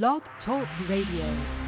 [0.00, 1.61] Blog Talk Radio.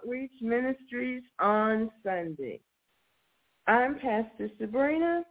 [0.00, 2.60] Outreach Ministries on Sunday.
[3.66, 5.24] I'm Pastor Sabrina,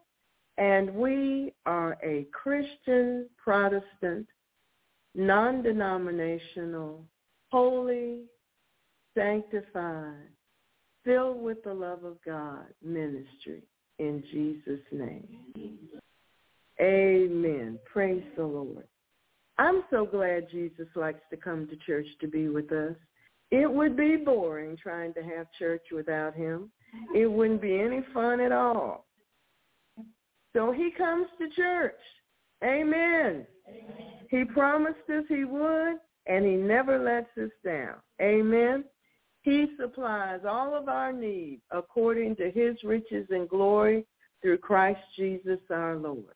[0.58, 4.28] and we are a Christian Protestant,
[5.16, 7.04] non-denominational,
[7.52, 8.24] holy,
[9.18, 10.28] sanctified,
[11.04, 13.64] filled with the love of God ministry
[13.98, 15.82] in Jesus' name.
[16.80, 17.80] Amen.
[17.92, 18.88] Praise the Lord.
[19.58, 22.96] I'm so glad Jesus likes to come to church to be with us.
[23.52, 26.72] It would be boring trying to have church without him.
[27.16, 29.06] It wouldn't be any fun at all.
[30.54, 32.00] So he comes to church.
[32.64, 33.46] Amen.
[33.68, 34.06] Amen.
[34.30, 35.98] He promised us he would,
[36.28, 37.96] and he never lets us down.
[38.22, 38.84] Amen.
[39.42, 44.06] He supplies all of our needs according to his riches and glory
[44.42, 46.36] through Christ Jesus our Lord.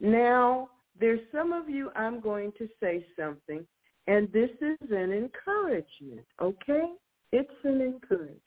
[0.00, 3.66] Now, there's some of you I'm going to say something,
[4.06, 6.92] and this is an encouragement, okay?
[7.32, 8.40] It's an encouragement.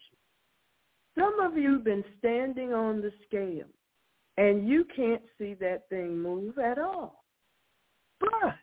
[1.17, 3.67] Some of you have been standing on the scale,
[4.37, 7.23] and you can't see that thing move at all.
[8.19, 8.55] But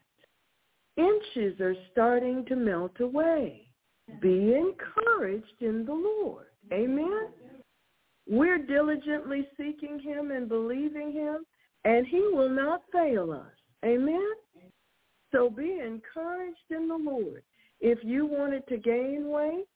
[0.96, 3.68] inches are starting to melt away.
[4.20, 6.46] Be encouraged in the Lord.
[6.72, 7.28] Amen.
[8.28, 11.44] We're diligently seeking him and believing him,
[11.84, 13.52] and he will not fail us.
[13.84, 14.32] Amen.
[15.32, 17.42] So be encouraged in the Lord.
[17.80, 19.66] If you wanted to gain weight,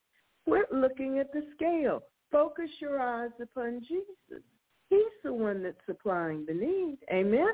[0.47, 2.03] quit looking at the scale.
[2.31, 4.44] Focus your eyes upon Jesus.
[4.91, 6.99] He's the one that's supplying the need.
[7.12, 7.53] Amen.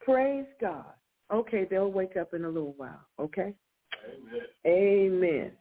[0.00, 0.92] Praise God.
[1.32, 3.00] Okay, they'll wake up in a little while.
[3.18, 3.54] Okay?
[4.04, 4.42] Amen.
[4.66, 5.52] Amen.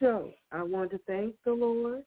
[0.00, 2.02] So I want to thank the Lord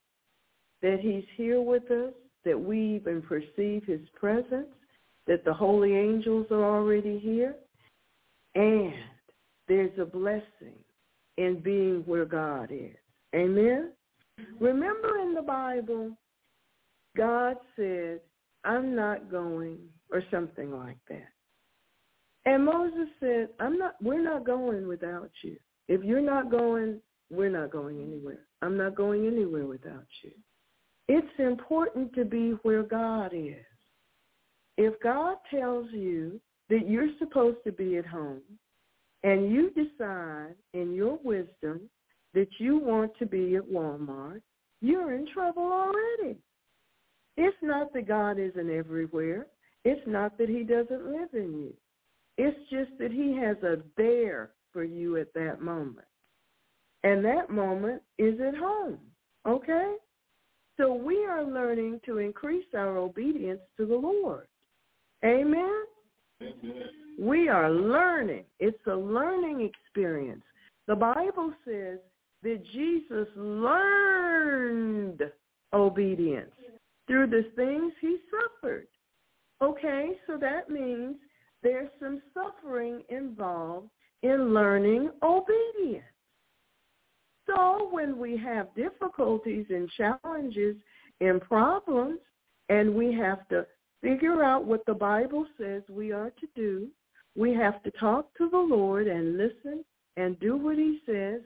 [0.81, 2.13] that he's here with us,
[2.43, 4.67] that we even perceive his presence,
[5.27, 7.55] that the holy angels are already here,
[8.55, 8.93] and
[9.67, 10.79] there's a blessing
[11.37, 12.95] in being where God is.
[13.35, 13.91] Amen?
[14.39, 14.63] Mm-hmm.
[14.63, 16.11] Remember in the Bible,
[17.15, 18.21] God said,
[18.63, 19.77] I'm not going,
[20.11, 21.27] or something like that.
[22.45, 25.57] And Moses said, I'm not we're not going without you.
[25.87, 26.99] If you're not going,
[27.31, 28.39] we're not going anywhere.
[28.61, 30.31] I'm not going anywhere without you.
[31.07, 33.55] It's important to be where God is.
[34.77, 38.41] If God tells you that you're supposed to be at home
[39.23, 41.81] and you decide in your wisdom
[42.33, 44.41] that you want to be at Walmart,
[44.81, 46.37] you're in trouble already.
[47.37, 49.47] It's not that God isn't everywhere.
[49.83, 51.73] It's not that he doesn't live in you.
[52.37, 56.07] It's just that he has a there for you at that moment.
[57.03, 58.97] And that moment is at home.
[59.47, 59.95] Okay?
[60.77, 64.47] So we are learning to increase our obedience to the Lord.
[65.23, 65.83] Amen?
[67.19, 68.43] We are learning.
[68.59, 70.43] It's a learning experience.
[70.87, 71.99] The Bible says
[72.43, 75.21] that Jesus learned
[75.73, 76.51] obedience
[77.07, 78.87] through the things he suffered.
[79.61, 81.15] Okay, so that means
[81.63, 83.89] there's some suffering involved
[84.21, 86.03] in learning obedience.
[87.47, 90.75] So when we have difficulties and challenges
[91.21, 92.19] and problems,
[92.69, 93.65] and we have to
[94.05, 96.87] figure out what the Bible says we are to do,
[97.35, 99.83] we have to talk to the Lord and listen
[100.15, 101.41] and do what he says.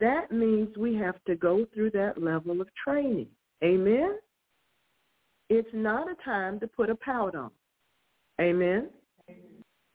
[0.00, 3.28] That means we have to go through that level of training.
[3.62, 4.18] Amen?
[5.48, 7.50] It's not a time to put a pout on.
[8.40, 8.88] Amen?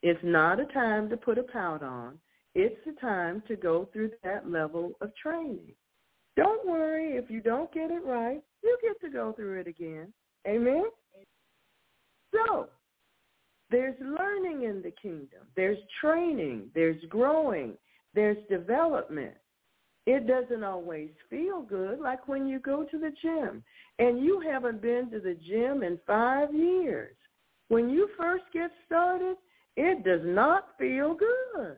[0.01, 2.17] It's not a time to put a pout on.
[2.53, 5.73] It's a time to go through that level of training.
[6.37, 8.41] Don't worry if you don't get it right.
[8.63, 10.13] You get to go through it again.
[10.47, 10.85] Amen?
[12.35, 12.67] So,
[13.71, 15.41] there's learning in the kingdom.
[15.55, 16.69] There's training.
[16.75, 17.73] There's growing.
[18.13, 19.33] There's development.
[20.05, 23.63] It doesn't always feel good, like when you go to the gym
[23.97, 27.15] and you haven't been to the gym in five years.
[27.69, 29.35] When you first get started,
[29.75, 31.77] it does not feel good.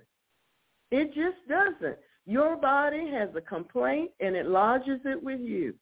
[0.91, 1.97] It just doesn't.
[2.25, 5.73] Your body has a complaint and it lodges it with you.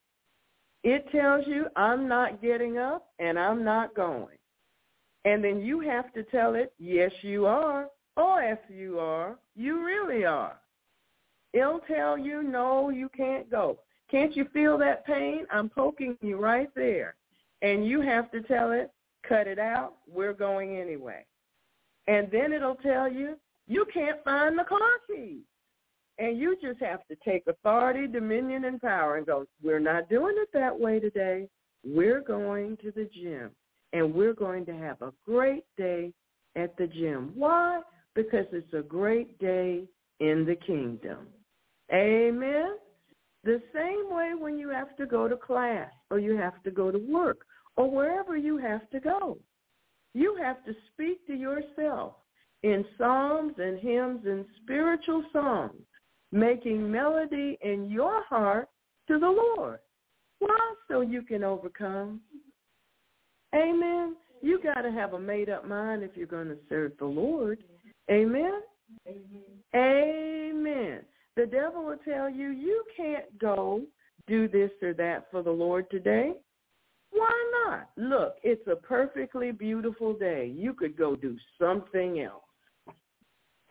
[0.84, 4.38] It tells you, I'm not getting up and I'm not going.
[5.26, 7.88] And then you have to tell it, yes, you are.
[8.16, 9.38] Oh, yes, you are.
[9.56, 10.58] You really are.
[11.54, 13.80] It'll tell you, no, you can't go.
[14.10, 15.46] Can't you feel that pain?
[15.52, 17.16] I'm poking you right there.
[17.62, 18.92] And you have to tell it,
[19.28, 19.96] cut it out.
[20.08, 21.26] We're going anyway.
[22.08, 23.36] And then it'll tell you,
[23.68, 25.42] you can't find the car keys.
[26.20, 30.36] And you just have to take authority, dominion, and power and go, we're not doing
[30.38, 31.50] it that way today.
[31.84, 33.52] We're going to the gym.
[33.94, 36.14] And we're going to have a great day
[36.56, 37.32] at the gym.
[37.36, 37.82] Why?
[38.14, 39.84] Because it's a great day
[40.20, 41.28] in the kingdom.
[41.94, 42.78] Amen?
[43.44, 46.92] The same way when you have to go to class or you have to go
[46.92, 47.46] to work
[47.78, 49.38] or wherever you have to go.
[50.14, 52.16] You have to speak to yourself
[52.64, 55.82] in psalms and hymns and spiritual songs,
[56.32, 58.70] making melody in your heart
[59.08, 59.28] to the
[59.58, 59.80] Lord.
[60.40, 60.74] Why?
[60.88, 62.22] So you can overcome.
[63.56, 64.16] Amen.
[64.42, 67.64] You got to have a made-up mind if you're going to serve the Lord.
[68.12, 68.62] Amen.
[69.08, 69.44] Amen.
[69.76, 71.02] Amen.
[71.36, 73.82] The devil will tell you you can't go
[74.28, 76.34] do this or that for the Lord today.
[77.12, 77.90] Why not?
[77.98, 80.52] Look, it's a perfectly beautiful day.
[80.54, 82.44] You could go do something else.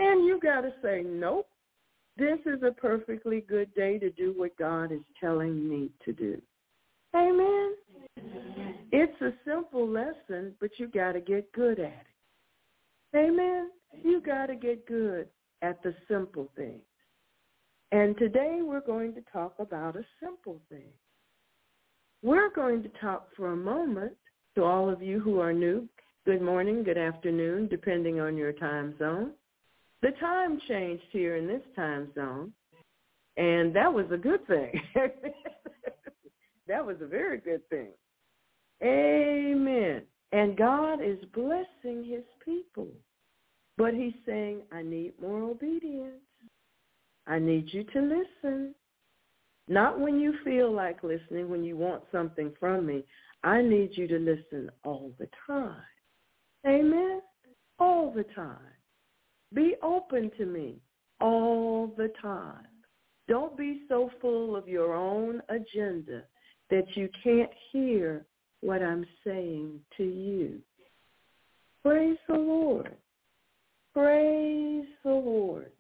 [0.01, 1.47] And you got to say, nope,
[2.17, 6.41] this is a perfectly good day to do what God is telling me to do.
[7.15, 7.75] Amen.
[8.97, 13.17] It's a simple lesson, but you got to get good at it.
[13.17, 13.71] Amen.
[14.05, 15.27] You got to get good
[15.63, 16.85] at the simple things.
[17.91, 20.93] And today we're going to talk about a simple thing.
[22.23, 24.13] We're going to talk for a moment
[24.55, 25.89] to all of you who are new.
[26.25, 29.33] Good morning, good afternoon, depending on your time zone.
[30.03, 32.53] The time changed here in this time zone,
[33.37, 34.81] and that was a good thing.
[36.69, 37.89] that was a very good thing.
[38.85, 40.03] Amen.
[40.33, 42.89] And God is blessing his people.
[43.77, 46.21] But he's saying, I need more obedience.
[47.27, 48.75] I need you to listen.
[49.69, 53.05] Not when you feel like listening, when you want something from me.
[53.43, 55.83] I need you to listen all the time.
[56.67, 57.21] Amen?
[57.79, 58.59] All the time.
[59.53, 60.77] Be open to me
[61.21, 62.67] all the time.
[63.29, 66.25] Don't be so full of your own agenda
[66.71, 68.27] that you can't hear
[68.65, 70.59] what I'm saying to you.
[71.83, 72.97] Praise the Lord.
[73.93, 75.71] Praise the Lord.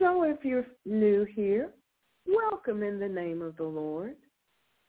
[0.00, 1.70] So if you're new here,
[2.26, 4.16] welcome in the name of the Lord.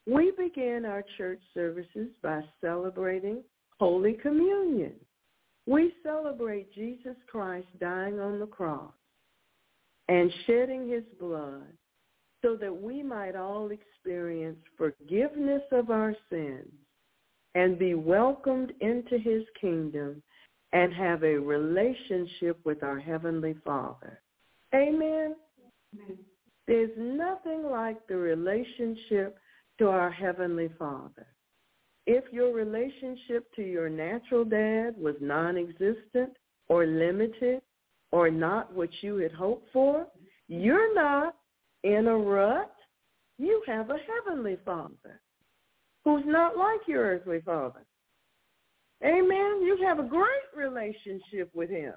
[0.08, 3.44] We begin our church services by celebrating
[3.80, 4.94] Holy Communion.
[5.68, 8.92] We celebrate Jesus Christ dying on the cross
[10.10, 11.68] and shedding his blood
[12.42, 16.72] so that we might all experience forgiveness of our sins
[17.58, 20.22] and be welcomed into his kingdom
[20.74, 24.22] and have a relationship with our Heavenly Father.
[24.76, 25.36] Amen.
[25.96, 26.18] Amen.
[26.68, 29.40] There's nothing like the relationship
[29.80, 31.26] to our Heavenly Father.
[32.06, 36.34] If your relationship to your natural dad was non-existent
[36.70, 37.64] or limited
[38.12, 40.06] or not what you had hoped for,
[40.48, 41.36] you're not
[41.84, 42.72] in a rut.
[43.40, 45.22] You have a Heavenly Father
[46.08, 47.86] who's not like your earthly father.
[49.04, 49.62] Amen.
[49.62, 51.92] You have a great relationship with him.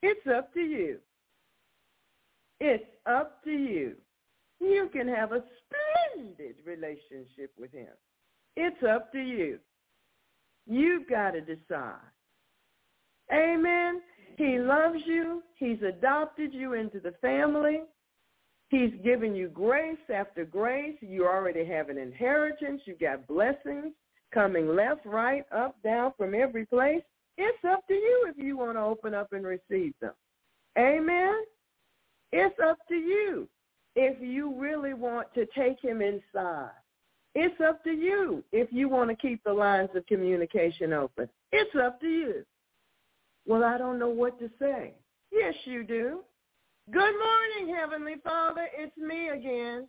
[0.00, 0.98] It's up to you.
[2.60, 3.96] It's up to you.
[4.60, 5.42] You can have a
[6.14, 7.88] splendid relationship with him.
[8.56, 9.58] It's up to you.
[10.68, 11.96] You've got to decide.
[13.32, 14.02] Amen.
[14.36, 15.42] He loves you.
[15.56, 17.80] He's adopted you into the family.
[18.70, 20.96] He's given you grace after grace.
[21.00, 22.80] You already have an inheritance.
[22.84, 23.92] You got blessings
[24.32, 27.02] coming left, right, up, down from every place.
[27.36, 30.12] It's up to you if you want to open up and receive them.
[30.78, 31.42] Amen.
[32.30, 33.48] It's up to you
[33.96, 36.70] if you really want to take him inside.
[37.34, 41.28] It's up to you if you want to keep the lines of communication open.
[41.50, 42.44] It's up to you.
[43.46, 44.94] Well, I don't know what to say.
[45.32, 46.20] Yes, you do.
[46.92, 48.66] Good morning, Heavenly Father.
[48.76, 49.86] It's me again.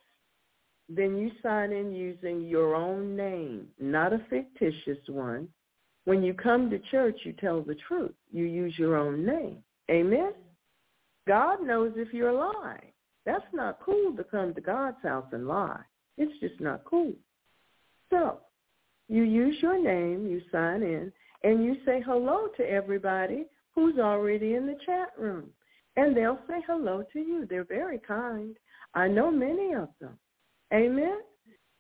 [0.90, 5.48] Then you sign in using your own name, not a fictitious one.
[6.04, 8.14] When you come to church, you tell the truth.
[8.32, 9.64] You use your own name.
[9.90, 10.34] Amen?
[11.28, 12.92] God knows if you're lying.
[13.26, 15.82] That's not cool to come to God's house and lie.
[16.18, 17.14] It's just not cool.
[18.10, 18.40] So
[19.08, 21.12] you use your name, you sign in,
[21.44, 25.50] and you say hello to everybody who's already in the chat room.
[25.96, 27.46] And they'll say hello to you.
[27.50, 28.56] They're very kind.
[28.94, 30.18] I know many of them.
[30.74, 31.20] Amen?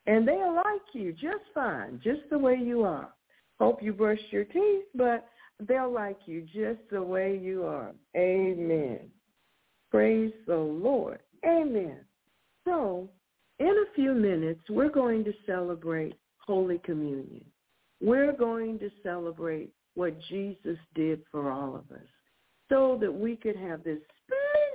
[0.07, 3.13] And they'll like you just fine, just the way you are.
[3.60, 5.27] Hope you brush your teeth, but
[5.67, 7.91] they'll like you just the way you are.
[8.17, 9.00] Amen.
[9.91, 11.19] Praise the Lord.
[11.45, 11.98] Amen.
[12.65, 13.10] So,
[13.60, 17.43] in a few minutes, we're going to celebrate Holy Communion.
[18.01, 22.07] We're going to celebrate what Jesus did for all of us
[22.69, 24.00] so that we could have this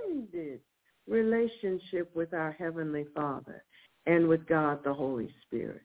[0.04, 0.61] splendid
[1.08, 3.64] relationship with our Heavenly Father
[4.04, 5.82] and with God the Holy Spirit.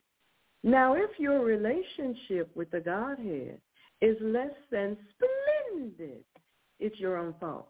[0.63, 3.59] Now, if your relationship with the Godhead
[4.01, 6.23] is less than splendid,
[6.79, 7.69] it's your own fault.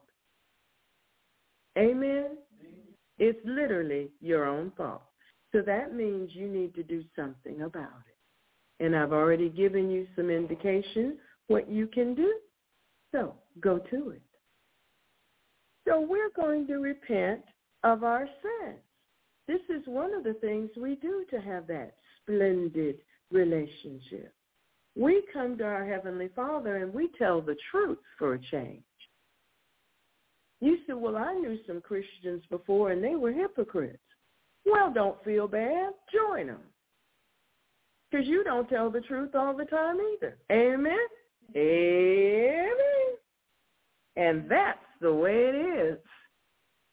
[1.77, 2.37] Amen?
[3.17, 5.03] It's literally your own fault.
[5.51, 8.83] So that means you need to do something about it.
[8.83, 12.33] And I've already given you some indication what you can do.
[13.11, 14.21] So go to it.
[15.87, 17.41] So we're going to repent
[17.83, 18.79] of our sins.
[19.47, 22.99] This is one of the things we do to have that splendid
[23.31, 24.33] relationship.
[24.95, 28.83] We come to our Heavenly Father and we tell the truth for a change.
[30.61, 33.97] You said, well, I knew some Christians before and they were hypocrites.
[34.65, 35.89] Well, don't feel bad.
[36.13, 36.59] Join them.
[38.09, 40.37] Because you don't tell the truth all the time either.
[40.51, 41.07] Amen?
[41.55, 42.67] Amen.
[44.15, 45.97] And that's the way it is.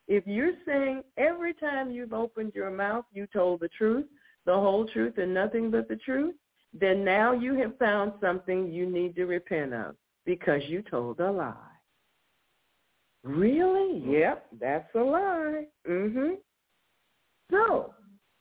[0.06, 4.06] If you're saying every time you've opened your mouth you told the truth,
[4.46, 6.34] the whole truth and nothing but the truth,
[6.72, 11.30] then now you have found something you need to repent of because you told a
[11.30, 11.54] lie.
[13.28, 14.02] Really?
[14.06, 15.66] Yep, that's a lie.
[15.86, 16.38] Mhm.
[17.50, 17.94] So,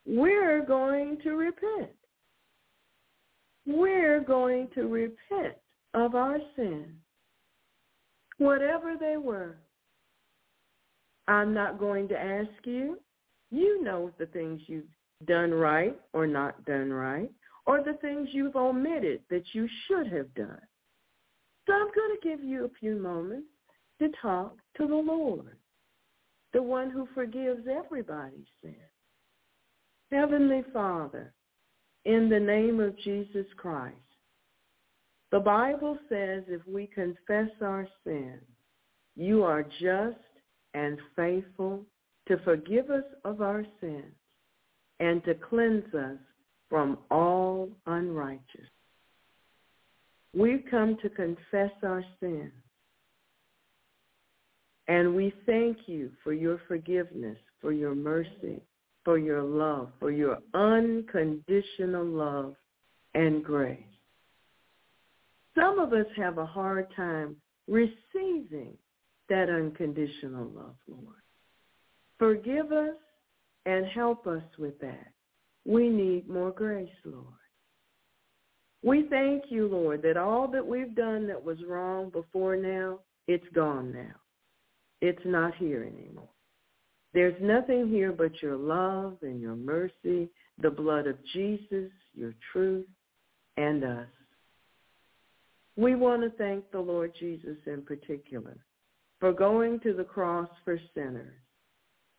[0.06, 1.92] we're going to repent.
[3.66, 5.58] We're going to repent
[5.94, 6.96] of our sins,
[8.38, 9.58] whatever they were.
[11.28, 13.02] I'm not going to ask you.
[13.52, 14.86] You know the things you've
[15.26, 17.32] done right or not done right,
[17.66, 20.62] or the things you've omitted that you should have done.
[21.66, 23.50] So I'm going to give you a few moments
[24.00, 25.58] to talk to the Lord,
[26.54, 28.76] the one who forgives everybody's sin.
[30.12, 31.34] Heavenly Father,
[32.06, 33.96] in the name of Jesus Christ,
[35.32, 38.42] the Bible says if we confess our sins,
[39.16, 40.18] you are just
[40.74, 41.84] and faithful
[42.28, 44.14] to forgive us of our sins
[45.00, 46.18] and to cleanse us
[46.70, 48.70] from all unrighteousness.
[50.34, 52.52] We've come to confess our sins.
[54.88, 58.62] And we thank you for your forgiveness, for your mercy,
[59.04, 62.56] for your love, for your unconditional love
[63.14, 63.80] and grace.
[65.56, 67.36] Some of us have a hard time
[67.68, 68.78] receiving
[69.30, 71.16] that unconditional love, Lord.
[72.20, 72.96] Forgive us
[73.66, 75.12] and help us with that.
[75.66, 77.26] We need more grace, Lord.
[78.84, 83.48] We thank you, Lord, that all that we've done that was wrong before now, it's
[83.54, 84.16] gone now.
[85.02, 86.30] It's not here anymore.
[87.14, 90.30] There's nothing here but your love and your mercy,
[90.62, 92.86] the blood of Jesus, your truth,
[93.58, 94.08] and us.
[95.76, 98.58] We want to thank the Lord Jesus in particular
[99.20, 101.40] for going to the cross for sinners.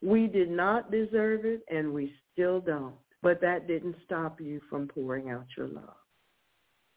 [0.01, 2.95] We did not deserve it, and we still don't.
[3.21, 5.95] But that didn't stop you from pouring out your love.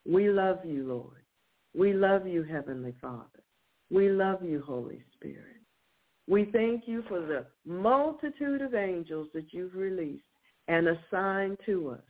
[0.05, 1.23] We love you, Lord.
[1.75, 3.43] We love you, Heavenly Father.
[3.89, 5.62] We love you, Holy Spirit.
[6.27, 10.23] We thank you for the multitude of angels that you've released
[10.67, 12.03] and assigned to us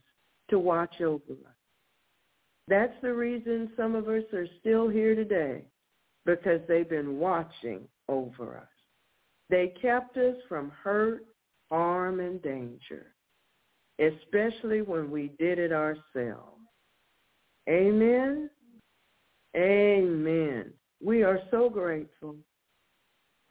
[0.50, 1.56] to watch over us.
[2.68, 5.64] That's the reason some of us are still here today,
[6.24, 8.68] because they've been watching over us.
[9.50, 11.26] They kept us from hurt,
[11.70, 13.12] harm, and danger,
[13.98, 16.60] especially when we did it ourselves.
[17.68, 18.48] Amen.
[19.56, 20.72] Amen.
[21.02, 22.36] We are so grateful,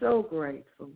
[0.04, 0.90] so grateful,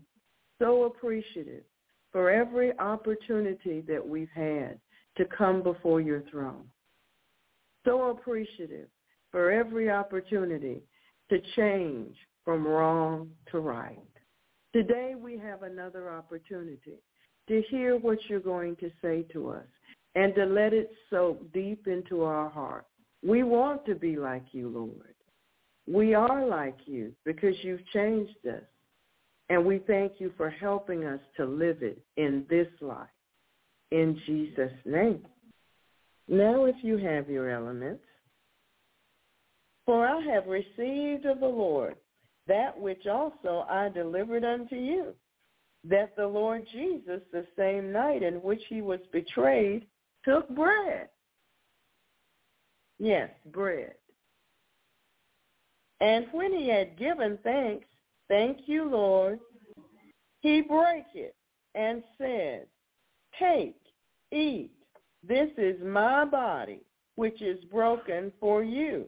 [0.59, 1.63] so appreciative
[2.11, 4.77] for every opportunity that we've had
[5.15, 6.65] to come before your throne.
[7.85, 8.89] So appreciative
[9.31, 10.81] for every opportunity
[11.29, 13.97] to change from wrong to right.
[14.73, 16.99] Today we have another opportunity
[17.47, 19.65] to hear what you're going to say to us
[20.15, 22.85] and to let it soak deep into our heart.
[23.25, 25.13] We want to be like you, Lord.
[25.87, 28.63] We are like you because you've changed us.
[29.49, 33.07] And we thank you for helping us to live it in this life.
[33.91, 35.25] In Jesus' name.
[36.27, 38.03] Now if you have your elements.
[39.85, 41.95] For I have received of the Lord
[42.47, 45.13] that which also I delivered unto you,
[45.83, 49.85] that the Lord Jesus, the same night in which he was betrayed,
[50.25, 51.09] took bread.
[52.99, 53.93] Yes, bread.
[55.99, 57.85] And when he had given thanks,
[58.29, 59.39] thank you, Lord,
[60.39, 61.35] he brake it
[61.75, 62.67] and said,
[63.39, 63.75] Take,
[64.31, 64.71] eat,
[65.27, 66.81] this is my body,
[67.15, 69.05] which is broken for you.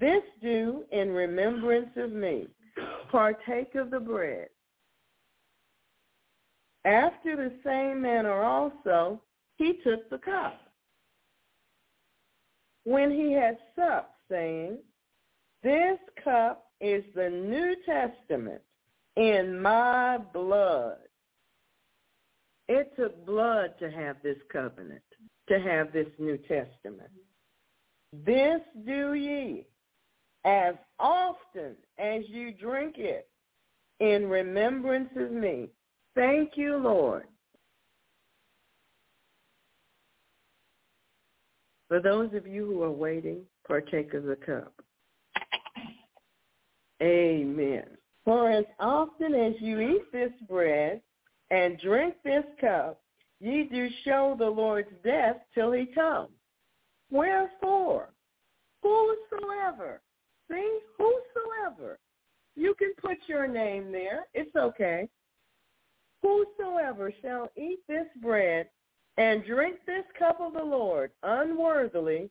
[0.00, 2.48] This do in remembrance of me.
[3.10, 4.48] Partake of the bread.
[6.84, 9.20] After the same manner also,
[9.56, 10.60] he took the cup.
[12.84, 14.78] When he had supped, saying,
[15.62, 18.60] This cup is the New Testament
[19.16, 20.98] in my blood.
[22.68, 25.02] It took blood to have this covenant,
[25.48, 27.10] to have this New Testament.
[28.26, 29.66] This do ye
[30.44, 33.28] as often as you drink it
[34.00, 35.68] in remembrance of me.
[36.16, 37.26] Thank you, Lord.
[41.88, 44.72] For those of you who are waiting, partake of the cup.
[47.02, 47.84] Amen.
[48.24, 51.00] For as often as you eat this bread
[51.50, 53.00] and drink this cup,
[53.40, 56.28] ye do show the Lord's death till he come.
[57.10, 58.10] Wherefore,
[58.82, 60.00] whosoever
[60.52, 61.98] See, whosoever.
[62.56, 64.26] You can put your name there.
[64.34, 65.08] It's okay.
[66.22, 68.68] Whosoever shall eat this bread
[69.16, 72.30] and drink this cup of the Lord unworthily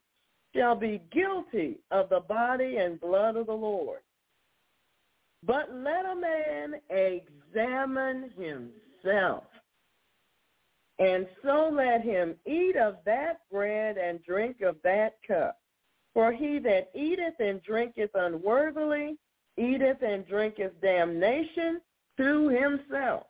[0.55, 4.01] shall be guilty of the body and blood of the Lord.
[5.43, 9.43] But let a man examine himself,
[10.99, 15.57] and so let him eat of that bread and drink of that cup.
[16.13, 19.17] For he that eateth and drinketh unworthily
[19.57, 21.81] eateth and drinketh damnation
[22.17, 23.27] to himself,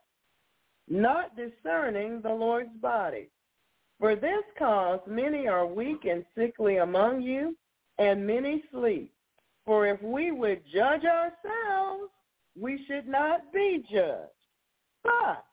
[0.89, 3.29] not discerning the Lord's body.
[3.99, 7.55] For this cause many are weak and sickly among you,
[7.99, 9.13] and many sleep.
[9.65, 12.11] For if we would judge ourselves,
[12.59, 14.31] we should not be judged.
[15.03, 15.45] But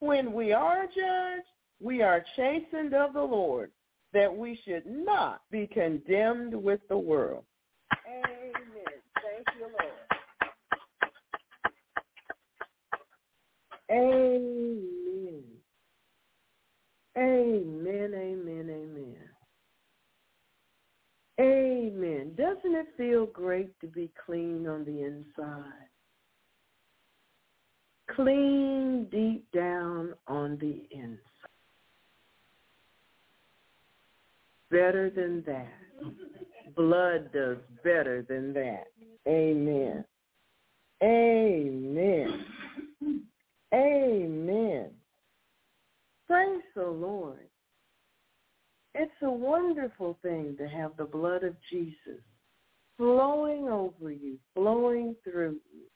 [0.00, 1.46] when we are judged,
[1.80, 3.70] we are chastened of the Lord
[4.12, 7.44] that we should not be condemned with the world.
[8.06, 8.52] Amen.
[9.22, 9.92] Thank you, Lord.
[13.90, 14.62] Amen.
[17.16, 19.21] Amen, amen, amen.
[21.40, 22.34] Amen.
[22.36, 25.88] Doesn't it feel great to be clean on the inside?
[28.14, 31.18] Clean deep down on the inside.
[34.72, 36.74] better than that.
[36.74, 38.86] Blood does better than that.
[39.28, 40.04] Amen.
[41.02, 42.44] Amen.
[43.74, 44.90] Amen.
[46.26, 47.46] Praise the Lord.
[48.94, 52.20] It's a wonderful thing to have the blood of Jesus
[52.98, 55.86] flowing over you, flowing through you,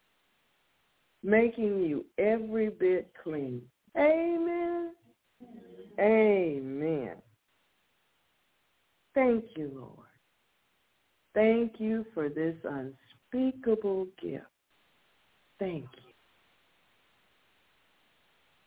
[1.23, 3.63] making you every bit clean.
[3.97, 4.93] Amen.
[6.01, 7.17] Amen.
[9.15, 10.07] Thank you, Lord.
[11.35, 14.45] Thank you for this unspeakable gift.
[15.59, 15.85] Thank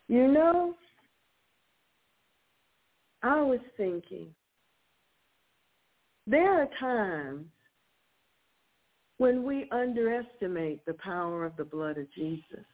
[0.08, 0.18] you.
[0.18, 0.76] You know,
[3.22, 4.28] I was thinking,
[6.26, 7.46] there are times
[9.18, 12.66] when we underestimate the power of the blood of Jesus.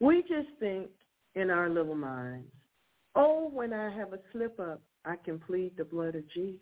[0.00, 0.88] We just think
[1.34, 2.50] in our little minds,
[3.14, 6.60] oh, when I have a slip up, I can plead the blood of Jesus.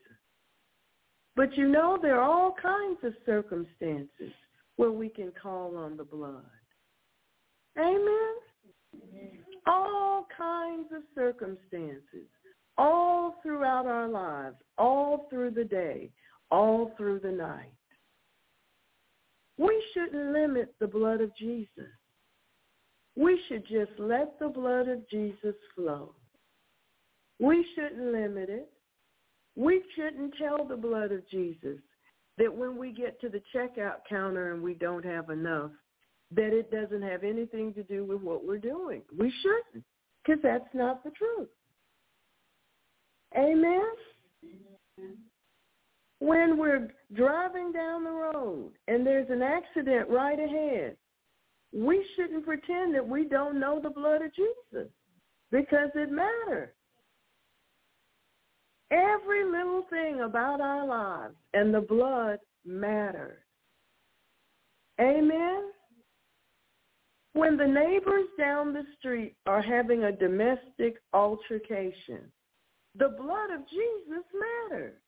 [1.34, 4.32] But you know, there are all kinds of circumstances
[4.76, 6.44] where we can call on the blood.
[7.78, 8.34] Amen?
[9.66, 12.28] All kinds of circumstances,
[12.78, 16.10] all throughout our lives, all through the day,
[16.50, 17.72] all through the night.
[19.58, 21.90] We shouldn't limit the blood of Jesus.
[23.16, 26.14] We should just let the blood of Jesus flow.
[27.40, 28.70] We shouldn't limit it.
[29.56, 31.78] We shouldn't tell the blood of Jesus
[32.36, 35.70] that when we get to the checkout counter and we don't have enough,
[36.34, 39.02] that it doesn't have anything to do with what we're doing.
[39.16, 39.84] We shouldn't,
[40.24, 41.48] because that's not the truth.
[43.36, 43.82] Amen?
[46.18, 50.96] When we're driving down the road and there's an accident right ahead,
[51.72, 54.88] we shouldn't pretend that we don't know the blood of Jesus
[55.50, 56.70] because it matters.
[58.90, 63.42] Every little thing about our lives and the blood matters.
[65.00, 65.64] Amen?
[67.36, 72.32] When the neighbors down the street are having a domestic altercation,
[72.98, 74.24] the blood of Jesus
[74.70, 74.98] matters.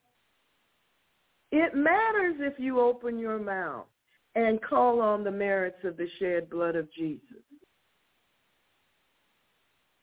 [1.53, 3.87] It matters if you open your mouth
[4.35, 7.23] and call on the merits of the shed blood of Jesus.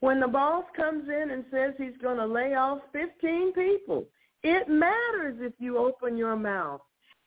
[0.00, 4.04] When the boss comes in and says he's going to lay off 15 people,
[4.42, 6.80] it matters if you open your mouth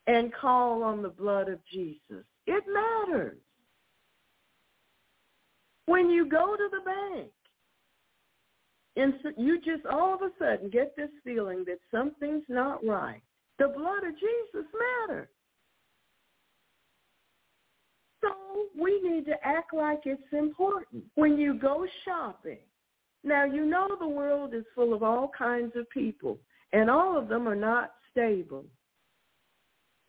[0.07, 2.25] and call on the blood of Jesus.
[2.47, 3.38] It matters.
[5.89, 7.32] When you go to the bank
[8.95, 13.23] and you just all of a sudden get this feeling that something's not right,
[13.58, 14.69] the blood of Jesus
[15.08, 15.28] matters.
[18.21, 18.30] So
[18.80, 21.06] we need to act like it's important.
[21.15, 22.60] When you go shopping,
[23.23, 26.38] now you know the world is full of all kinds of people,
[26.71, 28.63] and all of them are not stable.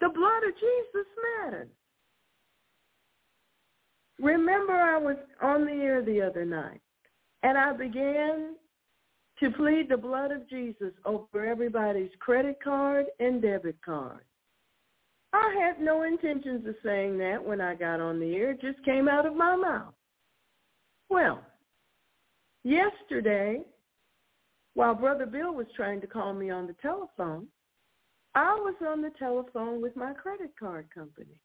[0.02, 1.06] The blood of Jesus
[1.42, 1.70] matters.
[4.20, 6.80] Remember I was on the air the other night,
[7.42, 8.54] and I began
[9.40, 14.24] to plead the blood of Jesus over everybody's credit card and debit card.
[15.32, 18.50] I had no intentions of saying that when I got on the air.
[18.50, 19.94] It just came out of my mouth.
[21.08, 21.42] Well,
[22.64, 23.62] yesterday,
[24.74, 27.46] while Brother Bill was trying to call me on the telephone,
[28.34, 31.40] I was on the telephone with my credit card company.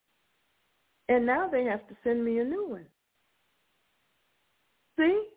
[1.09, 2.85] And now they have to send me a new one.
[4.97, 5.27] See,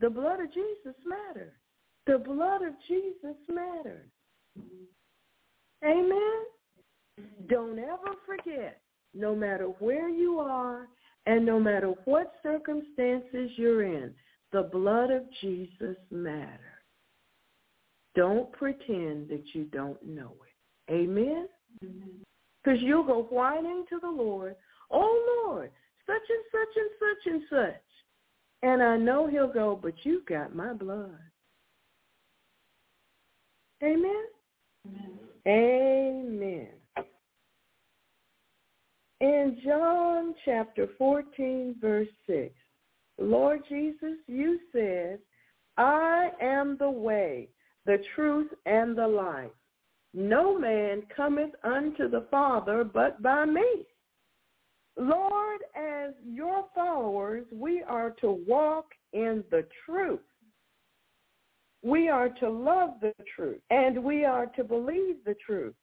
[0.00, 1.52] the blood of Jesus matters.
[2.06, 4.08] The blood of Jesus matters.
[5.84, 6.42] Amen?
[7.48, 8.80] Don't ever forget,
[9.14, 10.88] no matter where you are
[11.26, 14.14] and no matter what circumstances you're in,
[14.52, 16.60] the blood of Jesus matters.
[18.14, 20.92] Don't pretend that you don't know it.
[20.92, 21.48] Amen?
[21.80, 24.56] Because you'll go whining to the Lord,
[24.90, 25.70] oh Lord,
[26.06, 27.82] such and such and such and such.
[28.62, 31.18] And I know he'll go, but you've got my blood.
[33.82, 34.24] Amen?
[34.86, 35.18] Amen.
[35.46, 36.68] Amen.
[39.20, 42.52] In John chapter 14, verse 6,
[43.18, 45.18] Lord Jesus, you said,
[45.76, 47.48] I am the way,
[47.84, 49.50] the truth, and the life.
[50.14, 53.86] No man cometh unto the Father but by me.
[54.98, 60.20] Lord, as your followers, we are to walk in the truth.
[61.82, 65.74] We are to love the truth, and we are to believe the truth.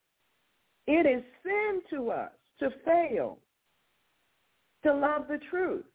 [0.88, 3.39] It is sin to us to fail,
[4.84, 5.86] to love the truth,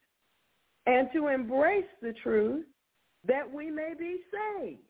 [0.87, 2.64] and to embrace the truth
[3.26, 4.80] that we may be saved.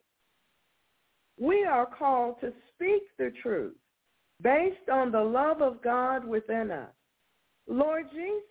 [1.38, 3.74] We are called to speak the truth
[4.42, 6.92] based on the love of God within us.
[7.70, 8.42] Lord Jesus,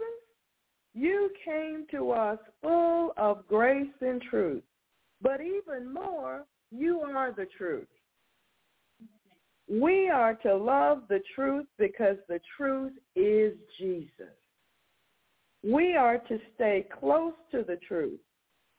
[0.93, 4.63] you came to us full of grace and truth,
[5.21, 7.87] but even more, you are the truth.
[9.69, 14.33] We are to love the truth because the truth is Jesus.
[15.63, 18.21] We are to stay close to the truth,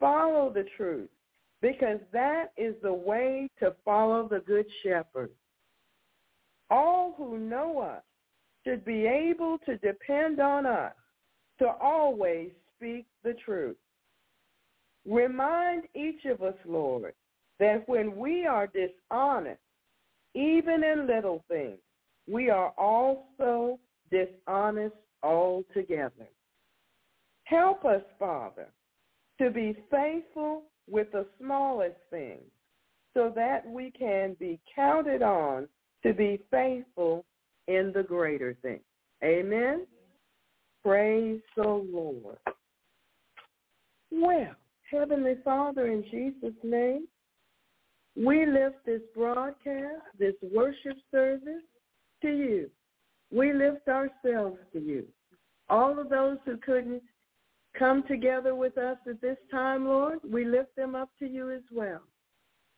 [0.01, 1.11] follow the truth,
[1.61, 5.31] because that is the way to follow the Good Shepherd.
[6.71, 8.03] All who know us
[8.65, 10.93] should be able to depend on us
[11.59, 13.77] to always speak the truth.
[15.07, 17.15] Remind each of us, Lord,
[17.59, 19.61] that when we are dishonest,
[20.35, 21.79] even in little things,
[22.29, 23.79] we are also
[24.11, 26.29] dishonest altogether.
[27.45, 28.69] Help us, Father,
[29.41, 32.43] to be faithful with the smallest things
[33.15, 35.67] so that we can be counted on
[36.03, 37.25] to be faithful
[37.71, 38.83] in the greater things.
[39.23, 39.87] Amen?
[40.83, 42.39] Praise the Lord.
[44.11, 44.57] Well,
[44.91, 47.07] Heavenly Father, in Jesus' name,
[48.17, 51.63] we lift this broadcast, this worship service
[52.23, 52.71] to you.
[53.31, 55.07] We lift ourselves to you.
[55.69, 57.03] All of those who couldn't
[57.79, 61.63] come together with us at this time, Lord, we lift them up to you as
[61.71, 62.01] well.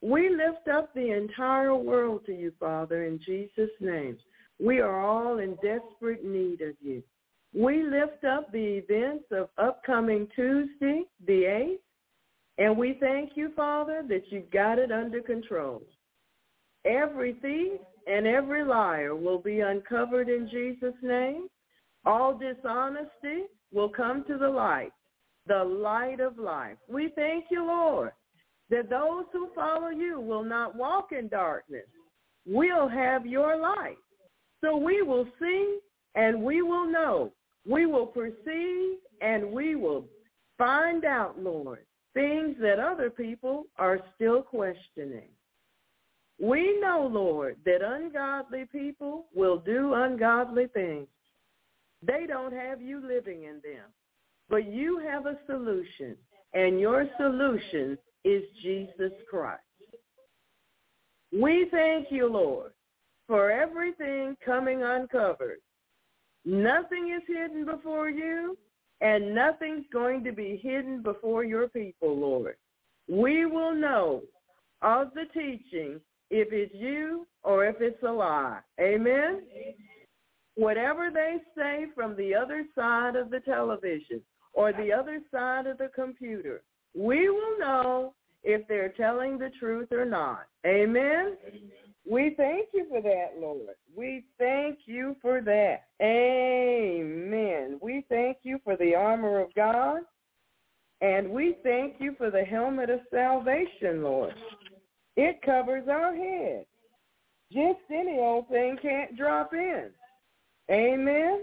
[0.02, 4.18] We lift up the entire world to you, Father, in Jesus' name.
[4.62, 7.02] We are all in desperate need of you.
[7.52, 11.78] We lift up the events of upcoming Tuesday, the 8th,
[12.58, 15.82] and we thank you, Father, that you've got it under control.
[16.84, 21.48] Every thief and every liar will be uncovered in Jesus' name.
[22.04, 24.92] All dishonesty will come to the light,
[25.46, 26.76] the light of life.
[26.88, 28.12] We thank you, Lord,
[28.70, 31.86] that those who follow you will not walk in darkness.
[32.46, 33.96] We'll have your light.
[34.62, 35.78] So we will see
[36.14, 37.32] and we will know.
[37.66, 40.04] We will perceive and we will
[40.58, 45.28] find out, Lord, things that other people are still questioning.
[46.40, 51.06] We know, Lord, that ungodly people will do ungodly things.
[52.04, 53.86] They don't have you living in them.
[54.48, 56.16] But you have a solution,
[56.52, 59.62] and your solution is Jesus Christ.
[61.32, 62.72] We thank you, Lord,
[63.32, 65.60] for everything coming uncovered.
[66.44, 68.58] Nothing is hidden before you,
[69.00, 72.56] and nothing's going to be hidden before your people, Lord.
[73.08, 74.20] We will know
[74.82, 78.58] of the teaching if it's you or if it's a lie.
[78.78, 79.40] Amen?
[80.56, 84.20] Whatever they say from the other side of the television
[84.52, 86.60] or the other side of the computer,
[86.94, 88.12] we will know
[88.44, 90.48] if they're telling the truth or not.
[90.66, 91.38] Amen?
[92.08, 93.76] We thank you for that, Lord.
[93.94, 95.84] We thank you for that.
[96.02, 97.78] Amen.
[97.80, 100.00] We thank you for the armor of God.
[101.00, 104.34] And we thank you for the helmet of salvation, Lord.
[105.16, 106.64] It covers our head.
[107.52, 109.90] Just any old thing can't drop in.
[110.70, 111.42] Amen?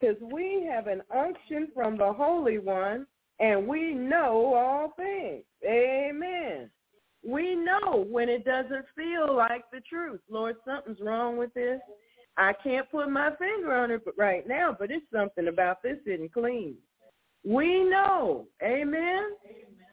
[0.00, 3.06] Because we have an unction from the Holy One,
[3.40, 5.44] and we know all things.
[5.64, 6.70] Amen.
[7.28, 10.20] We know when it doesn't feel like the truth.
[10.30, 11.78] Lord, something's wrong with this.
[12.38, 16.32] I can't put my finger on it right now, but it's something about this isn't
[16.32, 16.76] clean.
[17.44, 18.46] We know.
[18.62, 19.32] Amen.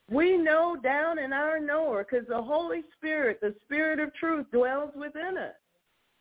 [0.09, 4.91] We know down in our knower because the Holy Spirit, the Spirit of truth, dwells
[4.95, 5.55] within us.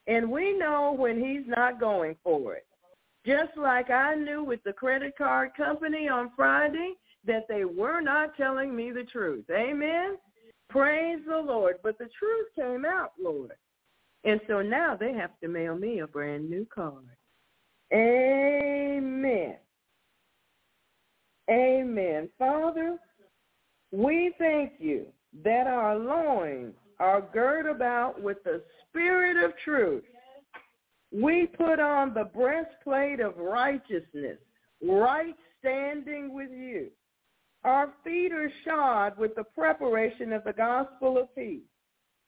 [0.09, 2.67] And we know when he's not going for it.
[3.25, 8.37] Just like I knew with the credit card company on Friday that they were not
[8.37, 9.45] telling me the truth.
[9.51, 10.17] Amen?
[10.75, 11.77] Praise the Lord.
[11.85, 13.53] But the truth came out, Lord.
[14.25, 17.05] And so now they have to mail me a brand new card.
[17.93, 19.55] Amen.
[21.49, 22.29] Amen.
[22.37, 22.99] Father,
[23.93, 25.07] we thank you
[25.45, 30.03] that our loins are girt about with the spirit of truth.
[31.13, 34.39] We put on the breastplate of righteousness,
[34.83, 36.89] right standing with you.
[37.65, 41.63] Our feet are shod with the preparation of the gospel of peace.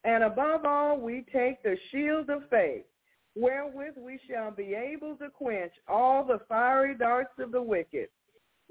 [0.05, 2.85] And above all, we take the shield of faith,
[3.35, 8.09] wherewith we shall be able to quench all the fiery darts of the wicked.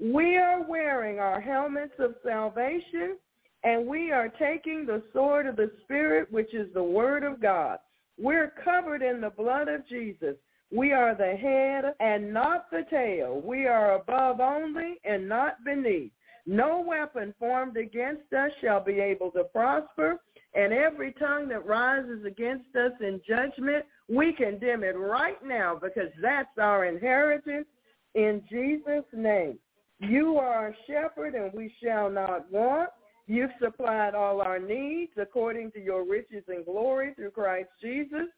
[0.00, 3.16] We are wearing our helmets of salvation,
[3.62, 7.78] and we are taking the sword of the Spirit, which is the word of God.
[8.18, 10.36] We're covered in the blood of Jesus.
[10.72, 13.40] We are the head and not the tail.
[13.44, 16.10] We are above only and not beneath.
[16.46, 20.20] No weapon formed against us shall be able to prosper,
[20.54, 26.10] and every tongue that rises against us in judgment, we condemn it right now because
[26.22, 27.66] that's our inheritance
[28.14, 29.58] in Jesus' name.
[29.98, 32.90] You are a shepherd, and we shall not want.
[33.26, 38.28] You've supplied all our needs according to your riches and glory through Christ Jesus.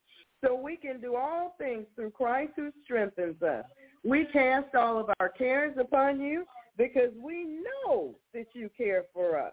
[0.43, 3.65] So we can do all things through Christ who strengthens us.
[4.05, 6.45] We cast all of our cares upon you
[6.79, 9.53] because we know that you care for us.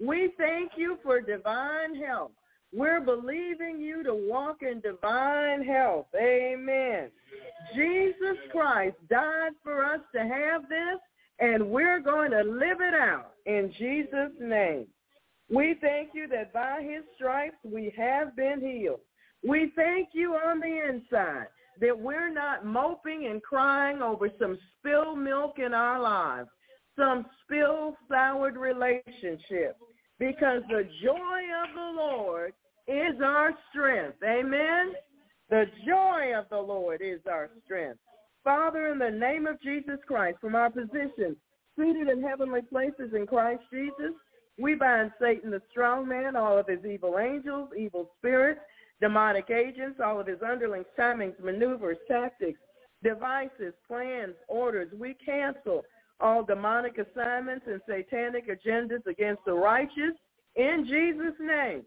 [0.00, 2.32] We thank you for divine health.
[2.72, 6.06] We're believing you to walk in divine health.
[6.16, 7.10] Amen.
[7.76, 10.98] Jesus Christ died for us to have this,
[11.38, 14.86] and we're going to live it out in Jesus' name.
[15.48, 19.00] We thank you that by his stripes we have been healed.
[19.46, 21.46] We thank you on the inside
[21.80, 26.48] that we're not moping and crying over some spilled milk in our lives,
[26.96, 29.78] some spilled soured relationships,
[30.18, 32.52] because the joy of the Lord
[32.86, 34.18] is our strength.
[34.22, 34.92] Amen?
[35.50, 37.98] The joy of the Lord is our strength.
[38.42, 41.36] Father, in the name of Jesus Christ, from our position
[41.78, 44.12] seated in heavenly places in Christ Jesus,
[44.58, 48.60] we bind Satan, the strong man, all of his evil angels, evil spirits,
[49.00, 52.60] demonic agents, all of his underlings, timings, maneuvers, tactics,
[53.02, 54.92] devices, plans, orders.
[54.96, 55.82] We cancel
[56.20, 60.14] all demonic assignments and satanic agendas against the righteous
[60.56, 61.82] in Jesus' name.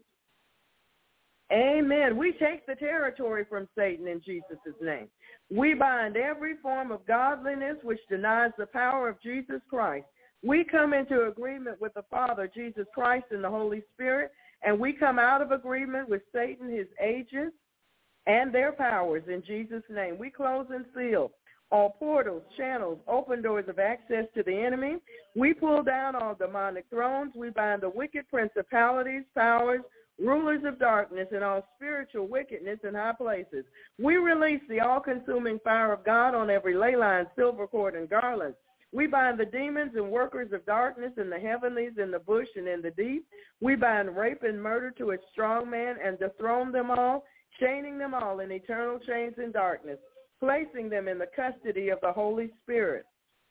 [1.50, 2.18] Amen.
[2.18, 5.08] We take the territory from Satan in Jesus' name.
[5.50, 10.04] We bind every form of godliness which denies the power of Jesus Christ.
[10.44, 14.30] We come into agreement with the Father, Jesus Christ, and the Holy Spirit,
[14.62, 17.56] and we come out of agreement with Satan, his agents,
[18.26, 20.18] and their powers in Jesus' name.
[20.18, 21.32] We close and seal
[21.70, 24.96] all portals, channels, open doors of access to the enemy.
[25.36, 27.32] We pull down all demonic thrones.
[27.34, 29.82] We bind the wicked principalities, powers,
[30.18, 33.64] rulers of darkness, and all spiritual wickedness in high places.
[33.98, 38.54] We release the all-consuming fire of God on every ley line, silver cord, and garland.
[38.90, 42.66] We bind the demons and workers of darkness in the heavenlies, in the bush, and
[42.66, 43.26] in the deep.
[43.60, 47.24] We bind rape and murder to a strong man and dethrone them all,
[47.60, 49.98] chaining them all in eternal chains in darkness
[50.40, 53.04] placing them in the custody of the Holy Spirit.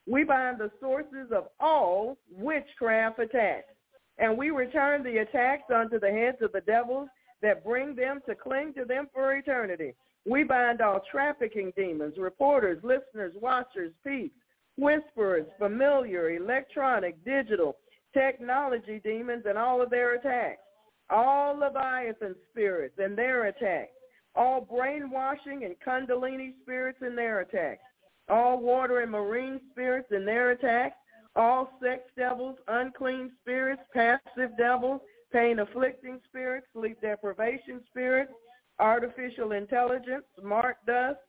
[0.07, 3.73] We bind the sources of all witchcraft attacks,
[4.17, 7.09] and we return the attacks unto the heads of the devils
[7.41, 9.93] that bring them to cling to them for eternity.
[10.25, 14.35] We bind all trafficking demons, reporters, listeners, watchers, peeps,
[14.77, 17.77] whisperers, familiar, electronic, digital,
[18.13, 20.61] technology demons, and all of their attacks.
[21.09, 23.91] All Leviathan spirits and their attacks
[24.37, 27.81] all brainwashing and kundalini spirits in their attacks,
[28.29, 30.95] all water and marine spirits in their attacks,
[31.35, 35.01] all sex devils, unclean spirits, passive devils,
[35.33, 38.31] pain-afflicting spirits, sleep deprivation spirits,
[38.79, 41.19] artificial intelligence, smart dust,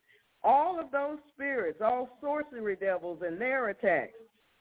[0.44, 4.12] all of those spirits, all sorcery devils and their attacks,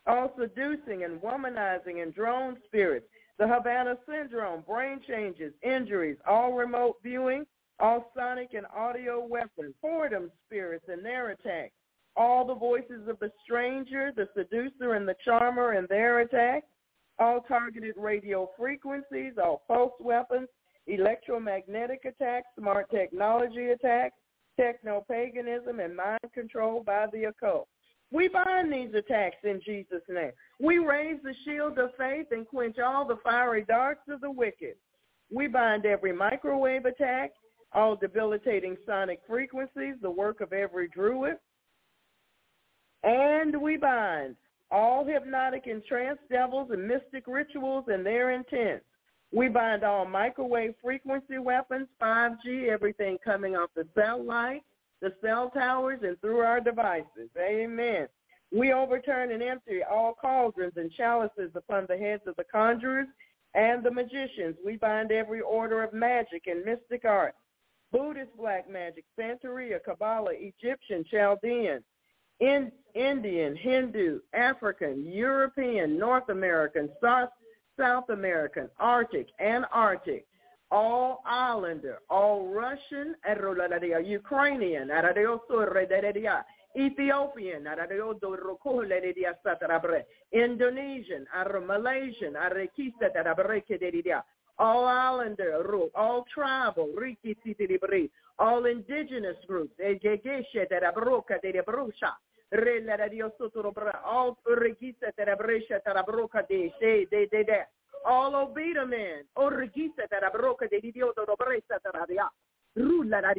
[0.08, 3.06] all seducing and womanizing and drone spirits,
[3.38, 7.46] the Havana syndrome, brain changes, injuries, all remote viewing,
[7.80, 11.74] all sonic and audio weapons, boredom spirits and their attacks,
[12.16, 16.68] all the voices of the stranger, the seducer, and the charmer and their attacks,
[17.20, 20.48] all targeted radio frequencies, all pulse weapons,
[20.88, 24.16] electromagnetic attacks, smart technology attacks,
[24.60, 27.68] techno-paganism, and mind control by the occult.
[28.12, 30.32] We bind these attacks in Jesus' name.
[30.60, 34.76] We raise the shield of faith and quench all the fiery darts of the wicked.
[35.32, 37.32] We bind every microwave attack,
[37.74, 41.38] all debilitating sonic frequencies, the work of every druid.
[43.04, 44.36] And we bind
[44.72, 48.86] all hypnotic and trance devils and mystic rituals and their intents.
[49.32, 54.64] We bind all microwave frequency weapons, 5G, everything coming off the cell light,
[55.02, 57.30] the cell towers, and through our devices.
[57.38, 58.08] Amen.
[58.52, 63.08] We overturn and empty all cauldrons and chalices upon the heads of the conjurers
[63.54, 64.56] and the magicians.
[64.66, 67.36] We bind every order of magic and mystic art
[67.92, 71.84] Buddhist black magic, Santeria, Kabbalah, Egyptian, Chaldean,
[72.40, 77.30] in, Indian, Hindu, African, European, North American, South,
[77.80, 80.26] South American, Arctic, Antarctic,
[80.70, 83.16] all Islander, all Russian,
[84.04, 84.92] Ukrainian,
[86.78, 87.66] Ethiopian,
[90.34, 91.26] Indonesian,
[91.66, 92.36] Malaysian,
[94.60, 96.90] all islander all tribal,
[98.40, 99.74] all indigenous groups,
[104.06, 104.38] all
[111.80, 112.28] taradia.
[112.76, 113.34] Rulla la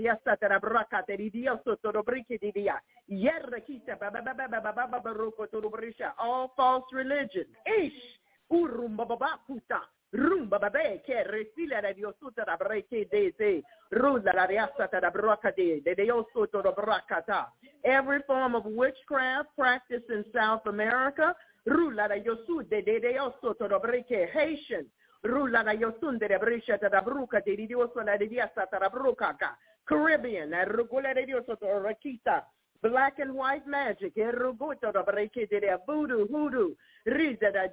[6.19, 7.47] All false religion.
[7.65, 8.19] Ish.
[10.11, 15.51] Rumba babe che resila la diosuta da breke de se rulla la riasata da broca
[15.51, 17.53] de de diosuto da bracata.
[17.83, 23.79] Every form of witchcraft practiced in South America, rulla la yosu de de diosuto da
[23.79, 24.91] breke Haitian,
[25.23, 29.37] rulla la yosun de brisha da bruca de dioso la diasata da bruca
[29.85, 32.47] Caribbean, la rugula de diosuto rakita.
[32.83, 36.75] Black and white magic, voodoo, hoodoo,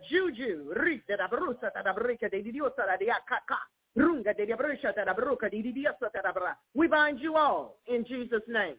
[0.10, 1.28] juju, brusa da
[3.98, 4.34] runga
[5.04, 6.54] da.
[6.74, 8.76] We bind you all in Jesus' name.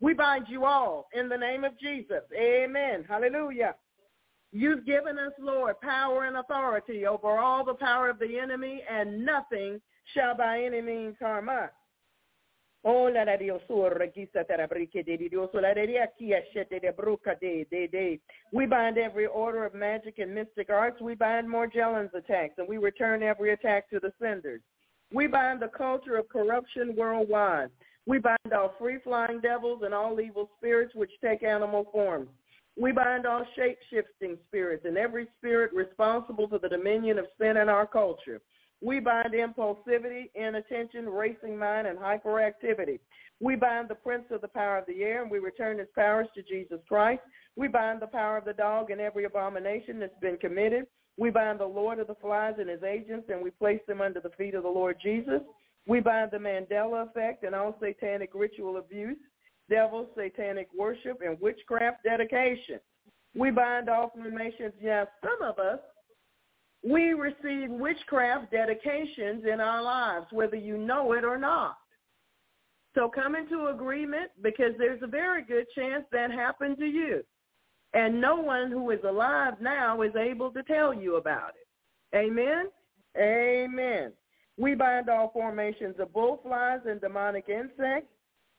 [0.00, 2.22] We bind you all in the name of Jesus.
[2.36, 3.04] Amen.
[3.08, 3.74] Hallelujah.
[4.52, 9.24] You've given us, Lord, power and authority over all the power of the enemy, and
[9.24, 9.80] nothing
[10.14, 11.70] shall by any means harm us.
[12.88, 13.50] Oh la la de
[16.52, 16.92] shete de
[17.40, 18.20] de de de.
[18.52, 21.00] We bind every order of magic and mystic arts.
[21.00, 24.60] We bind Morgellons attacks and we return every attack to the senders.
[25.12, 27.70] We bind the culture of corruption worldwide.
[28.06, 32.28] We bind all free-flying devils and all evil spirits which take animal forms.
[32.80, 37.68] We bind all shape-shifting spirits and every spirit responsible for the dominion of sin in
[37.68, 38.40] our culture.
[38.82, 42.98] We bind impulsivity, inattention, racing mind, and hyperactivity.
[43.40, 46.28] We bind the prince of the power of the air, and we return his powers
[46.34, 47.22] to Jesus Christ.
[47.56, 50.86] We bind the power of the dog and every abomination that's been committed.
[51.18, 54.20] We bind the Lord of the flies and his agents, and we place them under
[54.20, 55.40] the feet of the Lord Jesus.
[55.86, 59.16] We bind the Mandela effect and all satanic ritual abuse,
[59.70, 62.80] devil, satanic worship, and witchcraft dedication.
[63.34, 64.72] We bind all formations.
[64.80, 65.78] Yes, some of us,
[66.86, 71.76] we receive witchcraft dedications in our lives, whether you know it or not.
[72.94, 77.24] So come into agreement because there's a very good chance that happened to you.
[77.92, 82.16] And no one who is alive now is able to tell you about it.
[82.16, 82.66] Amen?
[83.18, 84.12] Amen.
[84.56, 88.12] We bind all formations of bullflies and demonic insects,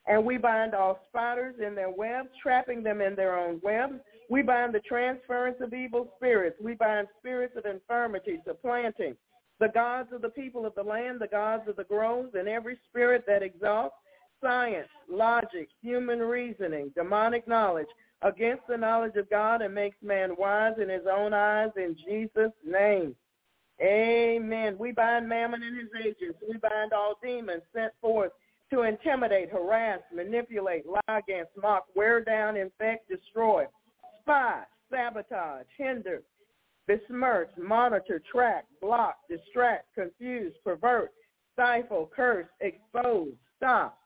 [0.06, 4.00] and we bind all spiders in their webs, trapping them in their own webs.
[4.30, 6.58] We bind the transference of evil spirits.
[6.62, 9.16] We bind spirits of infirmity, supplanting
[9.60, 12.78] the gods of the people of the land, the gods of the groves, and every
[12.90, 13.96] spirit that exalts
[14.42, 17.88] science, logic, human reasoning, demonic knowledge
[18.22, 22.52] against the knowledge of God and makes man wise in his own eyes in Jesus'
[22.66, 23.16] name.
[23.82, 24.76] Amen.
[24.78, 26.40] We bind Mammon and his agents.
[26.48, 28.32] We bind all demons sent forth
[28.72, 33.66] to intimidate, harass, manipulate, lie against, mock, wear down, infect, destroy,
[34.28, 36.22] spy, sabotage, hinder,
[36.86, 41.12] besmirch, monitor, track, block, distract, confuse, pervert,
[41.54, 43.98] stifle, curse, expose, stop,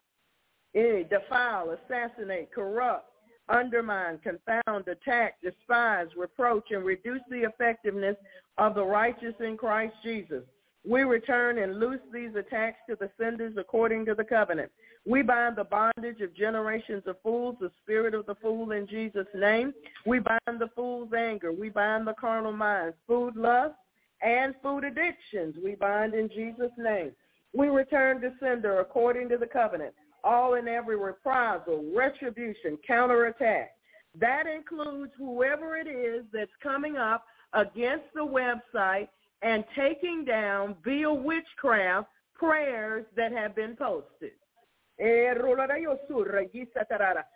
[0.74, 3.08] defile, assassinate, corrupt,
[3.50, 8.16] undermine, confound, attack, despise, reproach, and reduce the effectiveness
[8.60, 10.44] of the righteous in Christ Jesus.
[10.88, 14.72] We return and loose these attacks to the senders according to the covenant.
[15.06, 19.28] We bind the bondage of generations of fools, the spirit of the fool in Jesus'
[19.36, 19.74] name.
[20.06, 21.52] We bind the fool's anger.
[21.52, 23.76] We bind the carnal minds, food lust,
[24.22, 25.56] and food addictions.
[25.64, 27.12] We bind in Jesus' name.
[27.54, 33.72] We return to sender according to the covenant all and every reprisal, retribution, counterattack.
[34.20, 39.08] That includes whoever it is that's coming up against the website
[39.42, 44.32] and taking down via witchcraft prayers that have been posted.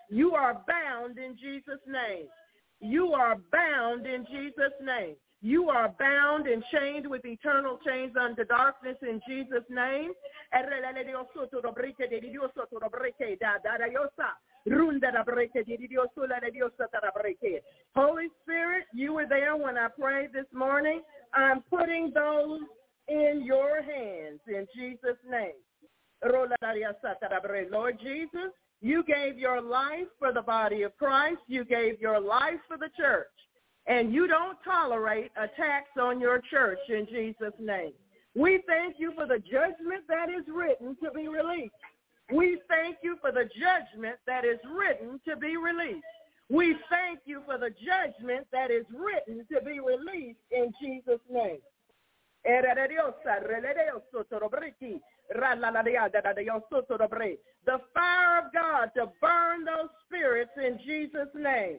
[0.09, 2.27] You are bound in Jesus' name.
[2.79, 5.15] You are bound in Jesus' name.
[5.41, 10.11] You are bound and chained with eternal chains unto darkness in Jesus' name.
[17.95, 21.01] Holy Spirit, you were there when I prayed this morning.
[21.33, 22.61] I'm putting those
[23.07, 25.53] in your hands in Jesus' name.
[27.71, 28.51] Lord Jesus,
[28.81, 31.41] you gave your life for the body of Christ.
[31.47, 33.27] You gave your life for the church
[33.87, 37.93] and you don't tolerate attacks on your church in Jesus' name.
[38.35, 41.73] We thank you for the judgment that is written to be released.
[42.33, 46.05] We thank you for the judgment that is written to be released.
[46.49, 51.57] We thank you for the judgment that is written to be released in Jesus' name.
[57.65, 61.77] The fire of God to burn those spirits in Jesus' name.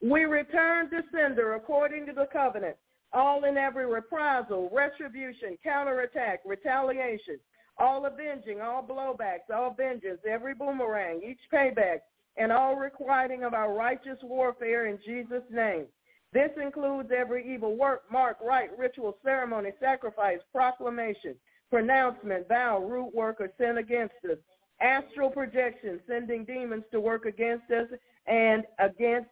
[0.00, 2.76] We return to sender according to the covenant,
[3.12, 7.40] all in every reprisal, retribution, counterattack, retaliation,
[7.78, 12.00] all avenging, all blowbacks, all vengeance, every boomerang, each payback,
[12.36, 15.86] and all requiting of our righteous warfare in Jesus' name.
[16.32, 21.34] This includes every evil work, mark, rite, ritual, ceremony, sacrifice, proclamation,
[21.70, 24.38] pronouncement, vow, root work, or sin against us,
[24.80, 27.88] astral projection, sending demons to work against us
[28.26, 29.28] and against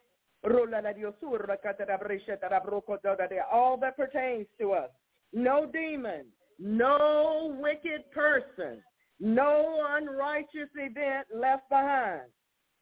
[3.51, 4.89] all that pertains to us.
[5.33, 6.25] No demon,
[6.59, 8.81] no wicked person,
[9.19, 12.21] no unrighteous event left behind.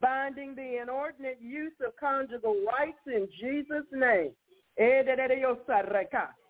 [0.02, 4.32] Binding the inordinate use of conjugal rights in Jesus' name.
[4.78, 5.04] Eh,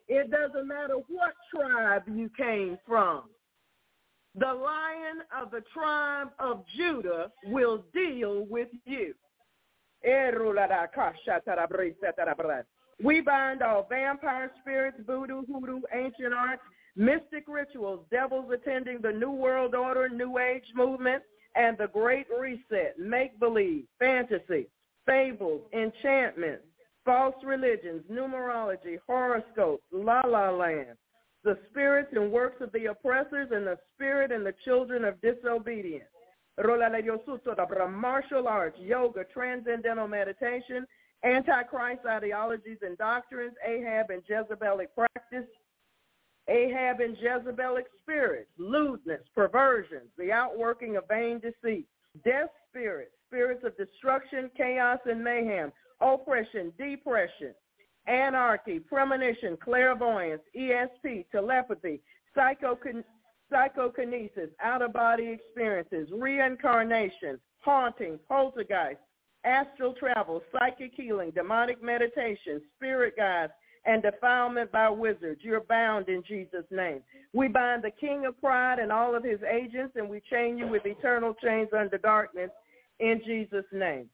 [0.07, 3.23] it doesn't matter what tribe you came from.
[4.37, 9.13] The lion of the tribe of Judah will deal with you.
[13.03, 16.61] We bind all vampire spirits, voodoo, hoodoo, ancient arts,
[16.95, 21.23] mystic rituals, devils attending the New World Order, New Age movement,
[21.55, 24.67] and the Great Reset, make-believe, fantasy,
[25.05, 26.65] fables, enchantments,
[27.03, 30.97] false religions, numerology, horoscopes, la-la land,
[31.43, 36.05] the spirits and works of the oppressors, and the spirit and the children of disobedience.
[37.89, 40.87] martial arts, yoga, transcendental meditation,
[41.23, 45.45] antichrist ideologies and doctrines, Ahab and Jezebelic practice,
[46.47, 51.87] Ahab and Jezebelic spirits, lewdness, perversions, the outworking of vain deceit,
[52.23, 55.71] death spirits, spirits of destruction, chaos, and mayhem,
[56.01, 57.53] oppression, depression,
[58.07, 61.99] anarchy, premonition, clairvoyance, ESP, telepathy,
[62.37, 63.03] psychokin-
[63.51, 68.99] psychokinesis, out-of-body experiences, reincarnation, haunting, poltergeist,
[69.43, 73.53] astral travel, psychic healing, demonic meditation, spirit guides,
[73.85, 75.41] and defilement by wizards.
[75.43, 77.01] You're bound in Jesus' name.
[77.33, 80.67] We bind the king of pride and all of his agents, and we chain you
[80.67, 82.49] with eternal chains under darkness
[82.99, 84.09] in Jesus' name.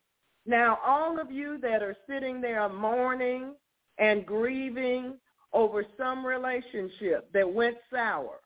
[0.46, 3.54] Now, all of you that are sitting there mourning
[3.98, 5.16] and grieving
[5.54, 8.40] over some relationship that went sour,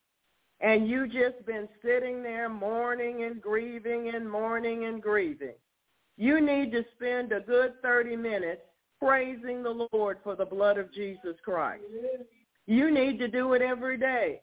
[0.61, 5.55] and you just been sitting there mourning and grieving and mourning and grieving,
[6.17, 8.61] you need to spend a good 30 minutes
[9.01, 11.83] praising the Lord for the blood of Jesus Christ.
[12.67, 14.41] You need to do it every day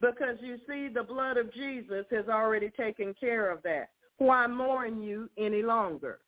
[0.00, 3.90] because you see the blood of Jesus has already taken care of that.
[4.18, 6.20] Why mourn you any longer?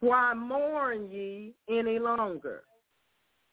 [0.00, 2.64] Why mourn ye any longer?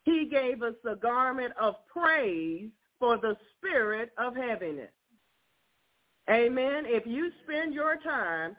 [0.03, 4.91] He gave us the garment of praise for the spirit of heaviness.
[6.29, 6.85] Amen.
[6.85, 8.55] If you spend your time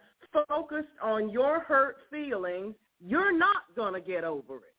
[0.48, 4.74] focused on your hurt feelings, you're not going to get over it.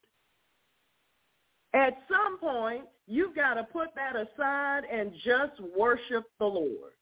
[1.74, 6.94] At some point, you've got to put that aside and just worship the Lord.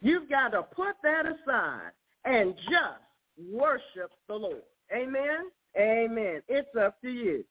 [0.00, 1.90] You've got to put that aside
[2.24, 4.62] and just worship the Lord.
[4.94, 5.50] Amen?
[5.76, 6.42] Amen.
[6.48, 7.44] It's up to you.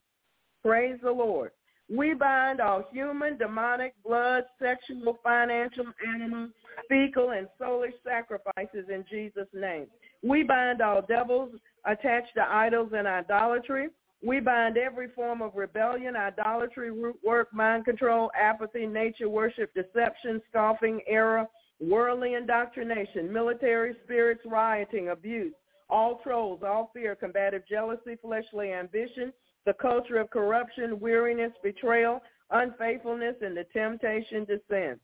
[0.64, 1.52] Praise the Lord.
[1.90, 6.50] We bind all human, demonic, blood, sexual, financial, animal,
[6.90, 9.88] fecal, and soulish sacrifices in Jesus' name.
[10.22, 11.52] We bind all devils
[11.88, 13.88] attached to idols and idolatry.
[14.26, 20.42] We bind every form of rebellion, idolatry, root work, mind control, apathy, nature worship, deception,
[20.50, 21.46] scoffing, error,
[21.80, 25.54] worldly indoctrination, military spirits, rioting, abuse,
[25.90, 29.32] all trolls, all fear, combative jealousy, fleshly ambition,
[29.66, 32.20] the culture of corruption, weariness, betrayal,
[32.52, 35.00] unfaithfulness, and the temptation to sin.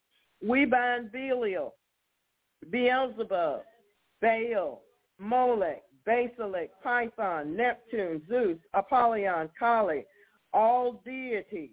[0.45, 1.75] We bind Belial,
[2.71, 3.61] Beelzebub,
[4.21, 4.81] Baal,
[5.19, 10.05] Molech, Basilic, Python, Neptune, Zeus, Apollyon, Kali,
[10.53, 11.71] all deities,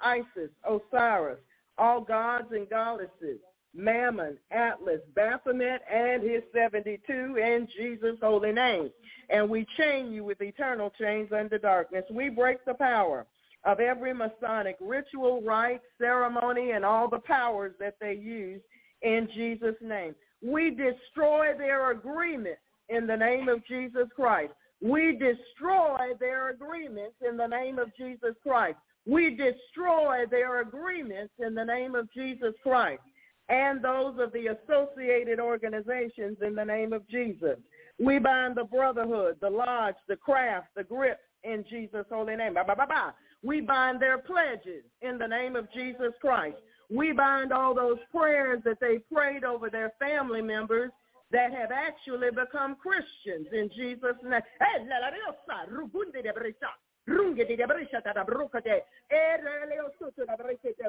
[0.00, 1.38] Isis, Osiris,
[1.78, 3.40] all gods and goddesses,
[3.74, 8.90] Mammon, Atlas, Baphomet, and his 72 in Jesus' holy name.
[9.30, 12.04] And we chain you with eternal chains under darkness.
[12.10, 13.26] We break the power
[13.64, 18.60] of every Masonic ritual, rite, ceremony, and all the powers that they use
[19.02, 20.14] in Jesus' name.
[20.44, 24.52] We destroy their agreement in the name of Jesus Christ.
[24.82, 28.76] We destroy their agreements in the name of Jesus Christ.
[29.06, 33.00] We destroy their agreements in the name of Jesus Christ
[33.48, 37.58] and those of the associated organizations in the name of Jesus.
[37.98, 42.54] We bind the brotherhood, the lodge, the craft, the grip in Jesus' holy name.
[42.54, 46.56] Bah, bah, bah, we bind their pledges in the name of Jesus Christ.
[46.90, 50.90] We bind all those prayers that they prayed over their family members
[51.32, 54.40] that have actually become Christians in Jesus' name.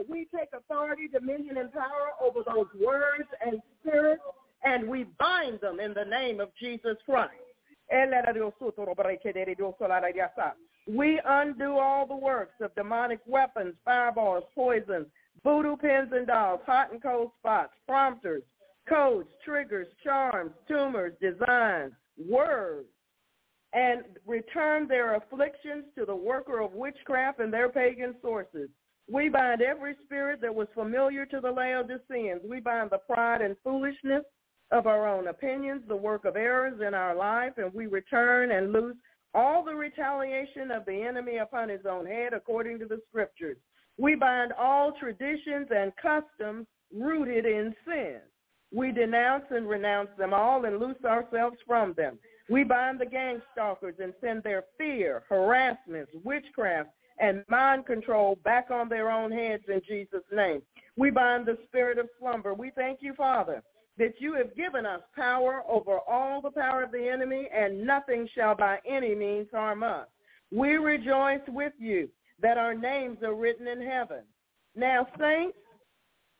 [0.07, 4.21] We take authority, dominion, and power over those words and spirits,
[4.63, 7.33] and we bind them in the name of Jesus Christ.
[10.87, 15.07] We undo all the works of demonic weapons, fireballs, poisons,
[15.43, 18.43] voodoo pins and dolls, hot and cold spots, prompters,
[18.87, 22.87] codes, triggers, charms, tumors, designs, words,
[23.73, 28.69] and return their afflictions to the worker of witchcraft and their pagan sources.
[29.11, 32.41] We bind every spirit that was familiar to the Laodiceans.
[32.49, 34.23] We bind the pride and foolishness
[34.71, 38.71] of our own opinions, the work of errors in our life, and we return and
[38.71, 38.95] loose
[39.33, 43.57] all the retaliation of the enemy upon his own head according to the scriptures.
[43.97, 48.19] We bind all traditions and customs rooted in sin.
[48.73, 52.19] We denounce and renounce them all and loose ourselves from them.
[52.49, 56.89] We bind the gang stalkers and send their fear, harassments, witchcraft,
[57.19, 60.61] and mind control back on their own heads in Jesus' name.
[60.97, 62.53] We bind the spirit of slumber.
[62.53, 63.63] We thank you, Father,
[63.97, 68.27] that you have given us power over all the power of the enemy, and nothing
[68.35, 70.07] shall by any means harm us.
[70.51, 72.09] We rejoice with you
[72.41, 74.21] that our names are written in heaven.
[74.75, 75.57] Now, saints,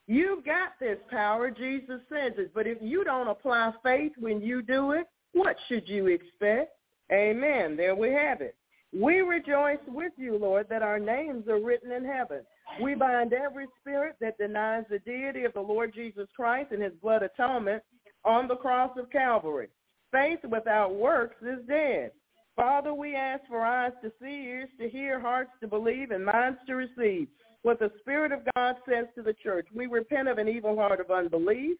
[0.08, 2.54] You've got this power, Jesus says it.
[2.54, 6.72] But if you don't apply faith when you do it, what should you expect?
[7.12, 7.76] Amen.
[7.76, 8.56] There we have it.
[8.94, 12.42] We rejoice with you, Lord, that our names are written in heaven.
[12.82, 16.94] We bind every spirit that denies the deity of the Lord Jesus Christ and his
[17.02, 17.84] blood atonement
[18.24, 19.68] on the cross of Calvary.
[20.12, 22.12] Faith without works is dead.
[22.56, 26.60] Father, we ask for eyes to see, ears to hear, hearts to believe, and minds
[26.68, 27.28] to receive
[27.64, 29.68] what the Spirit of God says to the church.
[29.74, 31.78] We repent of an evil heart of unbelief,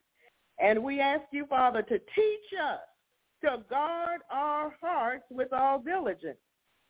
[0.58, 2.80] and we ask you, Father, to teach us
[3.42, 6.38] to guard our hearts with all diligence.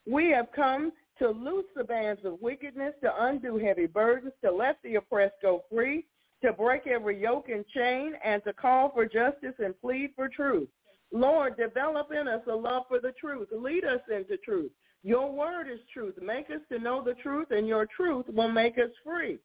[0.09, 4.77] We have come to loose the bands of wickedness, to undo heavy burdens, to let
[4.83, 6.05] the oppressed go free,
[6.43, 10.69] to break every yoke and chain, and to call for justice and plead for truth.
[11.11, 13.47] Lord, develop in us a love for the truth.
[13.51, 14.71] Lead us into truth.
[15.03, 16.15] Your word is truth.
[16.21, 19.39] Make us to know the truth, and your truth will make us free.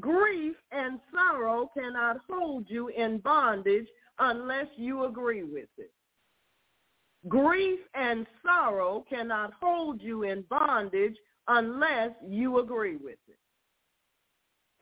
[0.00, 3.86] Grief and sorrow cannot hold you in bondage
[4.18, 5.92] unless you agree with it.
[7.28, 11.16] Grief and sorrow cannot hold you in bondage
[11.48, 13.38] unless you agree with it.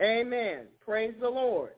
[0.03, 0.66] Amen.
[0.81, 1.72] Praise the Lord.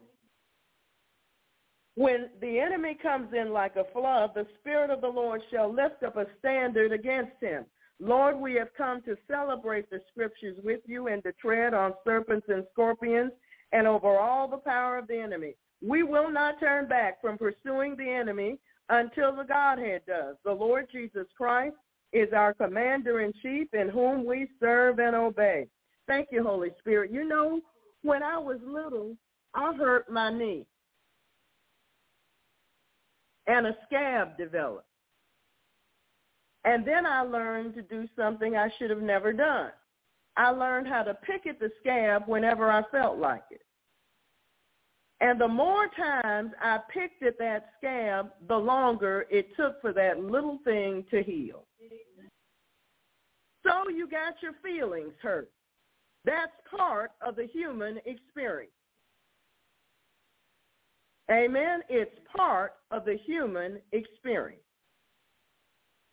[1.95, 6.03] When the enemy comes in like a flood, the Spirit of the Lord shall lift
[6.03, 7.66] up a standard against him.
[8.01, 12.47] Lord, we have come to celebrate the scriptures with you and to tread on serpents
[12.49, 13.32] and scorpions
[13.72, 15.55] and over all the power of the enemy.
[15.86, 20.36] We will not turn back from pursuing the enemy until the Godhead does.
[20.45, 21.76] The Lord Jesus Christ
[22.12, 25.66] is our commander-in-chief in whom we serve and obey.
[26.09, 27.12] Thank you, Holy Spirit.
[27.12, 27.61] You know,
[28.03, 29.16] when I was little,
[29.55, 30.66] I hurt my knee
[33.47, 34.86] and a scab developed.
[36.64, 39.70] And then I learned to do something I should have never done.
[40.36, 43.62] I learned how to pick at the scab whenever I felt like it.
[45.20, 50.18] And the more times I picked at that scab, the longer it took for that
[50.20, 51.64] little thing to heal.
[53.64, 55.51] So you got your feelings hurt.
[56.24, 58.72] That's part of the human experience.
[61.33, 61.80] Amen.
[61.89, 64.61] It's part of the human experience.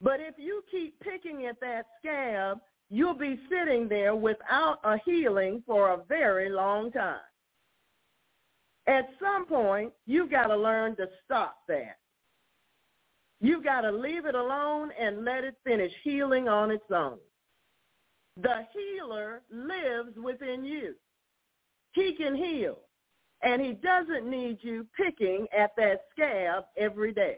[0.01, 2.59] But if you keep picking at that scab,
[2.89, 7.19] you'll be sitting there without a healing for a very long time.
[8.87, 11.97] At some point, you've got to learn to stop that.
[13.41, 17.17] You've got to leave it alone and let it finish healing on its own.
[18.41, 20.95] The healer lives within you.
[21.91, 22.79] He can heal.
[23.41, 27.37] And he doesn't need you picking at that scab every day.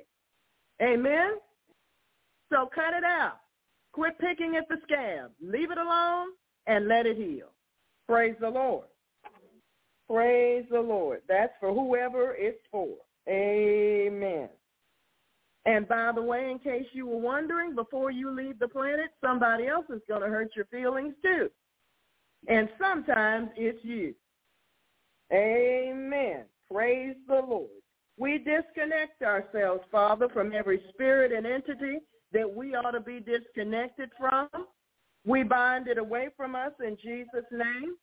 [0.82, 1.34] Amen?
[2.52, 3.38] So cut it out.
[3.94, 5.32] Quit picking at the scab.
[5.42, 6.30] Leave it alone
[6.66, 7.52] and let it heal.
[8.08, 8.88] Praise the Lord.
[10.10, 11.22] Praise the Lord.
[11.28, 12.96] That's for whoever it's for.
[13.30, 14.50] Amen.
[15.66, 19.68] And by the way, in case you were wondering, before you leave the planet, somebody
[19.68, 21.50] else is going to hurt your feelings too.
[22.48, 24.16] And sometimes it's you.
[25.32, 26.46] Amen.
[26.72, 27.70] Praise the Lord.
[28.18, 32.00] We disconnect ourselves, Father, from every spirit and entity
[32.34, 34.50] that we ought to be disconnected from.
[35.26, 37.96] We bind it away from us in Jesus' name.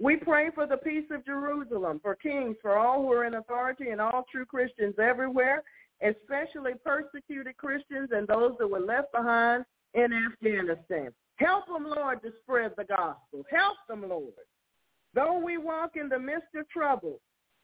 [0.00, 3.90] We pray for the peace of Jerusalem, for kings, for all who are in authority
[3.90, 5.62] and all true Christians everywhere,
[6.02, 9.64] especially persecuted Christians and those that were left behind
[9.94, 11.10] in Afghanistan.
[11.36, 13.44] Help them, Lord, to spread the gospel.
[13.50, 14.32] Help them, Lord.
[15.14, 17.20] Though we walk in the midst of trouble,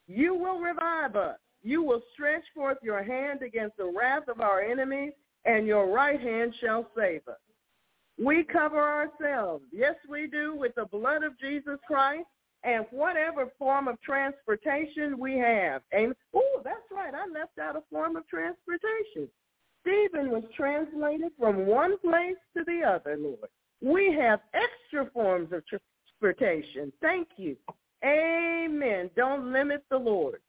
[0.07, 1.37] you will revive us.
[1.63, 5.13] You will stretch forth your hand against the wrath of our enemies,
[5.45, 7.37] and your right hand shall save us.
[8.17, 12.25] We cover ourselves, yes we do, with the blood of Jesus Christ
[12.63, 15.81] and whatever form of transportation we have.
[15.91, 19.27] And oh, that's right, I left out a form of transportation.
[19.81, 23.49] Stephen was translated from one place to the other, Lord.
[23.81, 25.65] We have extra forms of
[26.21, 26.91] transportation.
[27.01, 27.55] Thank you.
[28.03, 29.09] Amen.
[29.15, 30.39] Don't limit the Lord.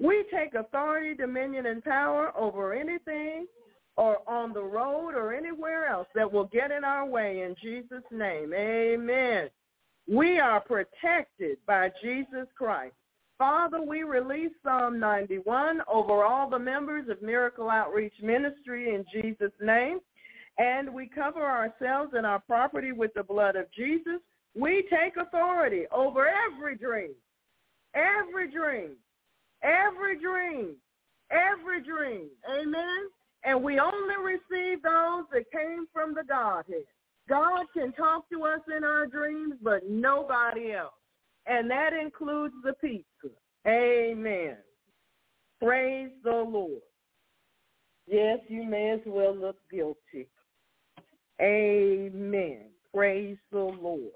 [0.00, 3.46] We take authority, dominion, and power over anything
[3.96, 8.02] or on the road or anywhere else that will get in our way in Jesus'
[8.10, 8.52] name.
[8.54, 9.48] Amen.
[10.08, 12.94] We are protected by Jesus Christ.
[13.38, 19.52] Father, we release Psalm 91 over all the members of Miracle Outreach Ministry in Jesus'
[19.60, 20.00] name.
[20.58, 24.20] And we cover ourselves and our property with the blood of Jesus.
[24.54, 27.14] We take authority over every dream,
[27.94, 28.96] every dream,
[29.62, 30.76] every dream,
[31.30, 32.28] every dream.
[32.48, 33.08] Amen
[33.44, 36.84] and we only receive those that came from the Godhead.
[37.28, 40.92] God can talk to us in our dreams, but nobody else.
[41.46, 43.34] And that includes the pizza.
[43.66, 44.56] Amen.
[45.60, 46.82] Praise the Lord.
[48.06, 50.28] Yes, you may as well look guilty.
[51.40, 52.66] Amen.
[52.94, 54.12] Praise the Lord.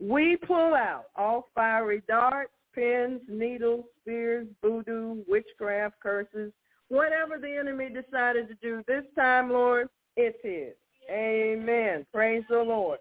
[0.00, 6.52] We pull out all fiery darts, pins, needles, spears, voodoo, witchcraft, curses,
[6.88, 10.74] whatever the enemy decided to do this time, Lord, it's his.
[11.10, 12.06] Amen.
[12.12, 12.98] Praise the Lord.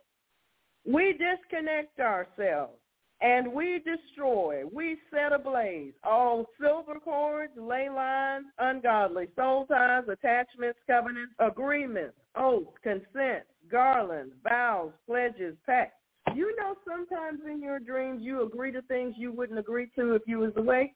[0.86, 2.80] We disconnect ourselves
[3.20, 10.80] and we destroy, we set ablaze all silver cords, ley lines, ungodly soul ties, attachments,
[10.86, 15.97] covenants, agreements, oaths, consents, garlands, vows, pledges, pacts.
[16.36, 20.24] You know sometimes in your dreams you agree to things you wouldn't agree to if
[20.28, 20.94] you was awake.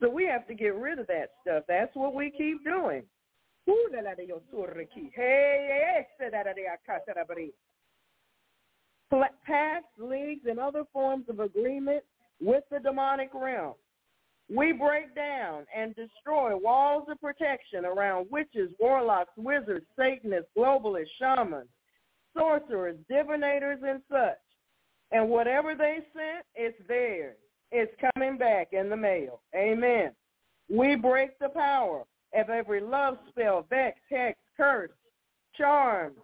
[0.00, 1.64] So we have to get rid of that stuff.
[1.68, 3.02] That's what we keep doing.
[9.46, 12.02] Pacts, leagues, and other forms of agreement
[12.40, 13.74] with the demonic realm.
[14.54, 21.68] We break down and destroy walls of protection around witches, warlocks, wizards, Satanists, globalists, shamans,
[22.36, 24.38] sorcerers, divinators, and such.
[25.12, 27.36] And whatever they sent, it's theirs.
[27.70, 29.40] It's coming back in the mail.
[29.54, 30.12] Amen.
[30.70, 32.04] We break the power
[32.34, 34.90] of every love spell, vex, hex, curse,
[35.54, 36.14] charm,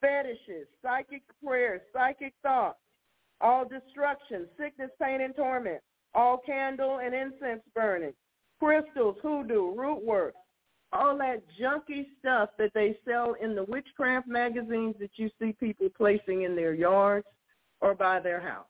[0.00, 2.78] fetishes, psychic prayers, psychic thoughts,
[3.40, 5.80] all destruction, sickness, pain, and torment,
[6.14, 8.12] all candle and incense burning,
[8.58, 10.34] crystals, hoodoo, root work,
[10.92, 15.88] all that junky stuff that they sell in the witchcraft magazines that you see people
[15.96, 17.26] placing in their yards
[17.80, 18.66] or by their house.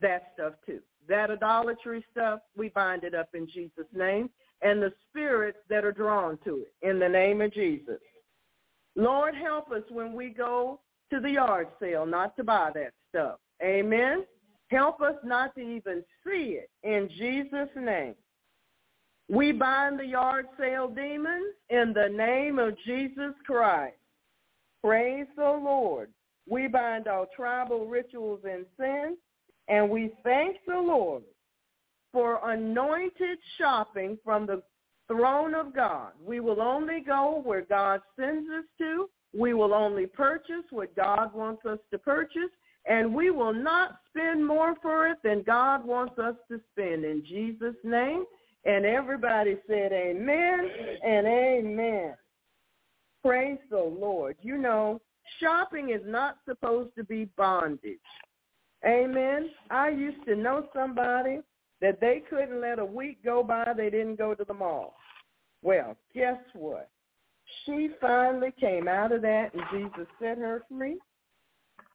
[0.00, 0.80] That stuff too.
[1.08, 4.30] That idolatry stuff, we bind it up in Jesus' name,
[4.62, 8.00] and the spirits that are drawn to it in the name of Jesus.
[8.96, 10.80] Lord, help us when we go
[11.10, 13.38] to the yard sale not to buy that stuff.
[13.62, 14.24] Amen.
[14.68, 18.14] Help us not to even see it in Jesus' name.
[19.28, 23.96] We bind the yard sale demons in the name of Jesus Christ.
[24.82, 26.10] Praise the Lord.
[26.48, 29.16] We bind all tribal rituals and sins,
[29.68, 31.22] and we thank the Lord
[32.12, 34.62] for anointed shopping from the
[35.08, 36.12] throne of God.
[36.24, 39.08] We will only go where God sends us to.
[39.36, 42.50] We will only purchase what God wants us to purchase.
[42.86, 47.24] And we will not spend more for it than God wants us to spend in
[47.26, 48.24] Jesus' name.
[48.64, 50.70] And everybody said amen
[51.04, 52.14] and amen.
[53.22, 54.36] Praise the Lord.
[54.42, 55.00] You know,
[55.40, 57.98] shopping is not supposed to be bondage.
[58.86, 59.50] Amen.
[59.70, 61.40] I used to know somebody
[61.80, 64.96] that they couldn't let a week go by they didn't go to the mall.
[65.62, 66.90] Well, guess what?
[67.64, 70.98] She finally came out of that and Jesus set her free.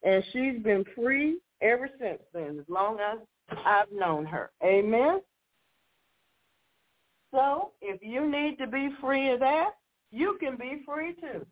[0.04, 3.20] And she's been free ever since then, as long as
[3.66, 4.52] I've known her.
[4.64, 5.22] Amen.
[7.32, 9.72] So if you need to be free of that,
[10.12, 11.46] you can be free too.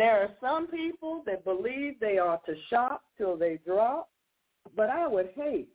[0.00, 4.08] There are some people that believe they ought to shop till they drop,
[4.74, 5.68] but I would hate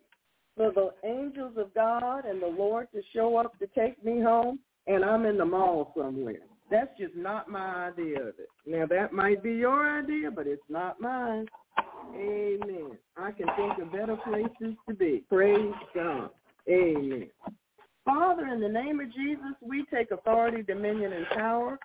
[0.58, 4.58] for the angels of God and the Lord to show up to take me home
[4.88, 6.40] and I'm in the mall somewhere.
[6.72, 8.50] That's just not my idea of it.
[8.66, 11.46] Now that might be your idea, but it's not mine.
[12.16, 12.98] Amen.
[13.18, 15.24] I can think of better places to be.
[15.30, 16.32] Praise God.
[16.68, 17.30] Amen.
[18.04, 21.78] Father, in the name of Jesus, we take authority, dominion, and power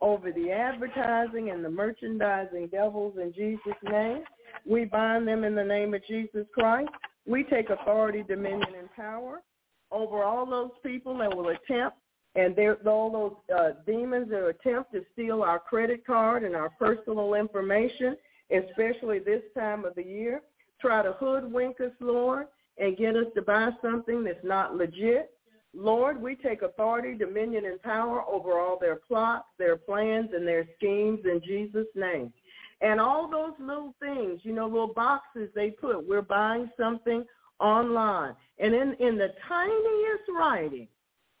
[0.00, 4.22] over the advertising and the merchandising devils in Jesus' name.
[4.66, 6.90] We bind them in the name of Jesus Christ.
[7.26, 9.42] We take authority, dominion, and power
[9.90, 11.96] over all those people that will attempt
[12.34, 17.34] and all those uh, demons that attempt to steal our credit card and our personal
[17.34, 18.16] information,
[18.50, 20.42] especially this time of the year,
[20.80, 22.46] try to hoodwink us, Lord,
[22.78, 25.30] and get us to buy something that's not legit.
[25.78, 30.66] Lord, we take authority, dominion, and power over all their plots, their plans, and their
[30.76, 32.32] schemes in Jesus' name.
[32.80, 37.24] And all those little things, you know, little boxes they put, we're buying something
[37.60, 38.34] online.
[38.58, 40.88] And in, in the tiniest writing,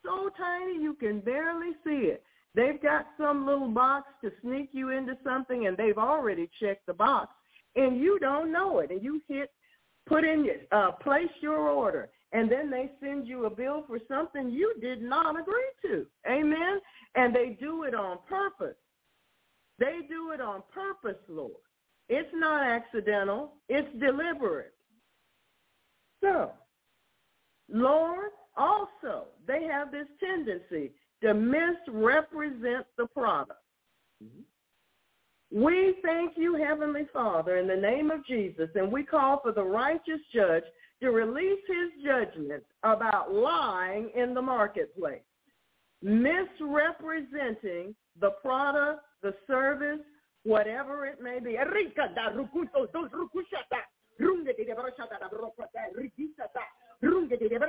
[0.04, 2.22] so tiny you can barely see it.
[2.54, 6.94] They've got some little box to sneak you into something and they've already checked the
[6.94, 7.32] box
[7.74, 8.92] and you don't know it.
[8.92, 9.50] And you hit,
[10.06, 14.50] put in, uh, place your order and then they send you a bill for something
[14.50, 16.06] you did not agree to.
[16.28, 16.80] Amen?
[17.14, 18.76] And they do it on purpose.
[19.78, 21.52] They do it on purpose, Lord.
[22.08, 23.52] It's not accidental.
[23.68, 24.74] It's deliberate.
[26.22, 26.50] So,
[27.70, 33.60] Lord, also, they have this tendency to misrepresent the product.
[35.50, 39.64] We thank you, Heavenly Father, in the name of Jesus, and we call for the
[39.64, 40.64] righteous judge
[41.00, 45.22] to release his judgment about lying in the marketplace,
[46.02, 50.00] misrepresenting the product, the service,
[50.44, 51.56] whatever it may be.
[57.00, 57.66] Runge de da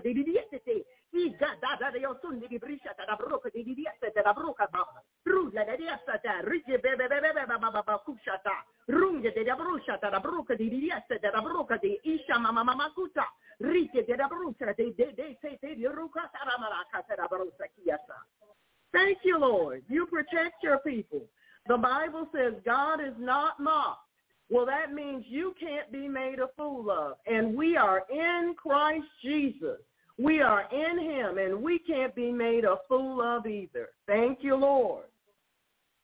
[0.00, 0.62] di diete
[1.10, 2.14] i ga da da da diete
[4.14, 8.02] da ba dieta da rige be be be be ba ba ba
[8.86, 9.56] runge de da
[10.56, 12.38] diete da di isha
[13.58, 15.74] rige de de de de se te
[18.92, 19.82] Thank you, Lord.
[19.88, 21.22] You protect your people.
[21.66, 24.05] The Bible says God is not mocked.
[24.48, 27.16] Well, that means you can't be made a fool of.
[27.26, 29.78] And we are in Christ Jesus.
[30.18, 33.88] We are in him, and we can't be made a fool of either.
[34.06, 35.04] Thank you, Lord.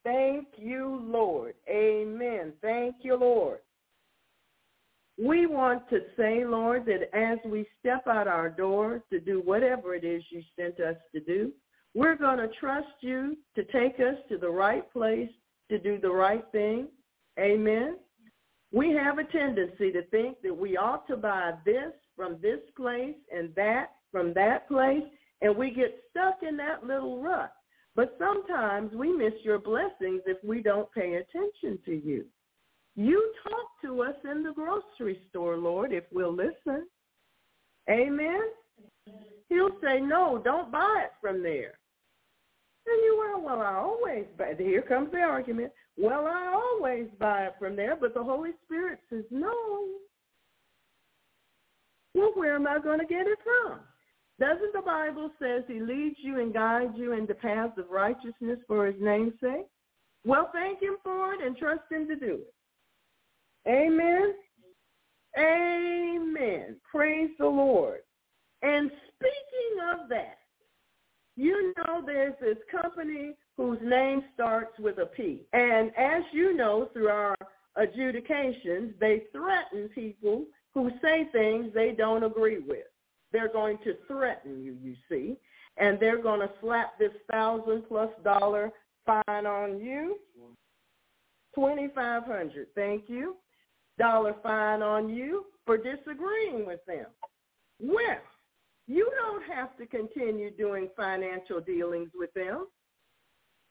[0.05, 1.55] Thank you, Lord.
[1.69, 2.53] Amen.
[2.61, 3.61] Thank you, Lord.
[5.19, 9.95] We want to say, Lord, that as we step out our door to do whatever
[9.95, 11.53] it is you sent us to do,
[11.95, 15.31] we're going to trust you to take us to the right place
[15.71, 16.89] to do the right thing.
[17.39, 17.97] Amen.
[18.73, 23.17] We have a tendency to think that we ought to buy this from this place
[23.35, 25.03] and that from that place,
[25.41, 27.53] and we get stuck in that little rut.
[27.95, 32.25] But sometimes we miss your blessings if we don't pay attention to you.
[32.95, 36.87] You talk to us in the grocery store, Lord, if we'll listen.
[37.91, 38.43] Amen?
[39.49, 41.79] He'll say, no, don't buy it from there.
[42.87, 44.55] And you are, well, I always buy.
[44.59, 45.73] Here comes the argument.
[45.99, 49.53] Well, I always buy it from there, but the Holy Spirit says no.
[52.15, 53.81] Well, where am I going to get it from?
[54.41, 58.59] Doesn't the Bible says he leads you and guides you in the paths of righteousness
[58.67, 59.67] for his name's sake?
[60.25, 63.69] Well, thank him for it and trust him to do it.
[63.69, 64.35] Amen.
[65.39, 66.77] Amen.
[66.91, 68.01] Praise the Lord.
[68.63, 70.39] And speaking of that,
[71.37, 75.43] you know there's this company whose name starts with a P.
[75.53, 77.37] And as you know through our
[77.77, 80.45] adjudications, they threaten people
[80.75, 82.87] who say things they don't agree with.
[83.33, 85.37] They're going to threaten you, you see,
[85.79, 88.71] and they're going to slap this thousand plus dollar
[89.07, 90.19] fine on you.
[91.55, 93.37] Twenty five hundred, thank you.
[93.99, 97.07] Dollar fine on you for disagreeing with them.
[97.81, 98.21] Well,
[98.87, 102.67] you don't have to continue doing financial dealings with them.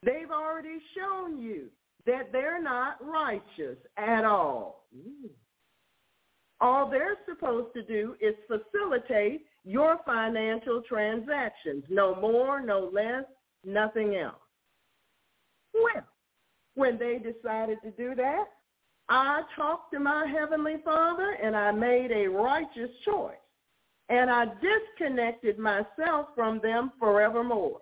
[0.04, 1.68] They've already shown you
[2.06, 4.88] that they're not righteous at all.
[6.60, 11.84] All they're supposed to do is facilitate your financial transactions.
[11.90, 13.26] No more, no less,
[13.64, 14.36] nothing else.
[15.74, 16.06] Well,
[16.76, 18.46] when they decided to do that,
[19.10, 23.36] I talked to my Heavenly Father and I made a righteous choice.
[24.10, 27.80] And I disconnected myself from them forevermore.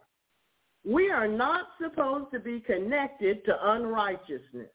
[0.86, 4.72] We are not supposed to be connected to unrighteousness.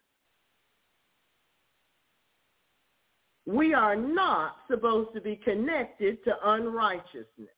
[3.46, 7.48] We are not supposed to be connected to unrighteousness,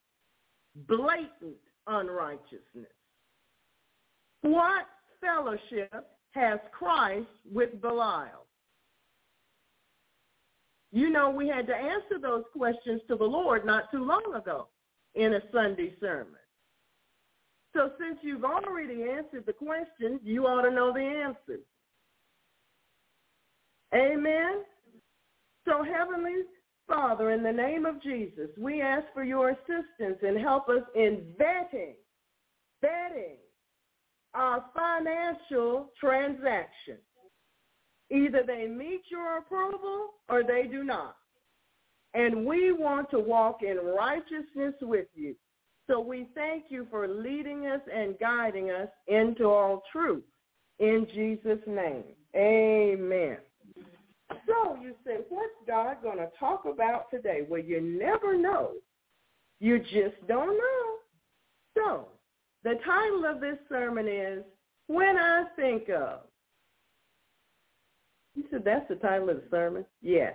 [0.88, 2.92] blatant unrighteousness.
[4.42, 4.86] What
[5.20, 5.92] fellowship
[6.32, 8.46] has Christ with Belial?
[10.92, 14.68] You know, we had to answer those questions to the Lord not too long ago
[15.14, 16.36] in a Sunday sermon.
[17.76, 21.62] So since you've already answered the questions, you ought to know the answers.
[23.94, 24.62] Amen.
[25.66, 26.44] So Heavenly
[26.88, 31.24] Father, in the name of Jesus, we ask for your assistance and help us in
[31.38, 31.96] vetting,
[32.82, 33.36] vetting
[34.32, 37.02] our financial transactions.
[38.10, 41.16] Either they meet your approval or they do not.
[42.14, 45.34] And we want to walk in righteousness with you.
[45.86, 50.24] So we thank you for leading us and guiding us into all truth.
[50.78, 53.38] In Jesus' name, amen.
[54.46, 57.42] So you say, what's God going to talk about today?
[57.48, 58.72] Well, you never know.
[59.60, 60.96] You just don't know.
[61.76, 62.08] So
[62.64, 64.42] the title of this sermon is
[64.88, 66.20] When I Think of.
[68.34, 69.86] You said that's the title of the sermon?
[70.02, 70.34] Yes.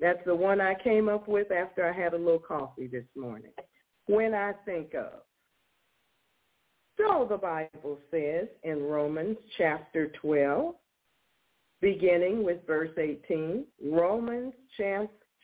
[0.00, 3.52] That's the one I came up with after I had a little coffee this morning
[4.08, 5.22] when I think of.
[6.98, 10.74] So the Bible says in Romans chapter 12,
[11.80, 14.52] beginning with verse 18, Romans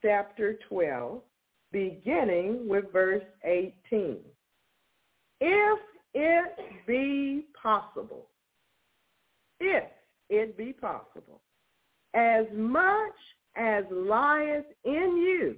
[0.03, 1.21] chapter 12,
[1.71, 4.19] beginning with verse 18.
[5.41, 5.79] If
[6.15, 8.27] it be possible,
[9.61, 9.85] if
[10.31, 11.41] it be possible,
[12.15, 13.13] as much
[13.57, 15.57] as lieth in you.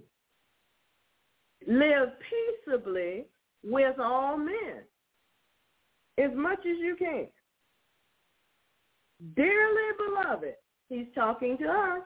[1.67, 3.27] Live peaceably
[3.64, 4.83] with all men
[6.19, 7.27] as much as you can.
[9.35, 10.55] Dearly beloved,
[10.89, 12.03] he's talking to us,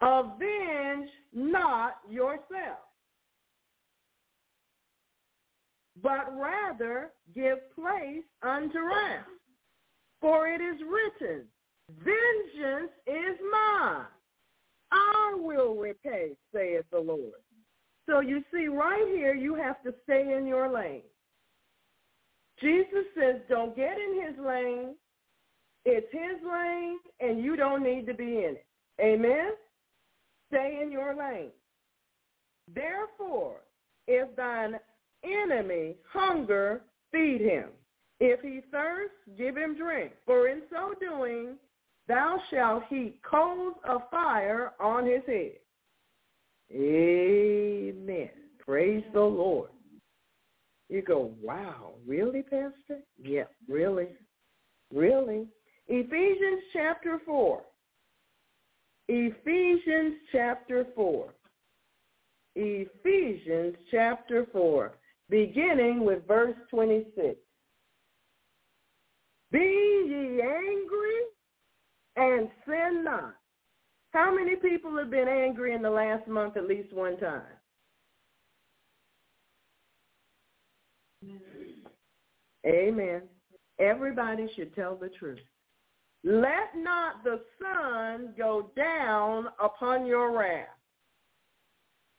[0.00, 2.84] avenge not yourself,
[6.02, 9.26] but rather give place unto wrath.
[10.20, 11.44] For it is written,
[11.90, 14.06] Vengeance is mine.
[14.90, 17.43] I will repay, saith the Lord.
[18.08, 21.02] So you see, right here, you have to stay in your lane.
[22.60, 24.94] Jesus says, don't get in his lane.
[25.84, 28.66] It's his lane, and you don't need to be in it.
[29.00, 29.52] Amen?
[30.48, 31.50] Stay in your lane.
[32.74, 33.56] Therefore,
[34.06, 34.74] if thine
[35.24, 37.70] enemy hunger, feed him.
[38.20, 40.12] If he thirst, give him drink.
[40.24, 41.56] For in so doing,
[42.06, 45.56] thou shalt heap coals of fire on his head.
[46.74, 48.30] Amen.
[48.58, 49.70] Praise the Lord.
[50.88, 53.00] You go, wow, really, Pastor?
[53.22, 54.08] Yeah, really,
[54.92, 55.46] really.
[55.88, 57.62] Ephesians chapter 4.
[59.08, 61.32] Ephesians chapter 4.
[62.56, 64.92] Ephesians chapter 4,
[65.28, 67.36] beginning with verse 26.
[69.50, 71.20] Be ye angry
[72.16, 73.34] and sin not.
[74.14, 77.42] How many people have been angry in the last month at least one time?
[82.64, 83.22] Amen.
[83.80, 85.40] Everybody should tell the truth.
[86.22, 90.68] Let not the sun go down upon your wrath.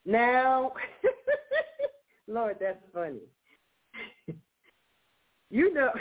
[0.06, 0.74] Now,
[2.28, 3.22] Lord, that's funny.
[5.50, 5.92] you know,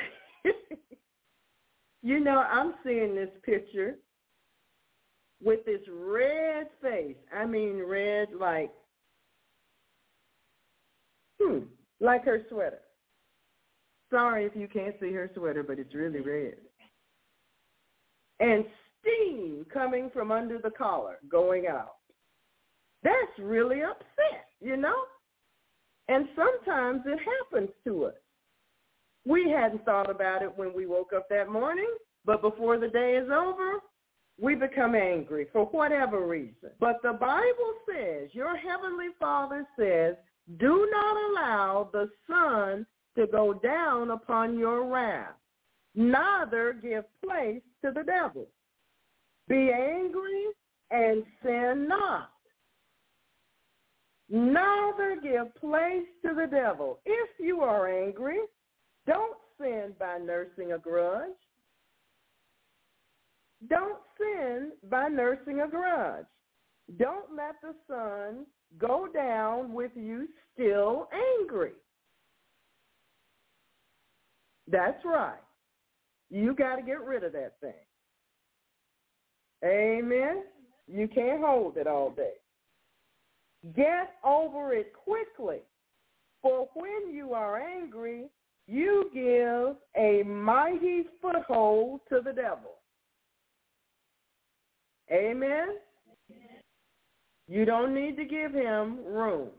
[2.03, 3.95] you know, I'm seeing this picture
[5.45, 7.17] with this red face.
[7.37, 8.73] I mean, red like,
[11.41, 11.59] hmm,
[12.01, 12.81] like her sweater.
[14.11, 16.55] Sorry if you can't see her sweater, but it's really red.
[18.41, 18.65] And
[19.01, 21.97] steam coming from under the collar going out.
[23.03, 25.05] That's really upset, you know?
[26.09, 28.15] And sometimes it happens to us.
[29.27, 31.91] We hadn't thought about it when we woke up that morning,
[32.25, 33.81] but before the day is over,
[34.41, 36.71] we become angry for whatever reason.
[36.81, 40.17] But the Bible says, your heavenly Father says,
[40.59, 45.37] do not allow the sun to go down upon your wrath,
[45.95, 48.49] neither give place to the devil.
[49.49, 50.47] Be angry
[50.91, 52.31] and sin not.
[54.29, 56.99] Neither give place to the devil.
[57.05, 58.39] If you are angry,
[59.07, 61.31] don't sin by nursing a grudge.
[63.69, 66.27] Don't sin by nursing a grudge.
[66.99, 68.47] Don't let the sun
[68.79, 71.09] go down with you still
[71.41, 71.73] angry.
[74.71, 75.41] That's right.
[76.31, 77.73] You got to get rid of that thing.
[79.65, 80.45] Amen.
[80.87, 82.35] You can't hold it all day.
[83.75, 85.61] Get over it quickly.
[86.43, 88.27] For when you are angry,
[88.67, 92.77] you give a mighty foothold to the devil.
[95.15, 95.77] Amen.
[97.47, 99.51] You don't need to give him room.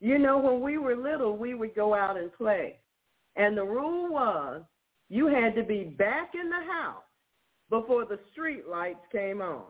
[0.00, 2.78] You know, when we were little, we would go out and play.
[3.36, 4.62] And the rule was
[5.08, 7.02] you had to be back in the house
[7.68, 9.66] before the street lights came on.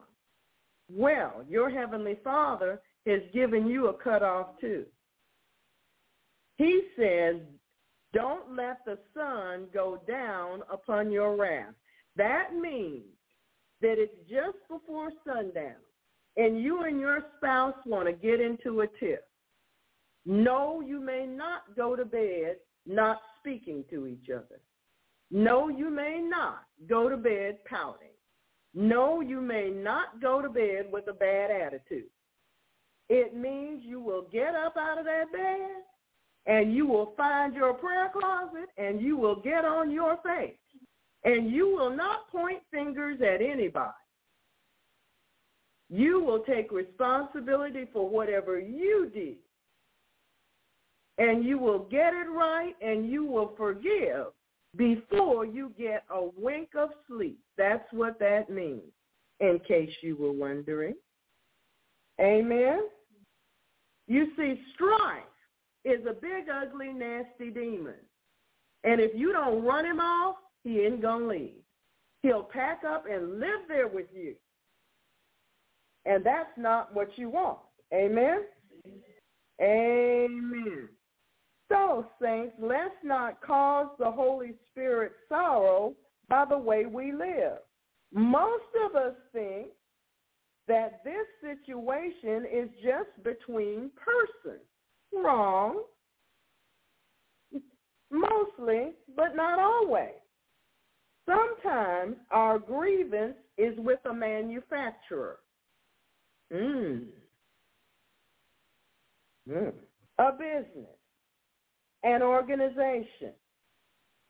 [0.90, 4.84] Well, your heavenly Father has given you a cutoff too.
[6.56, 7.36] He says,
[8.12, 11.74] don't let the sun go down upon your wrath.
[12.16, 13.04] That means
[13.80, 15.80] that it's just before sundown
[16.36, 19.20] and you and your spouse want to get into a tiff.
[20.26, 22.56] No, you may not go to bed
[22.86, 24.60] not speaking to each other.
[25.30, 28.08] No, you may not go to bed pouting.
[28.74, 32.10] No, you may not go to bed with a bad attitude.
[33.08, 35.82] It means you will get up out of that bed
[36.46, 40.54] and you will find your prayer closet and you will get on your face
[41.24, 43.92] and you will not point fingers at anybody.
[45.88, 49.36] You will take responsibility for whatever you did
[51.20, 54.26] and you will get it right and you will forgive
[54.76, 57.38] before you get a wink of sleep.
[57.58, 58.90] That's what that means,
[59.40, 60.94] in case you were wondering.
[62.20, 62.80] Amen?
[64.06, 65.22] You see, strife
[65.84, 67.94] is a big, ugly, nasty demon.
[68.84, 71.62] And if you don't run him off, he ain't going to leave.
[72.22, 74.34] He'll pack up and live there with you
[76.04, 77.58] And that's not what you want.
[77.94, 78.44] Amen?
[79.62, 80.88] Amen.
[81.68, 85.94] So, saints, let's not cause the Holy Spirit sorrow
[86.28, 87.58] by the way we live.
[88.12, 89.68] Most of us think
[90.68, 94.64] that this situation is just between persons.
[95.12, 95.82] Wrong.
[98.10, 100.19] Mostly, but not always.
[101.30, 105.38] Sometimes our grievance is with a manufacturer.
[106.52, 107.04] Mm.
[109.48, 109.72] Mm.
[110.18, 110.96] A business,
[112.02, 113.32] an organization,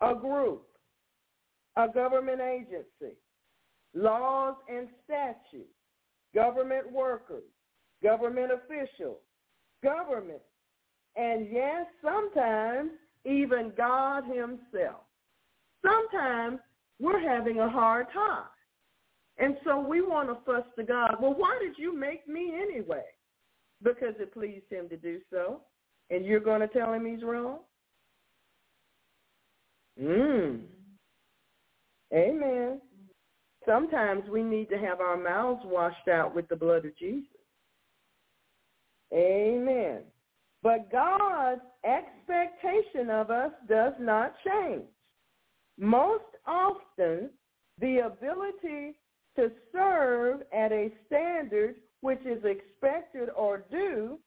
[0.03, 0.67] a group,
[1.77, 3.17] a government agency,
[3.95, 5.73] laws and statutes,
[6.35, 7.45] government workers,
[8.03, 9.19] government officials,
[9.83, 10.43] government,
[11.17, 12.91] and yes, sometimes
[13.25, 15.03] even God himself.
[15.83, 16.61] Sometimes
[17.01, 18.45] we're having a hard time.
[19.39, 21.17] And so we want to fuss to God.
[21.21, 23.05] Well, why did you make me anyway?
[23.83, 25.63] Because it pleased him to do so.
[26.11, 27.61] And you're going to tell him he's wrong?
[30.01, 30.61] Mm.
[32.13, 32.81] Amen.
[33.67, 37.29] Sometimes we need to have our mouths washed out with the blood of Jesus.
[39.13, 40.01] Amen.
[40.63, 44.85] But God's expectation of us does not change.
[45.79, 47.31] Most often,
[47.81, 48.97] the ability
[49.37, 54.19] to serve at a standard which is expected or due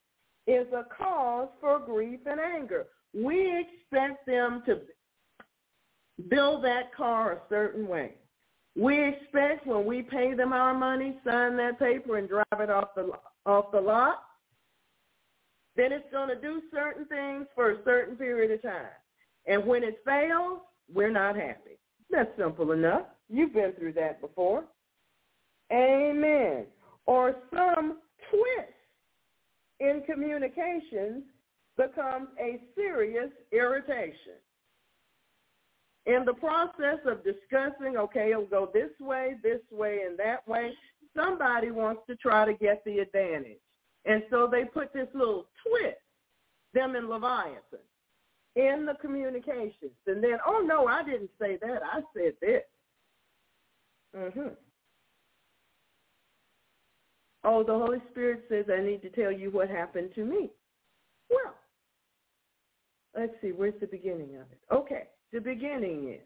[0.47, 2.87] is a cause for grief and anger.
[3.13, 4.81] We expect them to
[6.29, 8.15] build that car a certain way.
[8.75, 12.95] We expect when we pay them our money, sign that paper and drive it off
[12.95, 13.11] the
[13.45, 14.23] off the lot,
[15.75, 18.87] then it's going to do certain things for a certain period of time.
[19.45, 20.59] And when it fails,
[20.91, 21.77] we're not happy.
[22.09, 23.05] That's simple enough.
[23.29, 24.65] You've been through that before.
[25.71, 26.65] Amen.
[27.05, 27.99] Or some
[28.29, 28.73] twist
[29.79, 31.23] in communications
[31.77, 34.39] becomes a serious irritation.
[36.05, 40.73] In the process of discussing, okay, it'll go this way, this way, and that way,
[41.15, 43.59] somebody wants to try to get the advantage.
[44.05, 45.97] And so they put this little twist,
[46.73, 47.79] them and Leviathan,
[48.55, 49.91] in the communications.
[50.07, 51.81] And then, oh, no, I didn't say that.
[51.83, 52.63] I said this.
[54.15, 54.49] Mm-hmm.
[57.45, 60.49] Oh, the Holy Spirit says I need to tell you what happened to me.
[61.29, 61.55] Well,
[63.17, 64.59] let's see, where's the beginning of it?
[64.71, 65.03] Okay,
[65.33, 66.21] the beginning is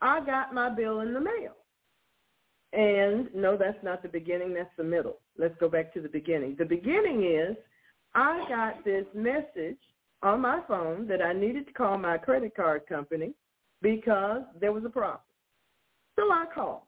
[0.00, 1.56] I got my bill in the mail.
[2.72, 5.18] And no, that's not the beginning, that's the middle.
[5.38, 6.56] Let's go back to the beginning.
[6.58, 7.56] The beginning is
[8.14, 9.78] I got this message
[10.22, 13.32] on my phone that I needed to call my credit card company
[13.82, 15.20] because there was a problem.
[16.18, 16.82] So I called.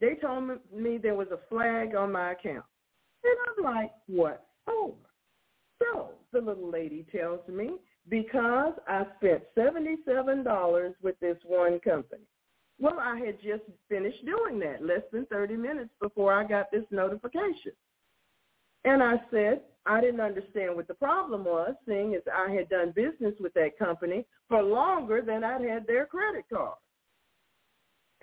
[0.00, 2.64] They told me there was a flag on my account.
[3.24, 4.92] And I'm like, what for?
[5.80, 7.76] So the little lady tells me,
[8.08, 12.22] because I spent $77 with this one company.
[12.78, 16.84] Well, I had just finished doing that less than 30 minutes before I got this
[16.90, 17.72] notification.
[18.84, 22.92] And I said, I didn't understand what the problem was, seeing as I had done
[22.94, 26.78] business with that company for longer than I'd had their credit card.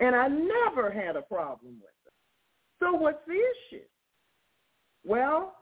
[0.00, 2.12] And I never had a problem with them.
[2.80, 3.84] So what's the issue?
[5.04, 5.54] Well,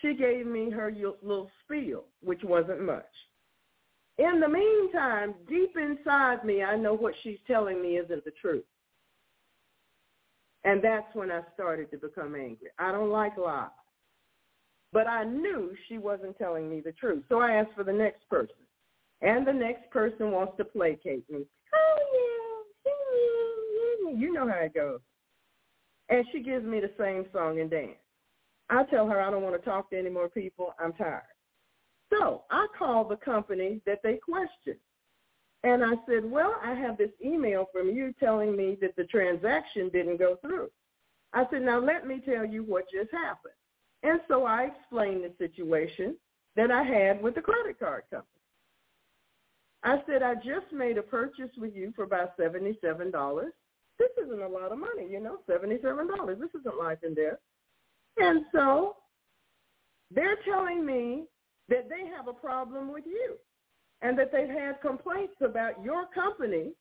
[0.00, 0.92] she gave me her
[1.22, 3.04] little spiel, which wasn't much.
[4.18, 8.64] In the meantime, deep inside me, I know what she's telling me isn't the truth.
[10.64, 12.68] And that's when I started to become angry.
[12.78, 13.68] I don't like lies.
[14.92, 17.24] But I knew she wasn't telling me the truth.
[17.28, 18.56] So I asked for the next person.
[19.22, 21.46] And the next person wants to placate me.
[21.74, 24.18] Oh, yeah.
[24.18, 25.00] You know how it goes.
[26.08, 27.96] And she gives me the same song and dance.
[28.68, 30.74] I tell her I don't want to talk to any more people.
[30.78, 31.22] I'm tired.
[32.10, 34.80] So I called the company that they questioned.
[35.64, 39.88] And I said, well, I have this email from you telling me that the transaction
[39.90, 40.68] didn't go through.
[41.32, 43.54] I said, now let me tell you what just happened.
[44.02, 46.16] And so I explained the situation
[46.56, 48.28] that I had with the credit card company.
[49.84, 52.80] I said, I just made a purchase with you for about $77.
[53.98, 56.38] This isn't a lot of money, you know, $77.
[56.38, 57.38] This isn't life and death.
[58.18, 58.96] And so
[60.14, 61.24] they're telling me
[61.68, 63.36] that they have a problem with you
[64.02, 66.72] and that they've had complaints about your company.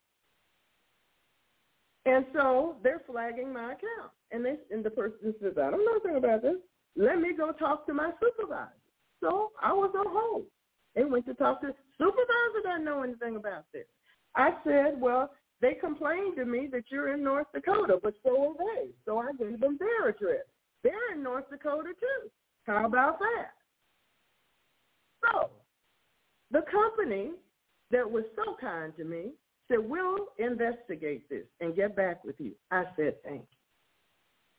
[2.06, 4.12] And so they're flagging my account.
[4.32, 6.58] And, they, and the person says, I don't know anything about this.
[6.96, 8.72] Let me go talk to my supervisor.
[9.22, 10.46] So I was on hold.
[10.96, 13.86] They went to talk to supervisor doesn't know anything about this.
[14.36, 15.32] I said, well,
[15.62, 18.90] they complained to me that you're in North Dakota, but so are they.
[19.06, 20.46] So I gave them their address.
[20.84, 22.30] They're in North Dakota too.
[22.66, 23.52] How about that?
[25.24, 25.52] So
[26.50, 27.32] the company
[27.92, 29.32] that was so kind to me
[29.68, 32.54] said, we'll investigate this and get back with you.
[32.72, 33.58] I said, thank you.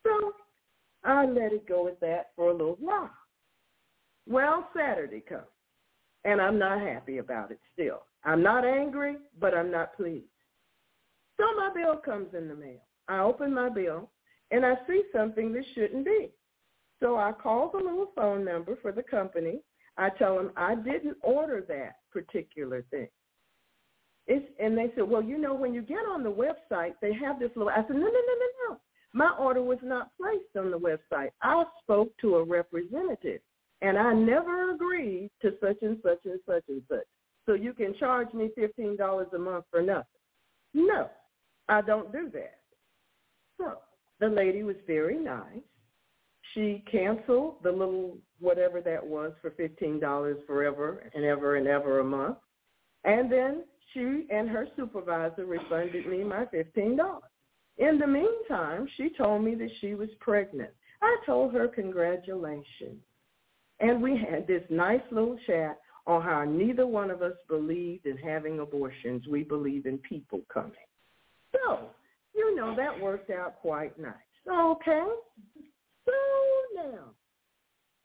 [0.04, 0.32] So
[1.04, 3.10] I let it go at that for a little while.
[4.28, 5.42] Well, Saturday comes,
[6.24, 8.02] and I'm not happy about it still.
[8.24, 10.26] I'm not angry, but I'm not pleased.
[11.38, 12.82] So my bill comes in the mail.
[13.08, 14.10] I open my bill,
[14.52, 16.30] and I see something that shouldn't be.
[17.00, 19.60] So I call the little phone number for the company.
[19.98, 23.08] I tell them I didn't order that particular thing.
[24.28, 27.40] It's, and they said, well, you know, when you get on the website, they have
[27.40, 27.70] this little.
[27.70, 28.80] I said, no, no, no, no, no.
[29.14, 31.30] My order was not placed on the website.
[31.42, 33.40] I spoke to a representative,
[33.82, 37.06] and I never agreed to such and such and such and such.
[37.44, 40.06] So you can charge me fifteen dollars a month for nothing.
[40.72, 41.10] No,
[41.68, 42.60] I don't do that.
[43.58, 43.78] So
[44.20, 45.60] the lady was very nice.
[46.54, 52.00] She canceled the little whatever that was for fifteen dollars forever and ever and ever
[52.00, 52.38] a month,
[53.04, 57.24] and then she and her supervisor refunded me my fifteen dollars.
[57.78, 60.70] In the meantime, she told me that she was pregnant.
[61.00, 63.00] I told her congratulations.
[63.80, 68.16] And we had this nice little chat on how neither one of us believed in
[68.16, 69.26] having abortions.
[69.28, 70.72] We believe in people coming.
[71.52, 71.88] So,
[72.34, 74.14] you know, that worked out quite nice.
[74.48, 75.04] Okay?
[76.04, 76.12] So
[76.74, 77.10] now,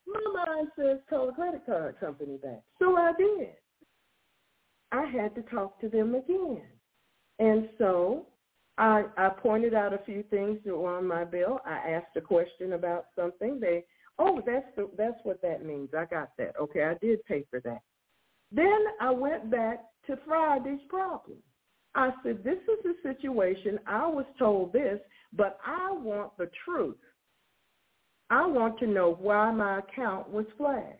[0.07, 2.61] my mind says call the credit card company back.
[2.79, 3.49] So I did.
[4.91, 6.61] I had to talk to them again.
[7.39, 8.25] And so
[8.77, 11.59] I, I pointed out a few things that were on my bill.
[11.65, 13.59] I asked a question about something.
[13.59, 13.83] They,
[14.19, 15.89] oh, that's the, that's what that means.
[15.97, 16.53] I got that.
[16.59, 17.81] Okay, I did pay for that.
[18.51, 21.37] Then I went back to Friday's problem.
[21.95, 23.79] I said, this is the situation.
[23.87, 24.99] I was told this,
[25.33, 26.97] but I want the truth.
[28.29, 30.99] I want to know why my account was flagged.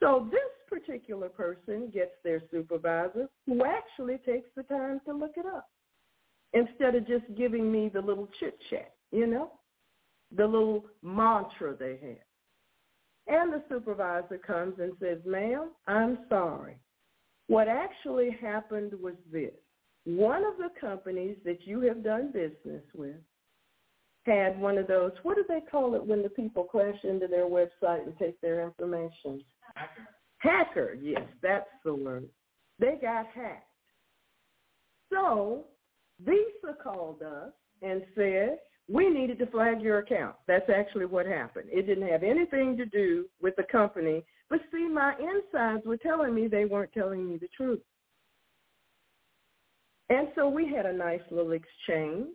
[0.00, 5.46] So this particular person gets their supervisor who actually takes the time to look it
[5.46, 5.68] up
[6.52, 9.52] instead of just giving me the little chit chat, you know,
[10.36, 12.18] the little mantra they have.
[13.26, 16.78] And the supervisor comes and says, ma'am, I'm sorry.
[17.48, 19.52] What actually happened was this.
[20.04, 23.16] One of the companies that you have done business with
[24.24, 27.46] had one of those, what do they call it when the people crash into their
[27.46, 29.42] website and take their information?
[29.74, 30.08] Hacker.
[30.38, 32.28] Hacker, yes, that's the word.
[32.78, 33.64] They got hacked.
[35.12, 35.64] So
[36.24, 38.58] Visa called us and said,
[38.88, 40.34] we needed to flag your account.
[40.46, 41.68] That's actually what happened.
[41.70, 44.24] It didn't have anything to do with the company.
[44.48, 47.82] But see, my insides were telling me they weren't telling me the truth.
[50.08, 52.34] And so we had a nice little exchange.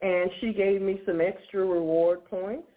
[0.00, 2.68] And she gave me some extra reward points.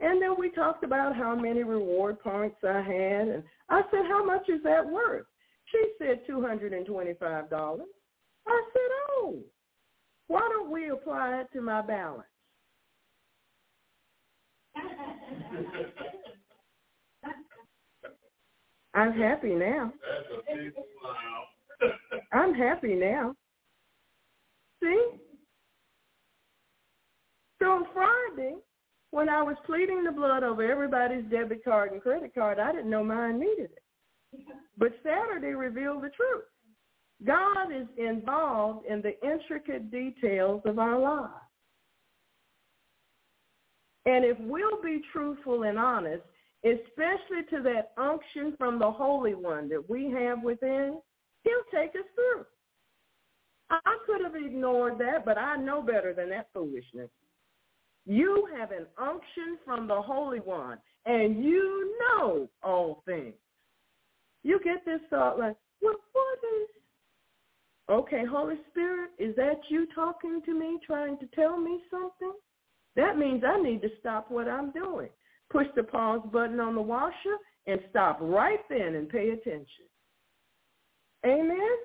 [0.00, 3.28] And then we talked about how many reward points I had.
[3.28, 5.26] And I said, how much is that worth?
[5.70, 7.80] She said $225.
[8.46, 9.38] I said, oh,
[10.28, 12.24] why don't we apply it to my balance?
[18.94, 19.92] I'm happy now.
[22.32, 23.34] I'm happy now.
[24.82, 25.06] See?
[27.58, 28.56] So on Friday,
[29.10, 32.90] when I was pleading the blood over everybody's debit card and credit card, I didn't
[32.90, 34.46] know mine needed it.
[34.76, 36.44] But Saturday revealed the truth.
[37.26, 41.32] God is involved in the intricate details of our lives.
[44.06, 46.22] And if we'll be truthful and honest,
[46.64, 50.98] especially to that unction from the Holy One that we have within,
[51.44, 52.44] he'll take us through.
[53.70, 57.10] I could have ignored that, but I know better than that foolishness.
[58.06, 63.34] You have an unction from the Holy One, and you know all things.
[64.42, 66.68] You get this thought like, well, what is
[67.90, 72.32] Okay, Holy Spirit, is that you talking to me, trying to tell me something?
[72.96, 75.08] That means I need to stop what I'm doing.
[75.50, 77.36] Push the pause button on the washer
[77.66, 79.86] and stop right then and pay attention.
[81.24, 81.76] Amen?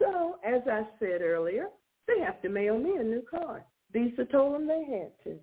[0.00, 1.66] So, as I said earlier,
[2.08, 3.64] they have to mail me a new car.
[3.92, 5.38] Visa told them they had to.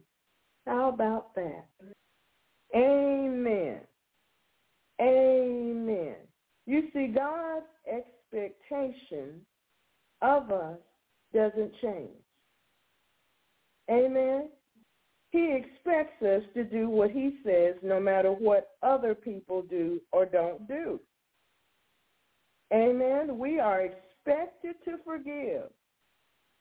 [0.65, 1.65] How about that?
[2.76, 3.80] Amen.
[5.01, 6.15] Amen.
[6.65, 7.65] You see, God's
[8.34, 9.41] expectation
[10.22, 10.77] of us
[11.34, 12.10] doesn't change.
[13.89, 14.49] Amen?
[15.31, 20.26] He expects us to do what he says no matter what other people do or
[20.26, 20.99] don't do.
[22.73, 23.38] Amen?
[23.38, 25.69] We are expected to forgive.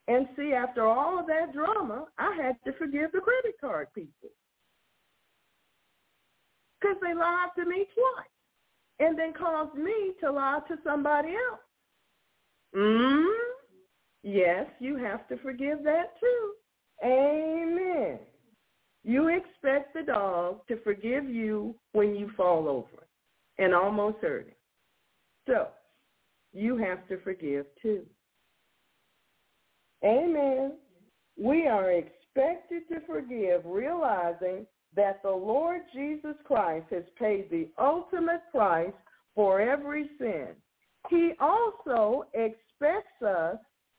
[0.07, 4.31] And see, after all of that drama, I had to forgive the credit card people.
[6.81, 8.38] Because they lied to me twice
[9.01, 11.61] and then caused me to lie to somebody else.
[12.77, 13.27] Mm?
[14.23, 16.53] Yes, you have to forgive that too.
[17.05, 18.19] Amen.
[19.05, 23.07] You expect the dog to forgive you when you fall over
[23.59, 24.55] and almost hurt him.
[25.47, 25.69] So
[26.53, 28.05] you have to forgive too.
[30.05, 30.73] Amen.
[31.37, 34.67] We are expected to forgive, realizing
[34.99, 38.93] that the Lord Jesus Christ has paid the ultimate price
[39.33, 40.49] for every sin.
[41.09, 43.59] He also expects us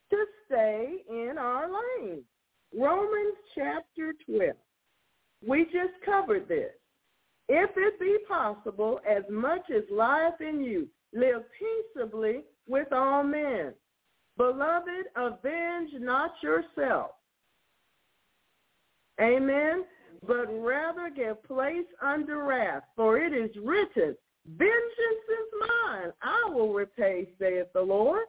[0.10, 2.22] to stay in our lane.
[2.78, 4.52] Romans chapter 12.
[5.48, 6.74] We just covered this.
[7.48, 13.74] If it be possible, as much as lieth in you, live peaceably with all men.
[14.36, 17.12] Beloved, avenge not yourself.
[19.22, 19.86] Amen.
[20.26, 24.16] But rather give place under wrath, for it is written,
[24.46, 26.12] Vengeance is mine.
[26.22, 28.26] I will repay, saith the Lord.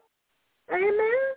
[0.71, 1.31] Amen.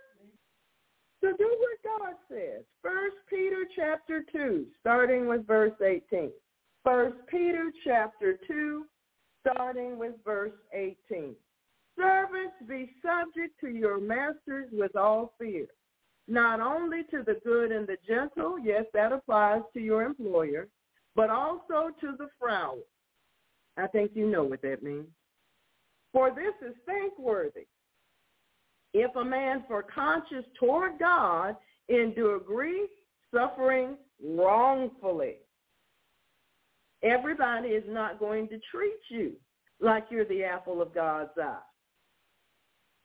[1.21, 2.63] So do what God says.
[2.81, 6.31] First Peter chapter 2, starting with verse 18.
[6.83, 8.85] First Peter chapter 2,
[9.41, 11.35] starting with verse 18.
[11.97, 15.65] Servants, be subject to your masters with all fear,
[16.27, 20.67] not only to the good and the gentle, yes, that applies to your employer,
[21.15, 22.83] but also to the froward.
[23.77, 25.07] I think you know what that means.
[26.11, 27.67] For this is thankworthy
[28.93, 31.57] if a man for conscience toward God
[31.89, 32.89] endure grief,
[33.33, 35.35] suffering wrongfully.
[37.03, 39.33] Everybody is not going to treat you
[39.81, 41.59] like you're the apple of God's eye.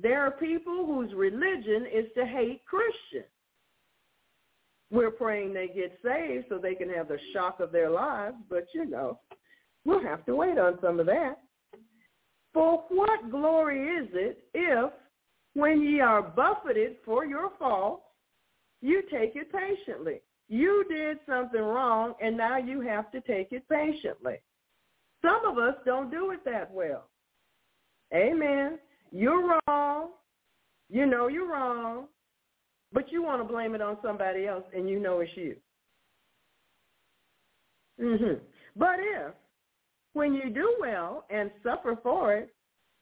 [0.03, 3.31] There are people whose religion is to hate Christians.
[4.91, 8.67] We're praying they get saved so they can have the shock of their lives, but
[8.75, 9.21] you know,
[9.85, 11.37] we'll have to wait on some of that.
[12.53, 14.91] For what glory is it if
[15.55, 18.03] when ye are buffeted for your fault,
[18.81, 20.23] you take it patiently.
[20.49, 24.39] You did something wrong, and now you have to take it patiently.
[25.23, 27.09] Some of us don't do it that well.
[28.13, 28.79] Amen.
[29.13, 30.11] You're wrong.
[30.89, 32.07] You know you're wrong,
[32.93, 35.55] but you want to blame it on somebody else, and you know it's you.
[38.01, 38.43] Mm-hmm.
[38.77, 39.35] But if,
[40.15, 42.53] when you do well and suffer for it,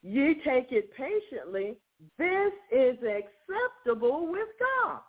[0.03, 1.77] you take it patiently,
[2.19, 5.01] this is acceptable with God.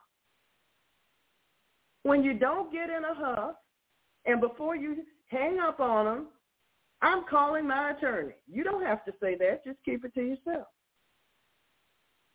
[2.03, 3.55] When you don't get in a huff,
[4.25, 6.27] and before you hang up on them,
[7.01, 8.35] I'm calling my attorney.
[8.49, 9.65] You don't have to say that.
[9.65, 10.67] Just keep it to yourself.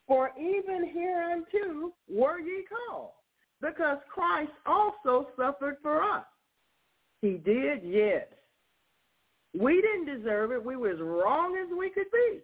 [0.07, 3.13] For even hereunto were ye called,
[3.61, 6.25] because Christ also suffered for us.
[7.23, 8.27] He did, yes.
[9.59, 10.63] We didn't deserve it.
[10.63, 12.41] We were as wrong as we could be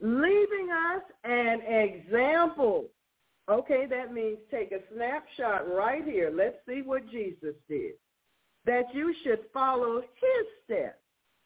[0.00, 2.86] leaving us an example.
[3.48, 6.32] Okay, that means take a snapshot right here.
[6.34, 7.92] Let's see what Jesus did.
[8.66, 10.98] That you should follow his steps,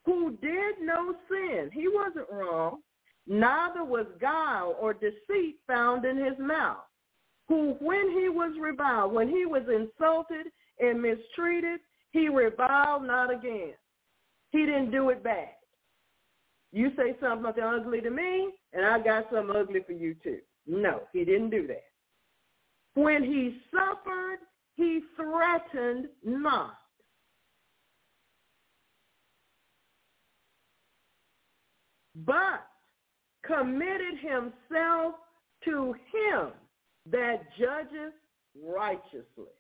[0.07, 1.71] who did no sin.
[1.73, 2.81] He wasn't wrong.
[3.27, 6.85] Neither was guile or deceit found in his mouth.
[7.49, 11.81] Who, when he was reviled, when he was insulted and mistreated,
[12.13, 13.75] he reviled not again.
[14.51, 15.59] He didn't do it back.
[16.73, 20.39] You say something ugly to me, and I got something ugly for you too.
[20.67, 21.85] No, he didn't do that.
[22.95, 24.39] When he suffered,
[24.75, 26.77] he threatened not.
[32.15, 32.67] But
[33.45, 35.15] committed himself
[35.65, 36.51] to him
[37.11, 38.13] that judges
[38.65, 39.53] righteously.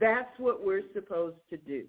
[0.00, 1.84] That's what we're supposed to do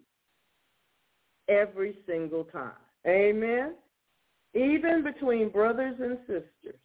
[1.48, 2.72] every single time.
[3.08, 3.76] Amen.
[4.54, 6.80] Even between brothers and sisters.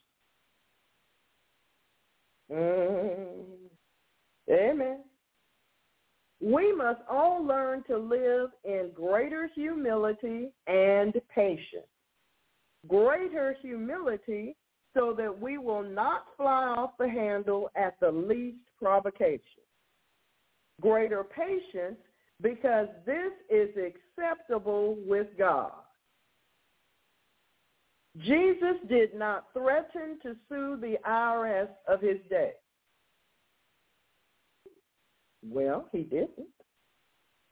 [2.52, 3.44] Mm.
[4.50, 5.00] Amen.
[6.40, 11.86] We must all learn to live in greater humility and patience.
[12.88, 14.56] Greater humility
[14.94, 19.40] so that we will not fly off the handle at the least provocation.
[20.80, 21.98] Greater patience
[22.42, 25.72] because this is acceptable with God.
[28.18, 32.52] Jesus did not threaten to sue the IRS of his day.
[35.48, 36.48] Well, he didn't.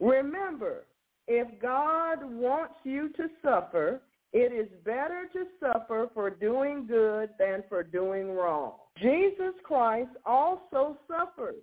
[0.00, 0.86] Remember,
[1.26, 4.02] if God wants you to suffer,
[4.32, 8.72] It is better to suffer for doing good than for doing wrong.
[8.98, 11.56] Jesus Christ also suffered.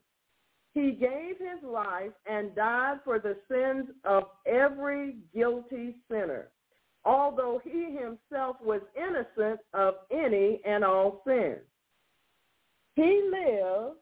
[0.74, 6.50] He gave his life and died for the sins of every guilty sinner,
[7.06, 11.66] although he himself was innocent of any and all sins.
[12.96, 13.98] He lived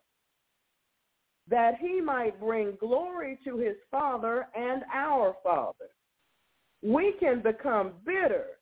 [1.50, 5.90] that he might bring glory to his Father and our Father.
[6.84, 8.57] We can become bitter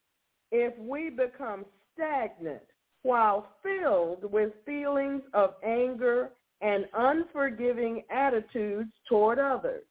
[0.57, 2.61] if we become stagnant
[3.03, 9.83] while filled with feelings of anger and unforgiving attitudes toward others.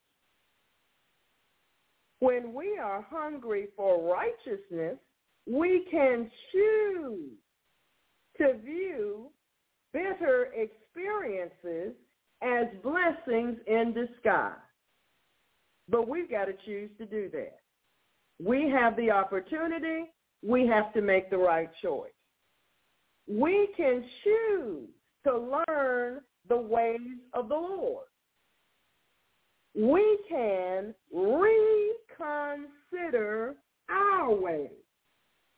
[2.20, 4.96] When we are hungry for righteousness,
[5.46, 7.32] we can choose
[8.38, 9.26] to view
[9.92, 11.94] bitter experiences
[12.42, 14.52] as blessings in disguise.
[15.88, 17.58] But we've got to choose to do that.
[18.42, 20.10] We have the opportunity.
[20.46, 22.10] We have to make the right choice.
[23.26, 24.88] We can choose
[25.24, 28.04] to learn the ways of the Lord.
[29.74, 33.54] We can reconsider
[33.88, 34.70] our ways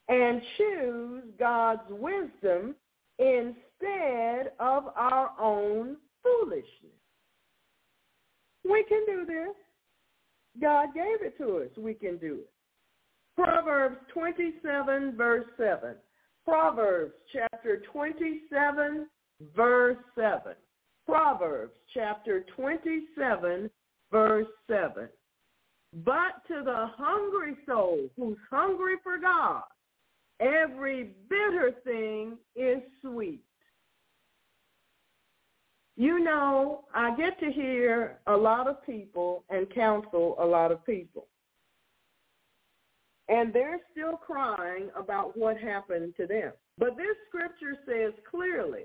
[0.08, 2.74] and choose God's wisdom
[3.18, 6.92] instead of our own foolishness.
[8.64, 9.56] We can do this.
[10.60, 11.76] God gave it to us.
[11.76, 12.50] We can do it.
[13.36, 15.94] Proverbs 27, verse 7.
[16.44, 19.06] Proverbs chapter 27,
[19.54, 20.40] verse 7.
[21.06, 23.70] Proverbs chapter 27,
[24.10, 25.08] verse 7.
[26.04, 29.62] But to the hungry soul who's hungry for God,
[30.40, 33.42] every bitter thing is sweet.
[35.96, 40.84] You know, I get to hear a lot of people and counsel a lot of
[40.84, 41.26] people.
[43.28, 46.52] And they're still crying about what happened to them.
[46.78, 48.84] But this scripture says clearly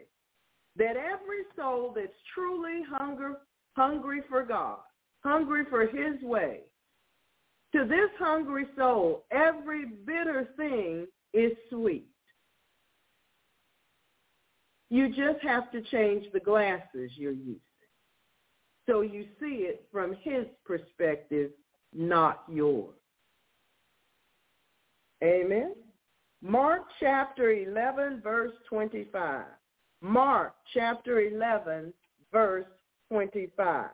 [0.78, 3.38] that every soul that's truly hunger,
[3.76, 4.80] hungry for God,
[5.24, 6.62] hungry for his way,
[7.74, 12.08] to this hungry soul, every bitter thing is sweet.
[14.90, 17.62] You just have to change the glasses you're using.
[18.90, 21.52] So you see it from his perspective,
[21.94, 22.96] not yours.
[25.24, 25.74] Amen.
[26.42, 29.46] Mark chapter 11, verse 25.
[30.02, 31.94] Mark chapter 11,
[32.32, 32.66] verse
[33.10, 33.90] 25.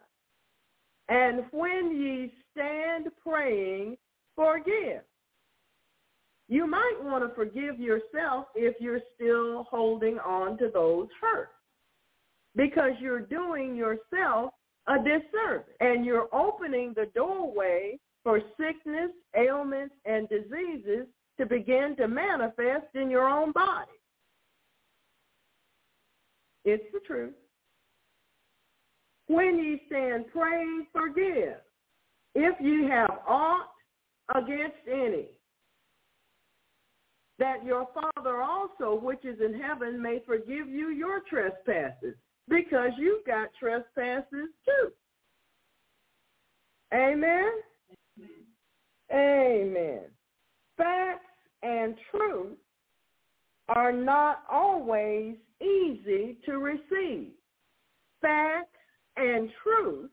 [1.09, 3.97] And when ye stand praying,
[4.35, 5.01] forgive.
[6.47, 11.51] You might want to forgive yourself if you're still holding on to those hurts
[12.55, 14.53] because you're doing yourself
[14.87, 21.07] a disservice and you're opening the doorway for sickness, ailments, and diseases
[21.37, 23.91] to begin to manifest in your own body.
[26.65, 27.33] It's the truth.
[29.27, 31.57] When ye stand praying, forgive.
[32.35, 33.69] If you have aught
[34.35, 35.27] against any,
[37.39, 42.15] that your Father also, which is in heaven, may forgive you your trespasses,
[42.49, 44.91] because you've got trespasses too.
[46.93, 47.51] Amen?
[49.13, 50.01] Amen.
[50.77, 51.26] Facts
[51.63, 52.57] and truth
[53.69, 57.31] are not always easy to receive.
[58.21, 58.77] Facts
[59.17, 60.09] and truth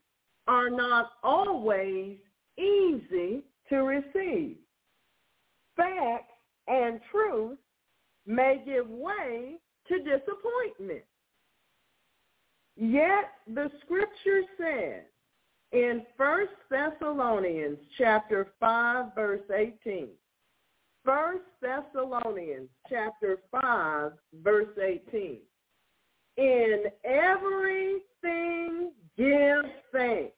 [0.47, 2.17] are not always
[2.57, 4.57] easy to receive.
[5.75, 6.31] Facts
[6.67, 7.57] and truth
[8.25, 9.55] may give way
[9.87, 11.03] to disappointment.
[12.75, 15.03] Yet the scripture says
[15.71, 20.09] in 1 Thessalonians chapter 5 verse 18,
[21.05, 24.11] First Thessalonians chapter 5,
[24.41, 25.37] verse 18.
[26.37, 30.33] In everything give thanks,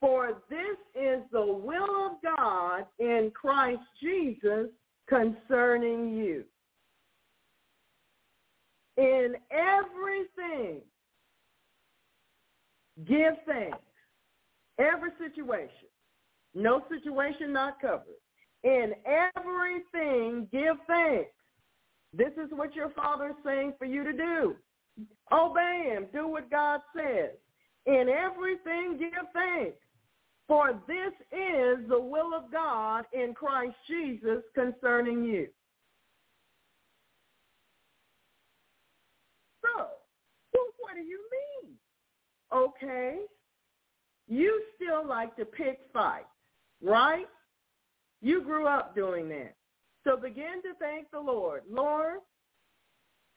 [0.00, 4.66] for this is the will of God in Christ Jesus
[5.08, 6.42] concerning you.
[8.96, 10.80] In everything,
[13.06, 13.78] give thanks.
[14.80, 15.88] Every situation.
[16.54, 18.21] No situation not covered.
[18.64, 21.30] In everything, give thanks.
[22.14, 24.56] This is what your Father is saying for you to do.
[25.32, 26.06] Obey him.
[26.12, 27.30] Do what God says.
[27.86, 29.76] In everything, give thanks.
[30.46, 35.48] For this is the will of God in Christ Jesus concerning you.
[39.62, 39.86] So,
[40.80, 41.20] what do you
[41.64, 41.72] mean?
[42.54, 43.20] Okay,
[44.28, 46.26] you still like to pick fights,
[46.82, 47.26] right?
[48.22, 49.54] You grew up doing that.
[50.04, 51.62] So begin to thank the Lord.
[51.68, 52.20] Lord,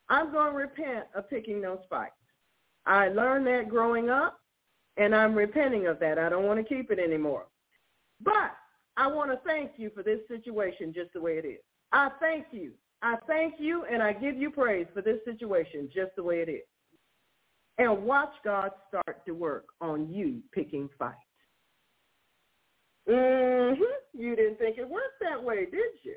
[0.10, 2.14] I'm going to repent of picking those fights.
[2.86, 4.40] I learned that growing up,
[4.98, 6.20] and I'm repenting of that.
[6.20, 7.48] I don't want to keep it anymore.
[8.22, 8.56] But
[8.96, 11.60] I want to thank you for this situation just the way it is.
[11.92, 12.72] I thank you.
[13.02, 16.50] I thank you, and I give you praise for this situation just the way it
[16.50, 16.64] is.
[17.78, 21.18] And watch God start to work on you picking fights.
[23.10, 23.84] Mm-hmm.
[24.14, 26.16] You didn't think it worked that way, did you?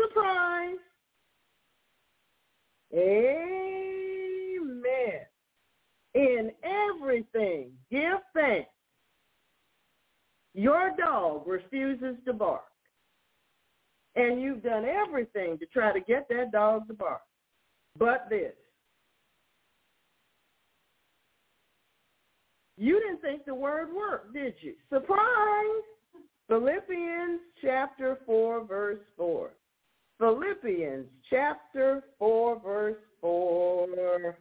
[0.00, 0.76] Surprise.
[2.94, 3.92] Amen.
[6.14, 8.68] In everything, give thanks.
[10.54, 12.64] Your dog refuses to bark.
[14.14, 17.22] And you've done everything to try to get that dog to bark.
[17.98, 18.52] But this.
[22.76, 24.74] You didn't think the word worked, did you?
[24.90, 25.84] Surprise!
[26.52, 29.52] Philippians chapter 4, verse 4.
[30.18, 34.36] Philippians chapter 4, verse 4.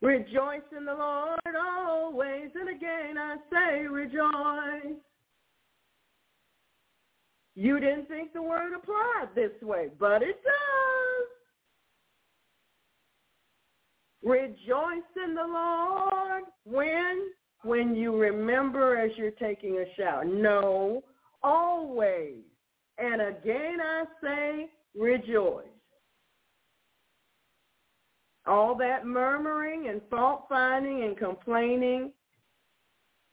[0.00, 4.96] Rejoice in the Lord always, and again I say rejoice.
[7.54, 11.28] You didn't think the word applied this way, but it does.
[14.22, 17.28] Rejoice in the Lord when?
[17.64, 20.24] When you remember as you're taking a shower.
[20.24, 21.02] No,
[21.44, 22.38] always.
[22.98, 25.66] And again I say rejoice.
[28.46, 32.12] All that murmuring and fault finding and complaining,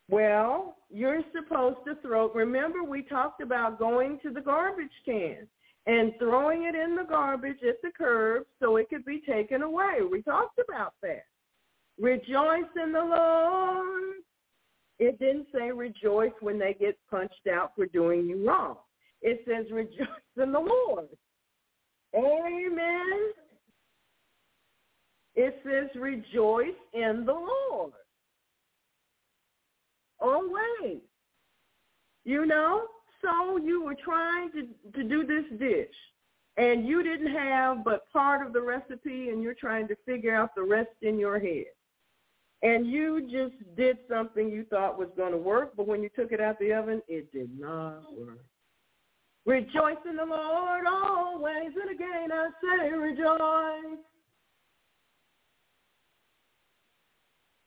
[0.10, 5.48] well, you're supposed to throw, remember we talked about going to the garbage can
[5.86, 10.00] and throwing it in the garbage at the curb so it could be taken away.
[10.10, 11.26] We talked about that.
[12.00, 14.16] Rejoice in the Lord.
[15.02, 18.78] It didn't say rejoice when they get punched out for doing you wrong.
[19.24, 20.08] It says rejoice
[20.38, 21.08] in the Lord.
[22.16, 23.32] Amen.
[25.34, 27.94] It says rejoice in the Lord.
[30.22, 30.48] Oh,
[30.80, 31.02] Always.
[32.24, 32.84] You know?
[33.24, 35.96] So you were trying to, to do this dish
[36.58, 40.54] and you didn't have but part of the recipe and you're trying to figure out
[40.56, 41.66] the rest in your head.
[42.64, 46.32] And you just did something you thought was going to work, but when you took
[46.32, 48.46] it out the oven, it did not work.
[49.46, 53.98] Rejoice in the Lord always, and again I say rejoice.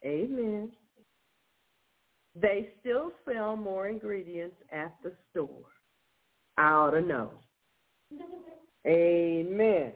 [0.05, 0.71] Amen.
[2.41, 5.49] They still sell more ingredients at the store.
[6.57, 7.31] I ought to know.
[8.87, 9.93] Amen.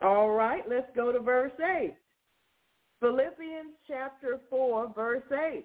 [0.00, 1.94] All right, let's go to verse 8.
[3.02, 5.64] Philippians chapter 4, verse 8.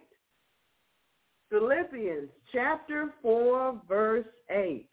[1.51, 4.89] Philippians chapter 4, verse 8.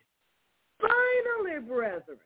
[0.79, 2.19] Finally, brethren,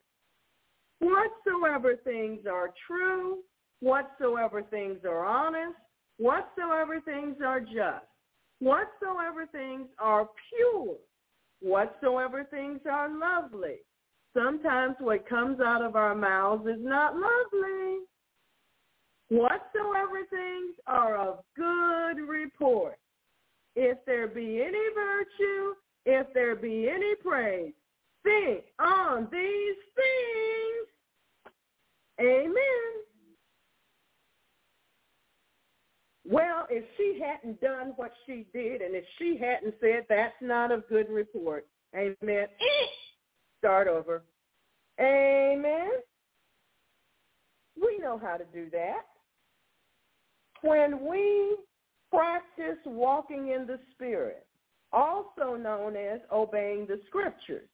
[0.99, 3.39] whatsoever things are true,
[3.78, 5.78] whatsoever things are honest,
[6.16, 8.05] whatsoever things are just,
[8.59, 10.97] whatsoever things are pure,
[11.61, 13.77] whatsoever things are lovely.
[14.36, 18.01] Sometimes what comes out of our mouths is not lovely.
[19.31, 22.99] Whatsoever things are of good report.
[23.77, 25.75] If there be any virtue,
[26.07, 27.73] if there be any praise,
[28.25, 31.53] think on these things.
[32.21, 32.55] Amen.
[36.25, 40.73] Well, if she hadn't done what she did and if she hadn't said that's not
[40.73, 42.17] a good report, amen,
[43.59, 44.23] start over.
[45.01, 45.91] Amen.
[47.81, 49.03] We know how to do that.
[50.63, 51.57] When we
[52.11, 54.47] practice walking in the Spirit,
[54.93, 57.69] also known as obeying the Scriptures,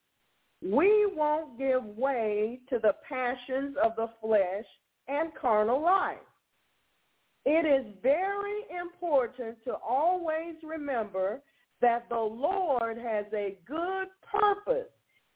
[0.62, 4.64] we won't give way to the passions of the flesh
[5.08, 6.16] and carnal life.
[7.44, 11.42] It is very important to always remember
[11.82, 14.88] that the Lord has a good purpose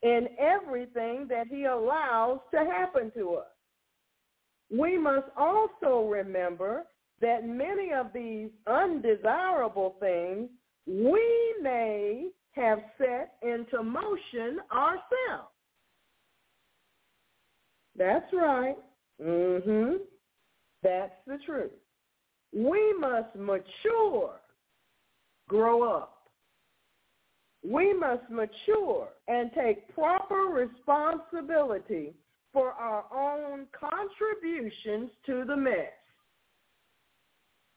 [0.03, 3.47] in everything that he allows to happen to us.
[4.71, 6.85] We must also remember
[7.21, 10.49] that many of these undesirable things
[10.87, 15.53] we may have set into motion ourselves.
[17.97, 18.79] That's right.
[19.21, 20.07] Mhm.
[20.83, 21.73] That's the truth.
[22.53, 24.41] We must mature,
[25.49, 26.29] grow up.
[27.63, 32.15] We must mature and take proper responsibility
[32.53, 35.98] for our own contributions to the mess.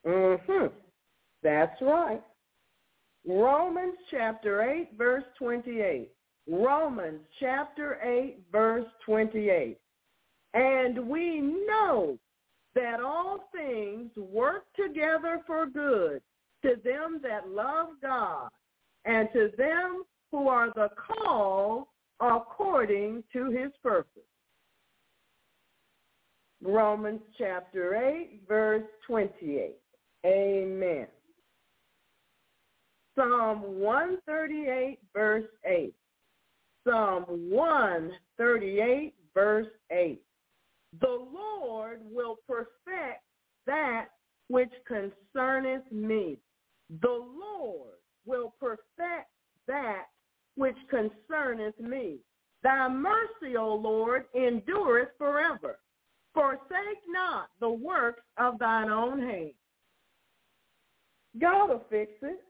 [0.05, 0.71] Mhm.
[1.43, 2.23] That's right.
[3.25, 6.11] Romans chapter 8 verse 28.
[6.47, 9.77] Romans chapter 8, verse 28.
[10.53, 12.17] And we know
[12.75, 16.21] that all things work together for good
[16.63, 18.49] to them that love God
[19.05, 21.85] and to them who are the called
[22.19, 24.23] according to his purpose.
[26.63, 29.80] Romans chapter 8, verse 28.
[30.25, 31.07] Amen.
[33.15, 35.93] Psalm 138, verse 8.
[36.87, 40.21] Psalm 138, verse 8.
[40.99, 43.23] The Lord will perfect
[43.65, 44.07] that
[44.47, 46.37] which concerneth me.
[47.01, 49.29] The Lord will perfect
[49.67, 50.05] that
[50.55, 52.17] which concerneth me.
[52.63, 55.79] Thy mercy, O Lord, endureth forever.
[56.33, 59.53] Forsake not the works of thine own hand.
[61.39, 62.43] God will fix it.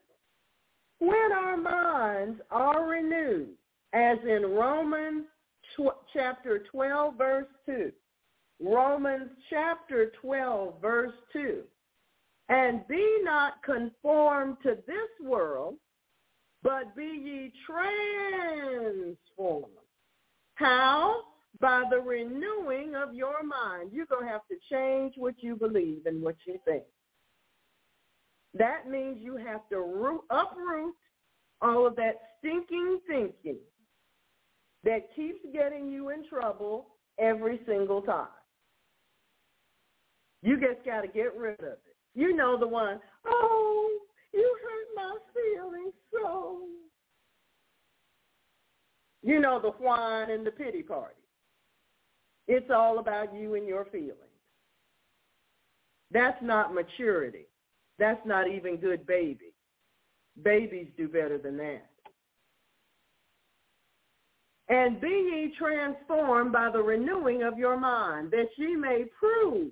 [0.99, 3.49] When our minds are renewed,
[3.93, 5.25] as in Romans
[5.75, 7.91] tw- chapter 12, verse 2,
[8.61, 11.63] Romans chapter 12, verse 2.
[12.49, 15.75] And be not conformed to this world,
[16.63, 19.65] but be ye transformed.
[20.55, 21.21] How?
[21.59, 23.91] By the renewing of your mind.
[23.91, 26.83] You're going to have to change what you believe and what you think.
[28.53, 30.95] That means you have to root, uproot
[31.61, 33.59] all of that stinking thinking
[34.83, 36.87] that keeps getting you in trouble
[37.19, 38.27] every single time.
[40.41, 41.95] You just got to get rid of it.
[42.15, 43.99] You know the one, oh,
[44.33, 46.61] you hurt my feelings so.
[49.23, 51.13] You know the whine and the pity party.
[52.47, 54.15] It's all about you and your feelings.
[56.09, 57.45] That's not maturity.
[58.01, 59.53] That's not even good baby.
[60.41, 61.85] Babies do better than that.
[64.69, 69.69] And be ye transformed by the renewing of your mind, that ye may prove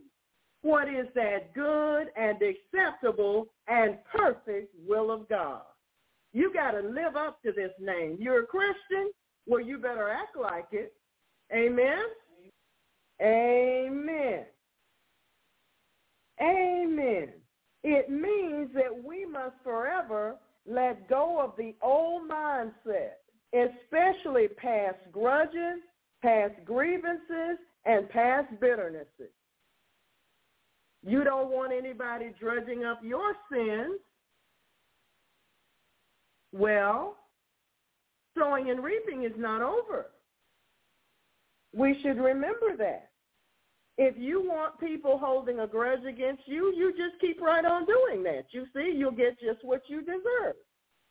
[0.61, 5.63] what is that good and acceptable and perfect will of God.
[6.31, 8.17] You got to live up to this name.
[8.19, 9.09] You're a Christian?
[9.47, 10.93] Well, you better act like it.
[11.51, 12.03] Amen?
[13.19, 14.45] Amen.
[16.39, 17.29] Amen.
[17.83, 18.69] It means
[19.49, 20.35] must forever
[20.67, 23.17] let go of the old mindset,
[23.53, 25.81] especially past grudges,
[26.21, 29.31] past grievances, and past bitternesses.
[31.05, 33.99] You don't want anybody drudging up your sins.
[36.51, 37.15] Well,
[38.37, 40.07] sowing and reaping is not over.
[41.73, 43.08] We should remember that.
[44.01, 48.23] If you want people holding a grudge against you, you just keep right on doing
[48.23, 48.45] that.
[48.51, 50.55] You see, you'll get just what you deserve.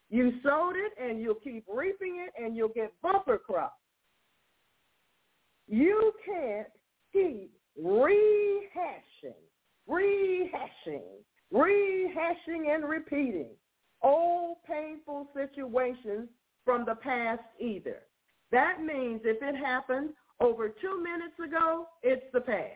[0.09, 3.75] You sowed it and you'll keep reaping it and you'll get bumper crops.
[5.67, 6.69] You can't
[7.13, 9.35] keep rehashing
[9.89, 11.03] rehashing,
[11.53, 13.51] rehashing and repeating
[14.03, 16.29] old painful situations
[16.65, 18.03] from the past either.
[18.53, 20.11] That means if it happened
[20.41, 22.75] over two minutes ago, it's the past.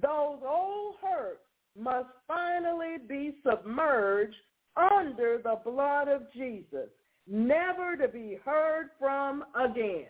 [0.00, 1.40] Those old hurts
[1.78, 4.34] must finally be submerged
[4.76, 6.88] under the blood of Jesus,
[7.26, 10.06] never to be heard from again.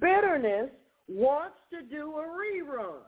[0.00, 0.70] Bitterness
[1.08, 3.02] wants to do a rerun.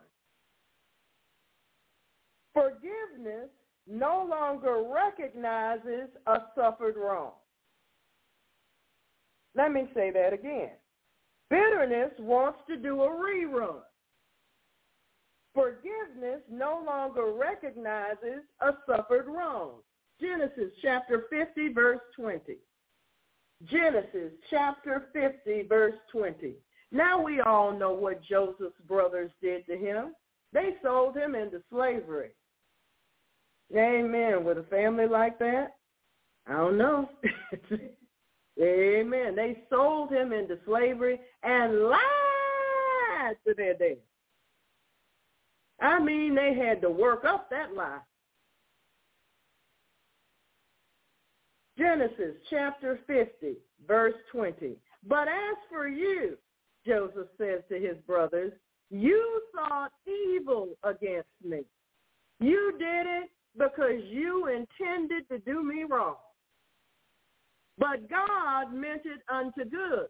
[2.52, 3.48] Forgiveness
[3.88, 7.32] no longer recognizes a suffered wrong.
[9.54, 10.70] Let me say that again.
[11.50, 13.80] Bitterness wants to do a rerun.
[15.54, 19.80] Forgiveness no longer recognizes a suffered wrong.
[20.20, 22.56] Genesis chapter 50, verse 20.
[23.70, 26.54] Genesis chapter 50, verse 20.
[26.90, 30.14] Now we all know what Joseph's brothers did to him.
[30.52, 32.30] They sold him into slavery.
[33.76, 34.44] Amen.
[34.44, 35.76] With a family like that,
[36.46, 37.08] I don't know.
[38.60, 39.34] Amen.
[39.34, 43.98] They sold him into slavery and lied to their dad.
[45.80, 47.98] I mean, they had to work up that lie.
[51.78, 53.54] Genesis chapter 50,
[53.88, 54.76] verse 20.
[55.08, 56.36] But as for you,
[56.86, 58.52] Joseph says to his brothers,
[58.90, 61.62] you thought evil against me.
[62.40, 66.16] You did it because you intended to do me wrong.
[67.78, 70.08] But God meant it unto good,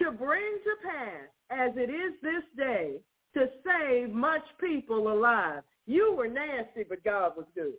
[0.00, 2.96] to bring to pass, as it is this day,
[3.34, 5.62] to save much people alive.
[5.86, 7.74] You were nasty, but God was good.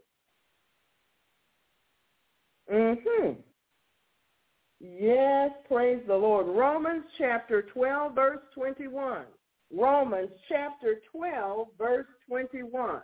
[2.72, 3.34] Mm-hmm.
[4.80, 6.48] Yes, praise the Lord.
[6.48, 9.24] Romans chapter 12, verse 21.
[9.76, 13.02] Romans chapter 12, verse 21.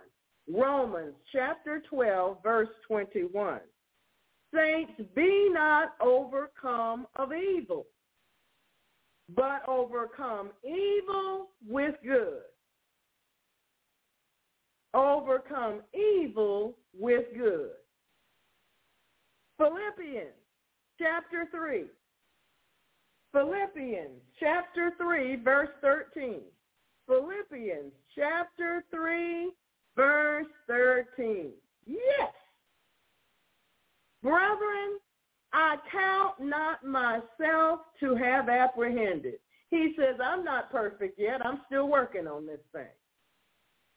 [0.48, 3.60] Romans chapter 12, verse 21.
[4.54, 7.86] Saints, be not overcome of evil,
[9.34, 12.42] but overcome evil with good.
[14.94, 17.70] Overcome evil with good.
[19.58, 20.32] Philippians
[20.98, 21.84] chapter 3.
[23.32, 26.40] Philippians chapter 3, verse 13.
[27.06, 29.50] Philippians chapter 3,
[29.94, 31.50] verse 13.
[31.86, 32.32] Yes.
[34.26, 34.98] Brethren,
[35.52, 39.34] I count not myself to have apprehended.
[39.70, 41.46] He says, I'm not perfect yet.
[41.46, 42.90] I'm still working on this thing.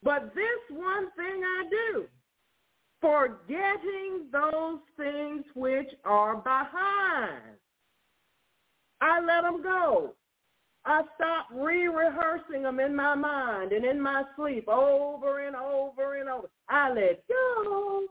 [0.03, 2.05] But this one thing I do,
[3.01, 7.57] forgetting those things which are behind.
[9.01, 10.13] I let them go.
[10.85, 16.29] I stop re-rehearsing them in my mind and in my sleep over and over and
[16.29, 16.49] over.
[16.69, 18.05] I let go.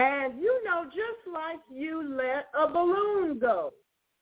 [0.00, 3.70] And you know, just like you let a balloon go,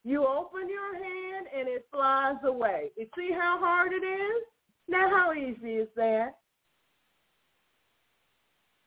[0.02, 2.90] you open your hand and it flies away.
[2.96, 4.42] You see how hard it is?
[4.88, 6.30] Now how easy is that?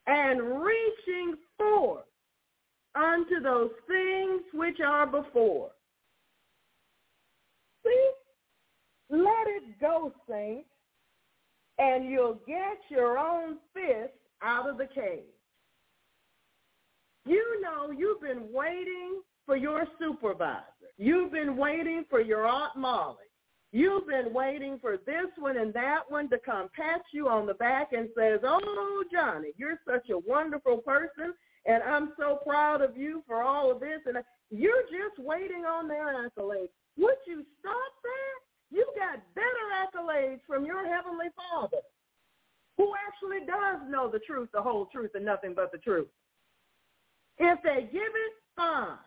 [0.06, 2.04] And reaching forth
[2.94, 5.70] unto those things which are before.
[7.86, 8.12] See?
[9.10, 10.68] Let it go, saints,
[11.78, 14.12] and you'll get your own fist
[14.44, 15.22] out of the cage.
[17.26, 20.64] You know you've been waiting for your supervisor.
[20.98, 23.18] You've been waiting for your Aunt Molly.
[23.72, 27.54] You've been waiting for this one and that one to come pat you on the
[27.54, 31.34] back and says, oh, Johnny, you're such a wonderful person,
[31.66, 34.00] and I'm so proud of you for all of this.
[34.06, 34.18] And
[34.50, 36.70] you're just waiting on their accolades.
[36.98, 38.76] Would you stop that?
[38.76, 39.48] You got better
[39.80, 41.78] accolades from your Heavenly Father
[42.78, 46.08] who actually does know the truth, the whole truth, and nothing but the truth.
[47.44, 48.98] If they give it, fine.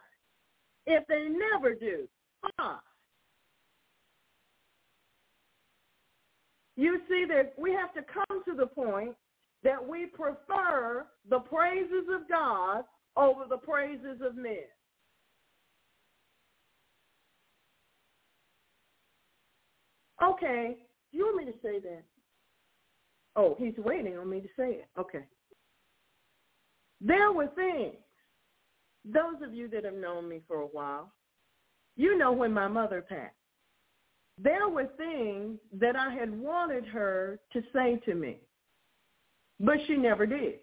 [0.86, 2.08] If they never do,
[2.56, 2.78] fine.
[6.76, 9.14] You see that we have to come to the point
[9.62, 12.82] that we prefer the praises of God
[13.16, 14.66] over the praises of men.
[20.22, 20.76] Okay,
[21.12, 22.02] Do you want me to say that?
[23.36, 24.88] Oh, he's waiting on me to say it.
[24.98, 25.24] Okay.
[27.00, 27.94] There were things,
[29.04, 31.12] those of you that have known me for a while,
[31.96, 33.34] you know when my mother passed.
[34.38, 38.38] There were things that I had wanted her to say to me,
[39.60, 40.54] but she never did.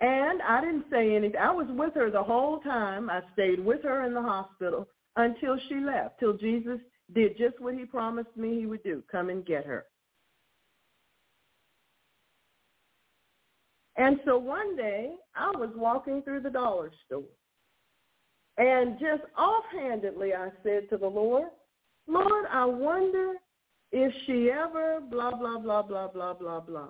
[0.00, 1.40] And I didn't say anything.
[1.40, 3.08] I was with her the whole time.
[3.08, 4.86] I stayed with her in the hospital
[5.16, 6.78] until she left, till Jesus
[7.14, 9.86] did just what he promised me he would do, come and get her.
[13.96, 17.22] And so one day I was walking through the dollar store.
[18.58, 21.48] And just offhandedly I said to the Lord,
[22.06, 23.34] Lord, I wonder
[23.92, 26.88] if she ever blah, blah, blah, blah, blah, blah, blah.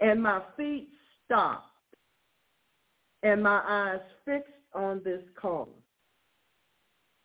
[0.00, 0.88] And my feet
[1.24, 1.66] stopped
[3.22, 5.68] and my eyes fixed on this card.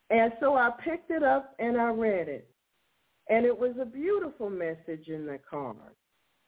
[0.09, 2.49] And so I picked it up and I read it.
[3.29, 5.77] And it was a beautiful message in the card.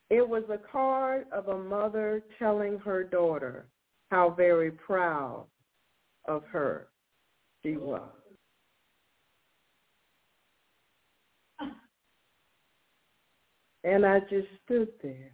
[0.10, 3.68] It was a card of a mother telling her daughter
[4.10, 5.46] how very proud
[6.28, 6.88] of her
[7.64, 8.10] she was.
[13.84, 15.32] And I just stood there.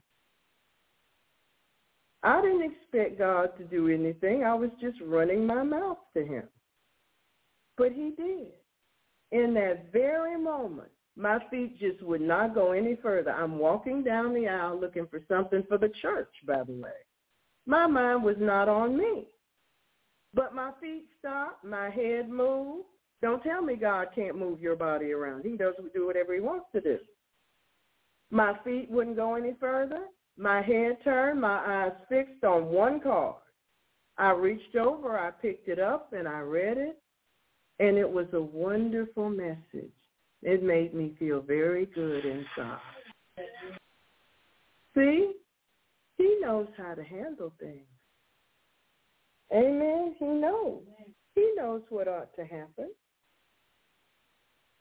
[2.23, 4.43] I didn't expect God to do anything.
[4.43, 6.43] I was just running my mouth to him.
[7.77, 8.53] But he did.
[9.31, 13.31] In that very moment, my feet just would not go any further.
[13.31, 16.89] I'm walking down the aisle looking for something for the church, by the way.
[17.65, 19.27] My mind was not on me.
[20.33, 22.85] But my feet stopped, my head moved.
[23.21, 25.45] Don't tell me God can't move your body around.
[25.45, 26.97] He does do whatever he wants to do.
[28.31, 30.05] My feet wouldn't go any further.
[30.37, 33.35] My head turned, my eyes fixed on one card.
[34.17, 36.99] I reached over, I picked it up, and I read it.
[37.79, 39.91] And it was a wonderful message.
[40.45, 42.79] It made me feel very good inside.
[44.95, 45.33] See?
[46.17, 47.87] He knows how to handle things.
[49.53, 50.15] Amen.
[50.19, 50.81] He knows.
[51.35, 52.91] He knows what ought to happen.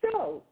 [0.03, 0.43] So,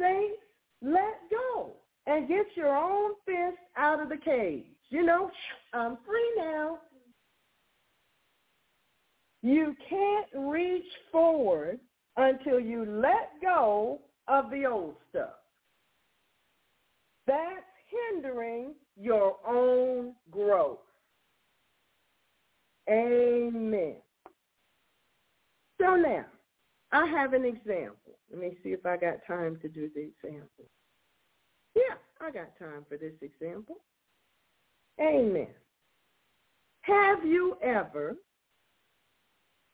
[0.00, 0.40] saints,
[0.82, 1.72] let go
[2.06, 4.64] and get your own fist out of the cage.
[4.88, 5.30] You know,
[5.74, 6.78] I'm free now.
[9.42, 11.78] You can't reach forward
[12.16, 15.30] until you let go of the old stuff.
[17.26, 17.64] That's
[18.12, 20.78] hindering your own growth.
[22.88, 23.96] Amen.
[25.80, 26.24] So now,
[26.92, 28.18] I have an example.
[28.30, 30.64] Let me see if I got time to do the example.
[31.74, 33.76] Yeah, I got time for this example.
[35.00, 35.48] Amen.
[36.80, 38.16] Have you ever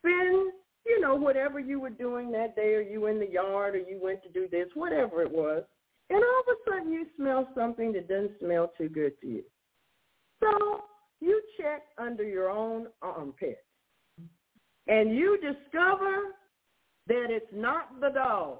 [0.02, 0.50] been,
[0.86, 3.98] you know, whatever you were doing that day, or you in the yard, or you
[4.02, 5.62] went to do this, whatever it was,
[6.10, 9.42] and all of a sudden you smell something that doesn't smell too good to you.
[10.40, 10.84] So
[11.20, 13.64] you check under your own armpit,
[14.86, 16.34] and you discover
[17.06, 18.58] that it's not the dog,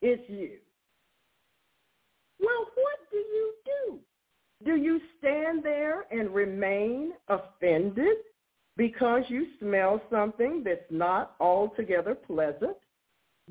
[0.00, 0.52] it's you.
[2.38, 3.98] Well, what do you do?
[4.64, 8.16] Do you stand there and remain offended
[8.76, 12.76] because you smell something that's not altogether pleasant?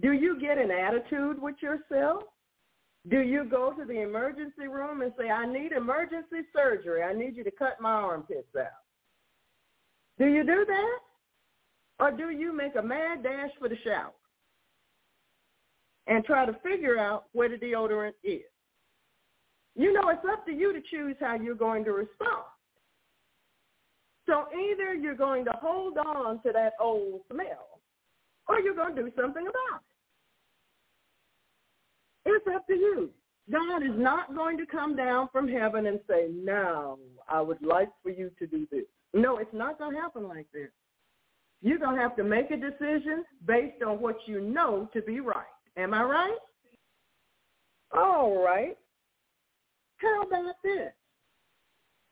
[0.02, 2.24] Do you get an attitude with yourself?
[3.10, 7.02] Do you go to the emergency room and say, I need emergency surgery.
[7.02, 8.68] I need you to cut my armpits out.
[10.18, 11.00] Do you do that?
[12.00, 14.12] Or do you make a mad dash for the shower
[16.08, 18.42] and try to figure out where the deodorant is?
[19.76, 22.44] You know, it's up to you to choose how you're going to respond.
[24.30, 27.82] So either you're going to hold on to that old smell
[28.48, 29.82] or you're going to do something about
[32.26, 32.32] it.
[32.32, 33.10] It's up to you.
[33.52, 37.90] God is not going to come down from heaven and say, now I would like
[38.04, 38.84] for you to do this.
[39.16, 40.70] No, it's not going to happen like this.
[41.64, 45.22] You're going to have to make a decision based on what you know to be
[45.22, 45.44] right.
[45.76, 46.38] Am I right?
[47.98, 48.78] All right.
[49.98, 50.92] How about this?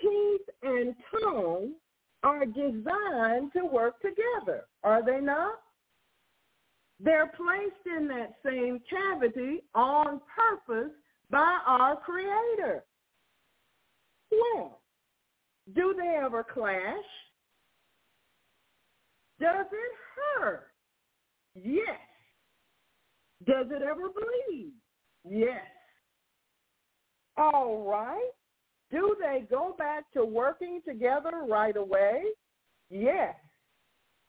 [0.02, 1.73] Teeth and tongue
[2.23, 5.60] are designed to work together, are they not?
[6.99, 10.91] They're placed in that same cavity on purpose
[11.30, 12.84] by our Creator.
[14.31, 14.81] Well,
[15.76, 17.06] do they ever clash?
[19.39, 20.68] Does it hurt?
[21.53, 21.99] Yes.
[23.45, 24.72] Does it ever bleed?
[25.30, 25.61] Yes.
[27.38, 28.31] All right.
[28.89, 32.23] Do they go back to working together right away?
[32.89, 33.35] Yes.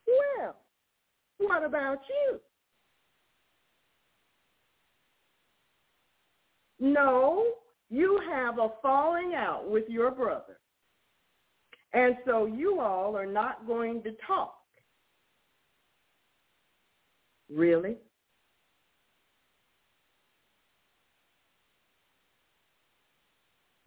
[0.07, 0.57] Well,
[1.39, 2.41] what about you?
[6.81, 7.45] No,
[7.91, 10.59] you have a falling out with your brother.
[11.93, 14.59] And so you all are not going to talk.
[17.51, 17.97] Really?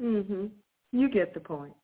[0.01, 0.51] Mhm.
[0.91, 1.75] You get the point.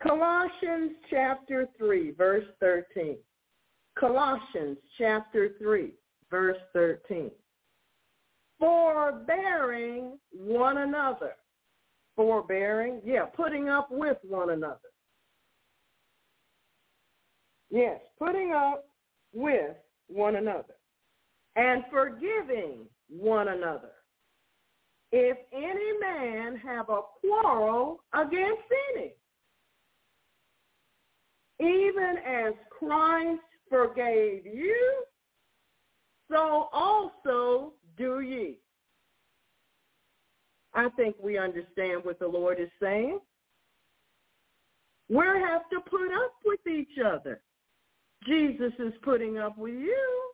[0.00, 3.18] Colossians chapter 3 verse 13.
[3.98, 5.92] Colossians chapter 3
[6.30, 7.30] verse 13.
[8.58, 11.34] Forbearing one another.
[12.14, 14.78] Forbearing, yeah, putting up with one another.
[17.70, 18.84] Yes, putting up
[19.32, 19.76] with
[20.06, 20.74] one another.
[21.56, 24.01] And forgiving one another
[25.12, 28.62] if any man have a quarrel against
[28.96, 29.12] any,
[31.60, 35.04] even as Christ forgave you,
[36.30, 38.58] so also do ye.
[40.74, 43.20] I think we understand what the Lord is saying.
[45.10, 47.42] We have to put up with each other.
[48.26, 50.32] Jesus is putting up with you.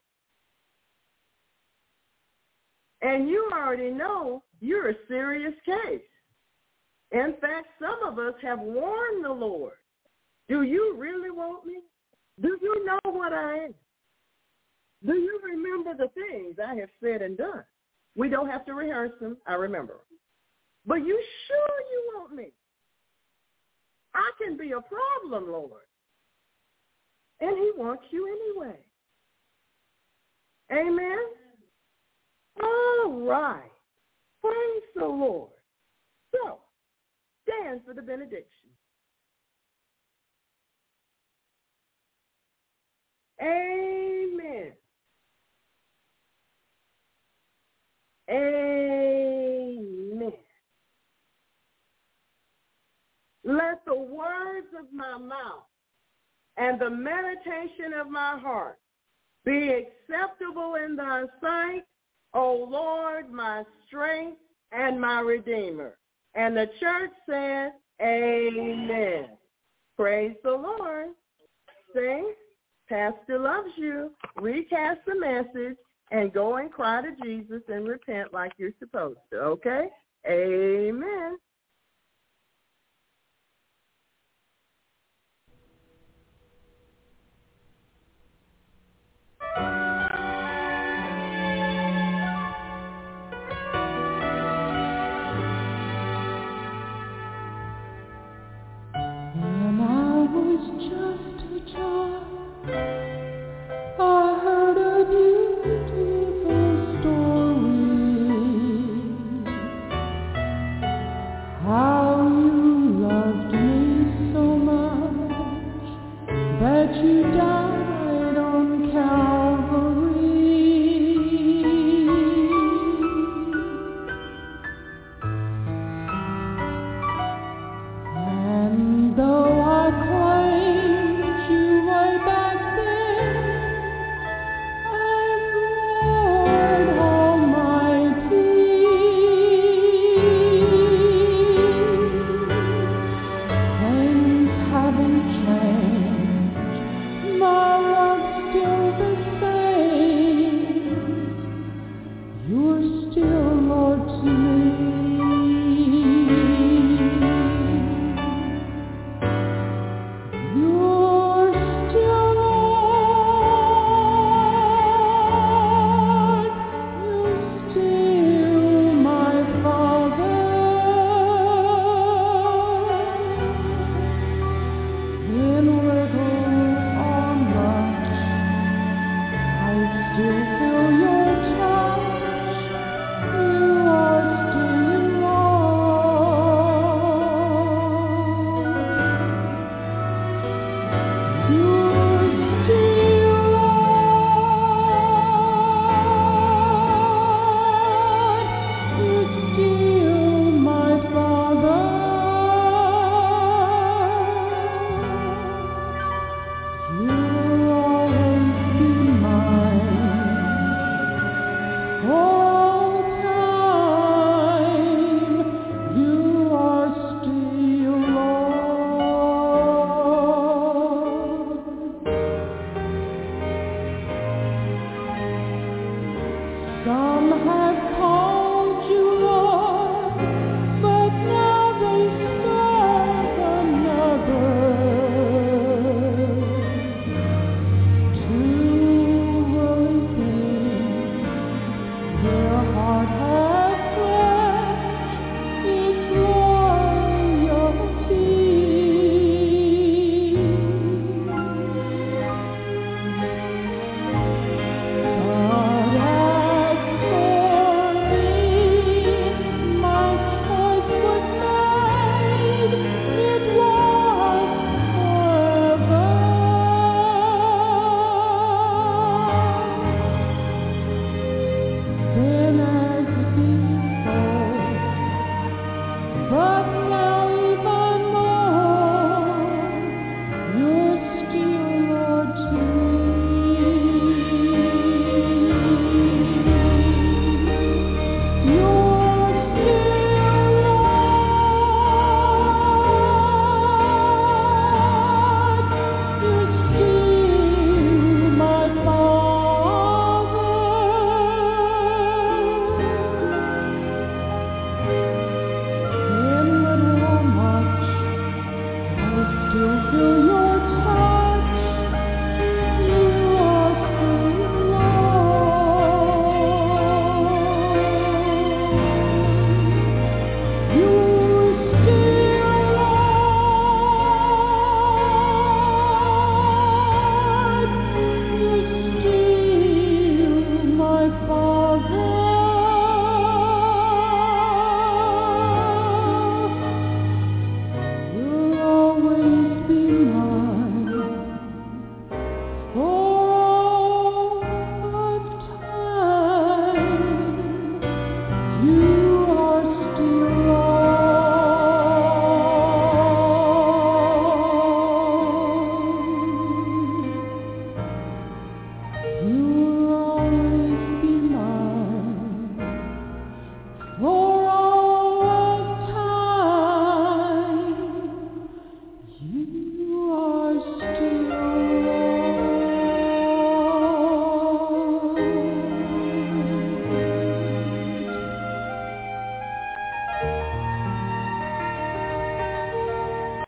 [3.02, 6.00] And you already know you're a serious case.
[7.12, 9.74] In fact, some of us have warned the Lord.
[10.48, 11.80] Do you really want me?
[12.40, 13.74] Do you know what I am?
[15.06, 17.64] Do you remember the things I have said and done?
[18.16, 19.36] We don't have to rehearse them.
[19.46, 20.00] I remember.
[20.86, 22.52] But you sure you want me?
[24.14, 25.82] I can be a problem, Lord.
[27.40, 28.78] And he wants you anyway.
[30.72, 31.18] Amen?
[32.62, 33.70] All right.
[34.42, 35.50] Praise the Lord.
[36.34, 36.58] So,
[37.42, 38.68] stand for the benediction.
[43.40, 44.72] Amen.
[48.30, 50.32] Amen.
[53.44, 55.64] Let the words of my mouth
[56.58, 58.78] and the meditation of my heart
[59.44, 61.84] be acceptable in thy sight,
[62.34, 64.38] O Lord, my strength
[64.72, 65.96] and my redeemer.
[66.34, 69.30] And the church said, Amen.
[69.96, 71.08] Praise the Lord.
[71.94, 72.38] Saints,
[72.88, 74.12] Pastor loves you.
[74.36, 75.76] Recast the message
[76.10, 79.88] and go and cry to Jesus and repent like you're supposed to, okay?
[80.28, 81.38] Amen.